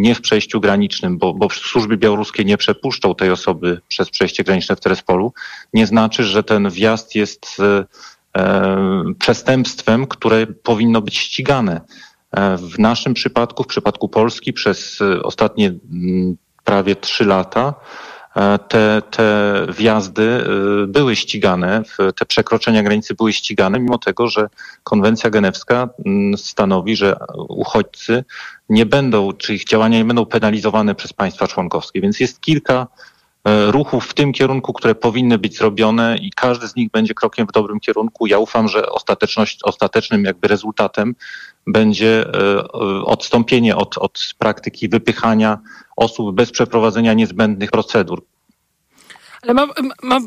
[0.00, 4.76] nie w przejściu granicznym, bo, bo służby białoruskie nie przepuszczą tej osoby przez przejście graniczne
[4.76, 5.32] w Terespolu,
[5.72, 7.84] nie znaczy, że ten wjazd jest e,
[9.18, 11.80] przestępstwem, które powinno być ścigane.
[12.30, 18.19] E, w naszym przypadku, w przypadku Polski przez e, ostatnie mm, prawie trzy lata e,
[18.68, 20.44] te, te wjazdy
[20.88, 21.82] były ścigane,
[22.16, 24.48] te przekroczenia granicy były ścigane, mimo tego, że
[24.84, 27.16] konwencja genewska mm, stanowi, że
[27.48, 28.24] uchodźcy
[28.68, 32.00] nie będą, czy ich działania nie będą penalizowane przez państwa członkowskie.
[32.00, 32.86] Więc jest kilka
[33.66, 37.52] ruchów w tym kierunku, które powinny być zrobione i każdy z nich będzie krokiem w
[37.52, 38.26] dobrym kierunku.
[38.26, 41.14] Ja ufam, że ostateczność, ostatecznym jakby rezultatem
[41.66, 42.62] będzie e,
[43.04, 45.58] odstąpienie od, od praktyki wypychania
[46.00, 48.24] osób bez przeprowadzenia niezbędnych procedur.
[49.42, 49.66] Ale ma,
[50.02, 50.18] ma,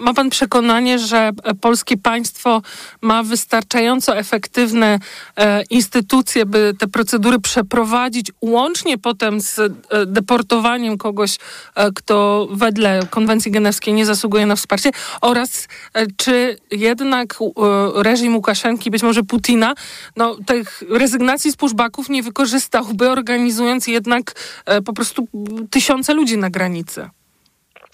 [0.00, 1.30] ma pan przekonanie, że
[1.60, 2.62] polskie państwo
[3.02, 4.98] ma wystarczająco efektywne
[5.36, 9.70] e, instytucje, by te procedury przeprowadzić, łącznie potem z e,
[10.06, 11.38] deportowaniem kogoś,
[11.74, 14.90] e, kto wedle konwencji genewskiej nie zasługuje na wsparcie,
[15.20, 19.74] oraz e, czy jednak e, reżim Łukaszenki, być może Putina,
[20.16, 24.32] no, tych rezygnacji z pushbacków nie wykorzystałby, organizując jednak
[24.66, 25.28] e, po prostu
[25.70, 27.10] tysiące ludzi na granicy?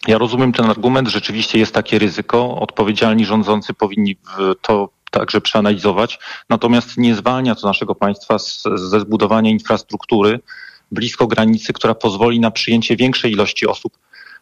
[0.06, 2.56] Ja rozumiem ten argument, rzeczywiście jest takie ryzyko.
[2.56, 4.16] Odpowiedzialni rządzący powinni
[4.62, 6.18] to także przeanalizować.
[6.48, 10.40] Natomiast nie zwalnia to naszego państwa z, ze zbudowania infrastruktury
[10.92, 13.98] blisko granicy, która pozwoli na przyjęcie większej ilości osób,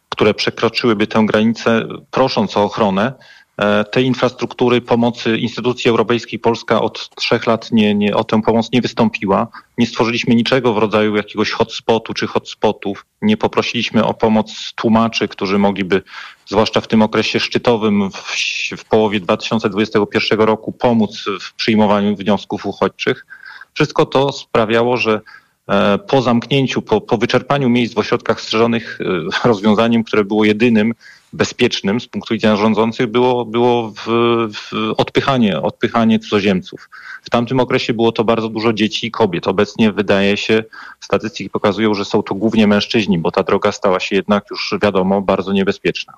[0.09, 3.13] które przekroczyłyby tę granicę, prosząc o ochronę.
[3.57, 8.71] E, tej infrastruktury pomocy instytucji europejskiej Polska od trzech lat nie, nie, o tę pomoc
[8.71, 9.47] nie wystąpiła.
[9.77, 13.05] Nie stworzyliśmy niczego w rodzaju jakiegoś hotspotu czy hotspotów.
[13.21, 16.01] Nie poprosiliśmy o pomoc tłumaczy, którzy mogliby,
[16.45, 18.35] zwłaszcza w tym okresie szczytowym w,
[18.77, 23.25] w połowie 2021 roku, pomóc w przyjmowaniu wniosków uchodźczych.
[23.73, 25.21] Wszystko to sprawiało, że
[25.67, 30.93] e, po zamknięciu, po, po wyczerpaniu miejsc w ośrodkach strzeżonych e, rozwiązaniem, które było jedynym,
[31.35, 34.05] bezpiecznym z punktu widzenia rządzących było, było w,
[34.53, 36.89] w odpychanie, odpychanie cudzoziemców.
[37.25, 39.47] W tamtym okresie było to bardzo dużo dzieci i kobiet.
[39.47, 40.63] Obecnie wydaje się,
[40.99, 45.21] statystyki pokazują, że są to głównie mężczyźni, bo ta droga stała się jednak już wiadomo
[45.21, 46.13] bardzo niebezpieczna.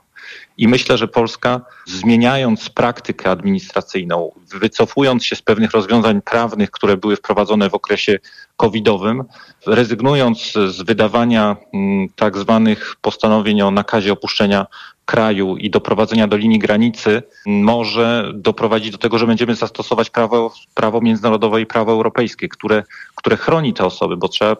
[0.57, 7.15] I myślę, że Polska zmieniając praktykę administracyjną, wycofując się z pewnych rozwiązań prawnych, które były
[7.15, 8.19] wprowadzone w okresie
[8.57, 9.23] covidowym,
[9.67, 14.65] rezygnując z wydawania mm, tak zwanych postanowień o nakazie opuszczenia
[15.07, 20.96] kraju i doprowadzenia do linii granicy może doprowadzić do tego, że będziemy zastosować prawo, prawo
[21.01, 22.83] międzynarodowe i prawo europejskie, które,
[23.15, 24.55] które chroni te osoby, bo trzeba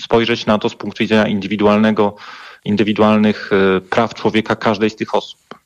[0.00, 2.16] spojrzeć na to z punktu widzenia indywidualnego,
[2.64, 5.57] indywidualnych e, praw człowieka każdej z tych osób.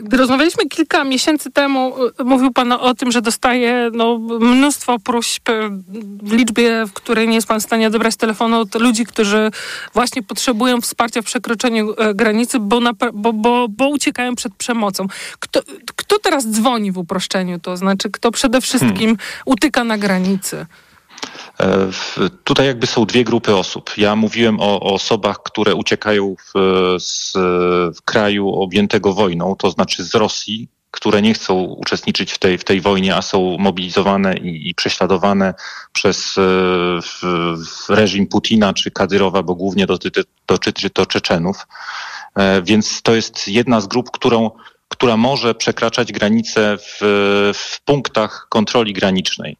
[0.00, 5.48] Gdy rozmawialiśmy kilka miesięcy temu, y, mówił Pan o tym, że dostaje no, mnóstwo próśb
[5.48, 5.52] y,
[6.22, 9.50] w liczbie, w której nie jest Pan w stanie odebrać telefonu od ludzi, którzy
[9.94, 15.06] właśnie potrzebują wsparcia w przekroczeniu y, granicy, bo, na, bo, bo, bo uciekają przed przemocą.
[15.38, 15.60] Kto,
[15.96, 17.60] kto teraz dzwoni w uproszczeniu?
[17.60, 19.16] To znaczy, kto przede wszystkim hmm.
[19.44, 20.66] utyka na granicy?
[21.60, 21.88] E,
[22.44, 23.90] tutaj jakby są dwie grupy osób.
[23.96, 26.52] Ja mówiłem o, o osobach, które uciekają w,
[26.98, 27.32] z
[27.96, 32.64] w kraju objętego wojną, to znaczy z Rosji, które nie chcą uczestniczyć w tej, w
[32.64, 35.54] tej wojnie, a są mobilizowane i, i prześladowane
[35.92, 41.66] przez e, reżim Putina czy Kadyrowa, bo głównie dotyczy, dotyczy to Czeczenów.
[42.34, 44.50] E, więc to jest jedna z grup, którą
[44.88, 46.98] która może przekraczać granice w,
[47.54, 49.56] w punktach kontroli granicznej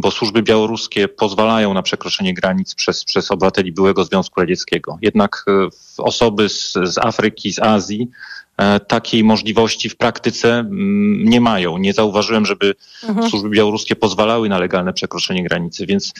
[0.00, 4.98] bo służby białoruskie pozwalają na przekroczenie granic przez, przez obywateli byłego Związku Radzieckiego.
[5.02, 5.68] Jednak e,
[5.98, 8.08] osoby z, z Afryki, z Azji
[8.56, 11.78] e, takiej możliwości w praktyce mm, nie mają.
[11.78, 12.74] Nie zauważyłem, żeby
[13.08, 13.30] mhm.
[13.30, 16.12] służby białoruskie pozwalały na legalne przekroczenie granicy, więc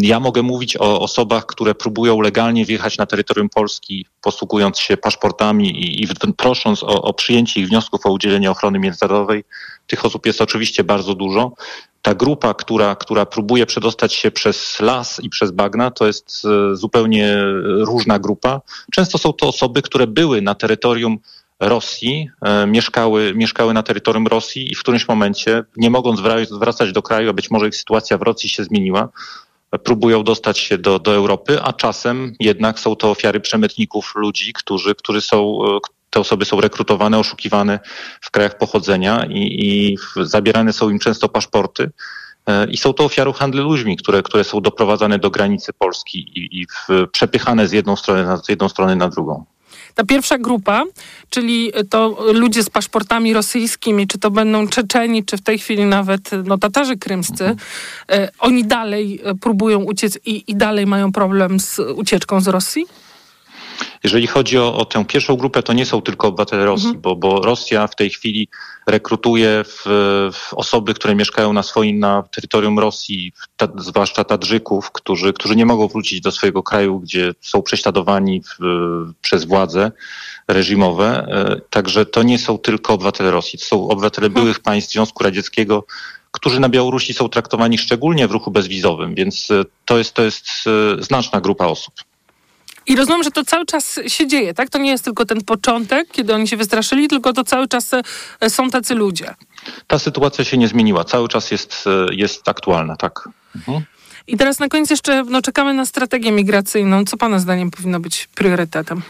[0.00, 5.70] ja mogę mówić o osobach, które próbują legalnie wjechać na terytorium Polski, posługując się paszportami
[5.70, 9.44] i, i prosząc o, o przyjęcie ich wniosków o udzielenie ochrony międzynarodowej.
[9.86, 11.52] Tych osób jest oczywiście bardzo dużo
[12.08, 16.76] ta grupa, która, która próbuje przedostać się przez las i przez bagna, to jest e,
[16.76, 18.60] zupełnie różna grupa.
[18.92, 21.18] Często są to osoby, które były na terytorium
[21.60, 26.20] Rosji, e, mieszkały, mieszkały na terytorium Rosji i w którymś momencie, nie mogąc
[26.50, 29.08] wracać do kraju, a być może ich sytuacja w Rosji się zmieniła,
[29.84, 34.94] próbują dostać się do, do Europy, a czasem jednak są to ofiary przemytników ludzi, którzy,
[34.94, 35.78] którzy są, e,
[36.10, 37.80] te osoby są rekrutowane, oszukiwane
[38.20, 41.90] w krajach pochodzenia i, i zabierane są im często paszporty.
[42.46, 46.60] E, I są to ofiary handlu ludźmi, które, które są doprowadzane do granicy Polski i,
[46.60, 46.66] i
[47.12, 49.44] przepychane z, jedną strony na, z jedną strony na drugą.
[49.94, 50.84] Ta pierwsza grupa,
[51.30, 56.30] czyli to ludzie z paszportami rosyjskimi, czy to będą Czeczeni, czy w tej chwili nawet
[56.44, 57.58] no, Tatarzy krymscy, mhm.
[58.10, 62.86] E, oni dalej próbują uciec i, i dalej mają problem z ucieczką z Rosji?
[64.04, 67.02] Jeżeli chodzi o, o tę pierwszą grupę, to nie są tylko obywatele Rosji, mhm.
[67.02, 68.48] bo, bo Rosja w tej chwili
[68.86, 69.82] rekrutuje w,
[70.32, 75.66] w osoby, które mieszkają na swoim na terytorium Rosji, ta, zwłaszcza Tadżyków, którzy, którzy nie
[75.66, 78.64] mogą wrócić do swojego kraju, gdzie są prześladowani w,
[79.22, 79.92] przez władze
[80.48, 81.26] reżimowe.
[81.28, 84.44] E, także to nie są tylko obywatele Rosji, to są obywatele mhm.
[84.44, 85.84] byłych państw Związku Radzieckiego,
[86.30, 90.48] którzy na Białorusi są traktowani szczególnie w ruchu bezwizowym, więc e, to jest, to jest
[90.66, 91.94] e, znaczna grupa osób.
[92.88, 94.70] I rozumiem, że to cały czas się dzieje, tak?
[94.70, 97.90] To nie jest tylko ten początek, kiedy oni się wystraszyli, tylko to cały czas
[98.40, 99.34] e, są tacy ludzie.
[99.86, 103.28] Ta sytuacja się nie zmieniła, cały czas jest, e, jest aktualna, tak.
[103.56, 103.82] Mhm.
[104.26, 107.04] I teraz na koniec jeszcze no, czekamy na strategię migracyjną.
[107.04, 109.02] Co Pana zdaniem powinno być priorytetem?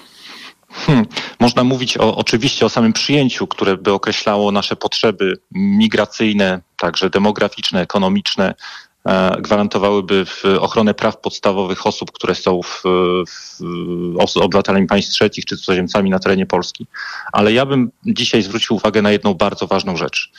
[0.71, 1.07] Hmm.
[1.41, 7.81] Można mówić o, oczywiście o samym przyjęciu, które by określało nasze potrzeby migracyjne, także demograficzne,
[7.81, 8.55] ekonomiczne,
[9.39, 10.27] gwarantowałyby
[10.61, 12.83] ochronę praw podstawowych osób, które są w,
[13.29, 16.87] w, obywatelami państw trzecich czy cudzoziemcami na terenie Polski.
[17.33, 20.31] Ale ja bym dzisiaj zwrócił uwagę na jedną bardzo ważną rzecz.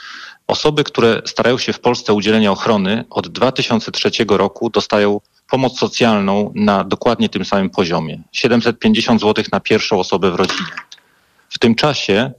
[0.48, 6.52] Osoby, które starają się w Polsce o udzielenie ochrony od 2003 roku dostają pomoc socjalną
[6.56, 8.22] na dokładnie tym samym poziomie.
[8.32, 10.72] 750 zł na pierwszą osobę w rodzinie.
[11.50, 12.32] W tym czasie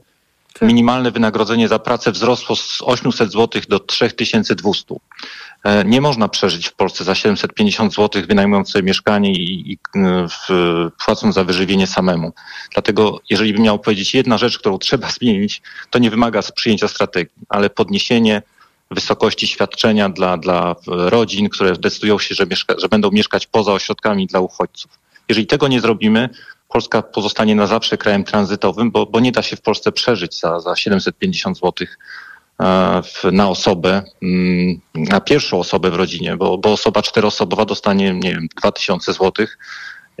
[0.61, 4.95] minimalne wynagrodzenie za pracę wzrosło z 800 zł do 3200.
[5.63, 9.77] E, nie można przeżyć w Polsce za 750 zł, wynajmując sobie mieszkanie i, i
[10.29, 10.49] w,
[11.05, 12.33] płacąc za wyżywienie samemu.
[12.73, 17.33] Dlatego, jeżeli bym miał powiedzieć jedna rzecz, którą trzeba zmienić, to nie wymaga przyjęcia strategii,
[17.49, 18.41] ale podniesienie
[18.91, 24.27] wysokości świadczenia dla, dla rodzin, które decydują się, że, mieszka, że będą mieszkać poza ośrodkami
[24.27, 24.91] dla uchodźców.
[25.29, 26.29] Jeżeli tego nie zrobimy,
[26.69, 30.59] Polska pozostanie na zawsze krajem tranzytowym, bo, bo nie da się w Polsce przeżyć za,
[30.59, 31.97] za 750 złotych
[33.31, 38.47] na osobę, mm, na pierwszą osobę w rodzinie, bo, bo osoba czteroosobowa dostanie, nie wiem,
[38.57, 39.57] 2000 złotych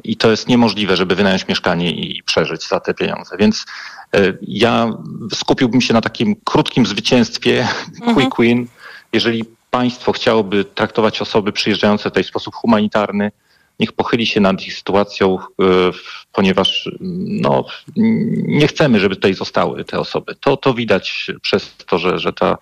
[0.03, 3.35] i to jest niemożliwe, żeby wynająć mieszkanie i przeżyć za te pieniądze.
[3.39, 3.65] Więc
[4.15, 4.93] e, ja
[5.33, 7.67] skupiłbym się na takim krótkim zwycięstwie,
[7.99, 8.15] mhm.
[8.15, 8.67] quick win.
[9.13, 13.31] Jeżeli państwo chciałoby traktować osoby przyjeżdżające tutaj w sposób humanitarny,
[13.81, 15.63] niech pochyli się nad ich sytuacją, e,
[16.31, 16.89] ponieważ
[17.41, 17.65] no,
[18.47, 20.35] nie chcemy, żeby tutaj zostały te osoby.
[20.39, 22.57] To, to widać przez to, że, że ta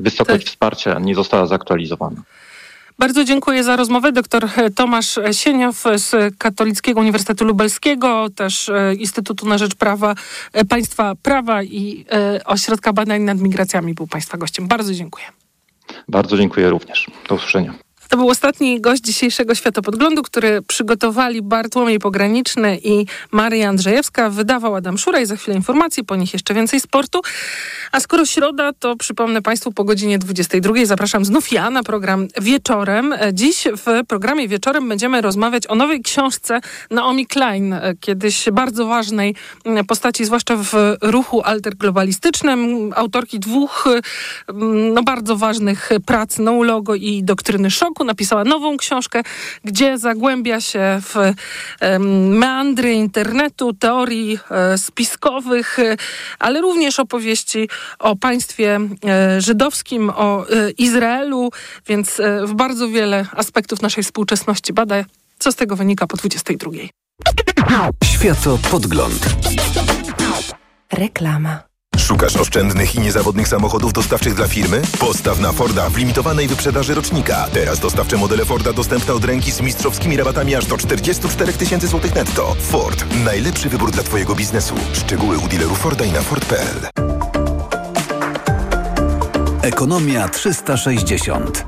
[0.00, 0.50] wysokość tak.
[0.50, 2.22] wsparcia nie została zaktualizowana.
[2.98, 4.12] Bardzo dziękuję za rozmowę.
[4.12, 10.14] Dr Tomasz Sieniow z Katolickiego Uniwersytetu Lubelskiego, też e, Instytutu na Rzecz Prawa,
[10.52, 12.04] e, Państwa Prawa i
[12.44, 14.68] Ośrodka Badań nad Migracjami był Państwa gościem.
[14.68, 15.26] Bardzo dziękuję.
[16.08, 17.06] Bardzo dziękuję również.
[17.28, 17.74] Do usłyszenia.
[18.08, 24.30] To był ostatni gość dzisiejszego Światopodglądu, który przygotowali Bartłomiej Pograniczny i Maria Andrzejewska.
[24.30, 25.26] Wydawał Adam Szuraj.
[25.26, 27.20] Za chwilę informacji, po nich jeszcze więcej sportu.
[27.92, 30.74] A skoro środa, to przypomnę Państwu po godzinie 22.
[30.84, 33.14] Zapraszam znów ja na program Wieczorem.
[33.32, 36.60] Dziś w programie Wieczorem będziemy rozmawiać o nowej książce
[36.90, 39.34] Naomi Klein, kiedyś bardzo ważnej
[39.88, 40.72] postaci, zwłaszcza w
[41.02, 43.84] ruchu alterglobalistycznym, autorki dwóch
[44.94, 49.22] no, bardzo ważnych prac No Logo i Doktryny Szoku napisała nową książkę,
[49.64, 51.14] gdzie zagłębia się w
[52.38, 55.96] meandry internetu, teorii e, spiskowych, e,
[56.38, 57.68] ale również opowieści
[57.98, 60.46] o państwie e, żydowskim, o
[60.78, 61.50] Izraelu,
[61.86, 65.04] więc w bardzo wiele aspektów naszej współczesności bada,
[65.38, 66.70] co z tego wynika po 22.
[68.04, 69.26] Światopodgląd.
[70.92, 71.73] Reklama.
[71.98, 74.82] Szukasz oszczędnych i niezawodnych samochodów dostawczych dla firmy?
[75.00, 77.46] Postaw na Forda w limitowanej wyprzedaży rocznika.
[77.52, 82.14] Teraz dostawcze modele Forda dostępne od ręki z mistrzowskimi rabatami aż do 44 tysięcy złotych
[82.14, 82.56] netto.
[82.60, 83.04] Ford.
[83.24, 84.74] Najlepszy wybór dla Twojego biznesu.
[84.92, 87.04] Szczegóły u dealerów Forda i na Ford.pl.
[89.62, 91.66] Ekonomia 360.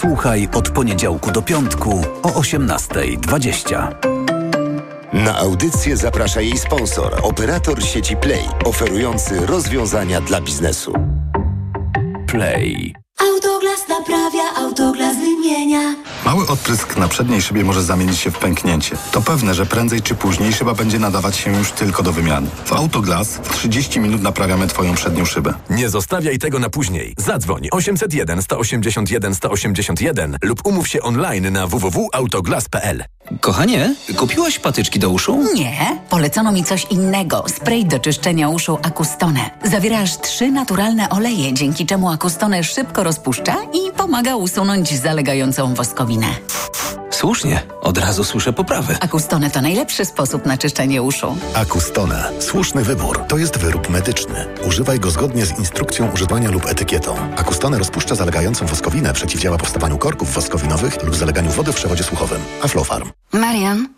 [0.00, 4.19] Słuchaj od poniedziałku do piątku o 18.20.
[5.12, 10.92] Na audycję zaprasza jej sponsor, operator sieci Play, oferujący rozwiązania dla biznesu.
[12.26, 12.94] Play.
[13.70, 15.94] Autoglas naprawia, autoglas wymienia.
[16.24, 18.96] Mały odprysk na przedniej szybie może zamienić się w pęknięcie.
[19.12, 22.46] To pewne, że prędzej czy później szyba będzie nadawać się już tylko do wymiany.
[22.64, 25.54] W Autoglas w 30 minut naprawiamy Twoją przednią szybę.
[25.70, 27.14] Nie zostawiaj tego na później.
[27.18, 33.04] Zadzwoń 801 181 181 lub umów się online na www.autoglas.pl.
[33.40, 35.44] Kochanie, kupiłaś patyczki do uszu?
[35.54, 37.44] Nie, polecono mi coś innego.
[37.48, 39.50] Spray do czyszczenia uszu Akustone.
[39.64, 46.26] Zawiera aż trzy naturalne oleje, dzięki czemu Akustone szybko rozpuszcza i pomaga usunąć zalegającą woskowinę.
[47.10, 48.96] Słusznie, od razu słyszę poprawy.
[49.00, 51.36] Akustone to najlepszy sposób na czyszczenie uszu.
[51.54, 52.32] Akustone.
[52.40, 53.24] Słuszny wybór.
[53.28, 54.46] To jest wyrób medyczny.
[54.66, 57.16] Używaj go zgodnie z instrukcją używania lub etykietą.
[57.36, 62.40] Akustone rozpuszcza zalegającą woskowinę, przeciwdziała powstawaniu korków woskowinowych lub zaleganiu wody w przewodzie słuchowym.
[62.62, 63.10] Aflofarm.
[63.32, 63.88] Marian,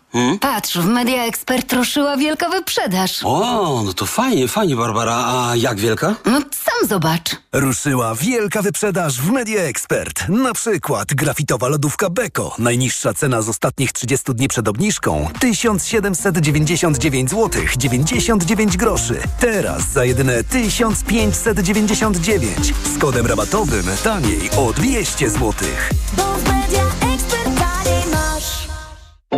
[0.41, 3.19] patrz, w Media Expert ruszyła wielka wyprzedaż.
[3.23, 5.15] O, no to fajnie, fajnie, Barbara.
[5.15, 6.15] A jak wielka?
[6.25, 7.35] No sam zobacz.
[7.53, 10.29] Ruszyła wielka wyprzedaż w Media Expert.
[10.29, 12.55] Na przykład grafitowa lodówka Beko.
[12.59, 19.19] Najniższa cena z ostatnich 30 dni przed obniżką 1799 zł 99 groszy.
[19.39, 25.53] Teraz za jedyne 1599 z kodem rabatowym taniej o 200 zł.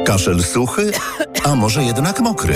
[0.05, 0.91] Kaszel suchy,
[1.43, 2.55] a może jednak mokry?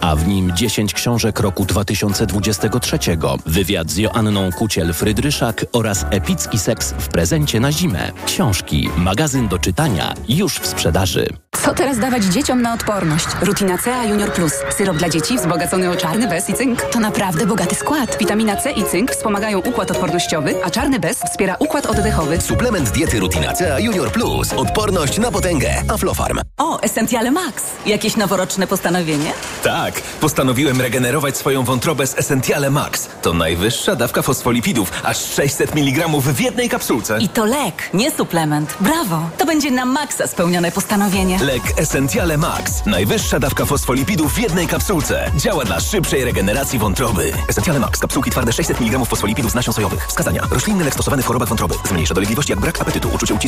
[0.00, 2.98] a w nim 10 książek roku 2023.
[3.46, 8.12] Wywiad z Joanną Kuciel-Frydryszak oraz epicki seks w prezencie na zimę.
[8.26, 11.26] Książki, magazyn do czytania już w sprzedaży.
[11.64, 13.26] Co teraz dawać dzieciom na odporność?
[13.42, 14.52] Rutina C A Junior Plus.
[14.76, 16.82] Syrop dla dzieci wzbogacony o czarny bez i cynk.
[16.82, 18.16] To naprawdę bogaty skład.
[18.18, 22.40] Witamina C i cynk wspomagają układ odpornościowy, a czarny bez wspiera układ oddechowy.
[22.40, 24.52] Suplement diety Rutina C Junior Plus.
[24.52, 25.82] Odporność na potęgę.
[25.88, 26.40] Aflofarm.
[26.58, 27.64] O, Essentiale Max.
[27.86, 29.32] Jakieś noworoczne postanowienie?
[29.62, 33.08] Tak, postanowiłem regenerować swoją wątrobę z Essentiale Max.
[33.22, 37.18] To najwyższa dawka fosfolipidów, aż 600 mg w jednej kapsułce.
[37.20, 38.74] I to lek, nie suplement.
[38.80, 39.30] Brawo!
[39.38, 41.38] To będzie na maksa spełnione postanowienie.
[41.38, 42.86] Lek Essentiale Max.
[42.86, 45.30] Najwyższa dawka fosfolipidów w jednej kapsułce.
[45.36, 47.32] Działa dla szybszej regeneracji wątroby.
[47.48, 47.98] Essentiale Max.
[48.00, 50.06] Kapsułki twarde 600 mg fosfolipidów z nasion sojowych.
[50.08, 50.42] Wskazania.
[50.50, 51.74] Roślinny lek stosowany w chorobach wątroby.
[51.88, 53.40] Zmniejsza dolegliwości jak brak apetytu, uczucie ucisku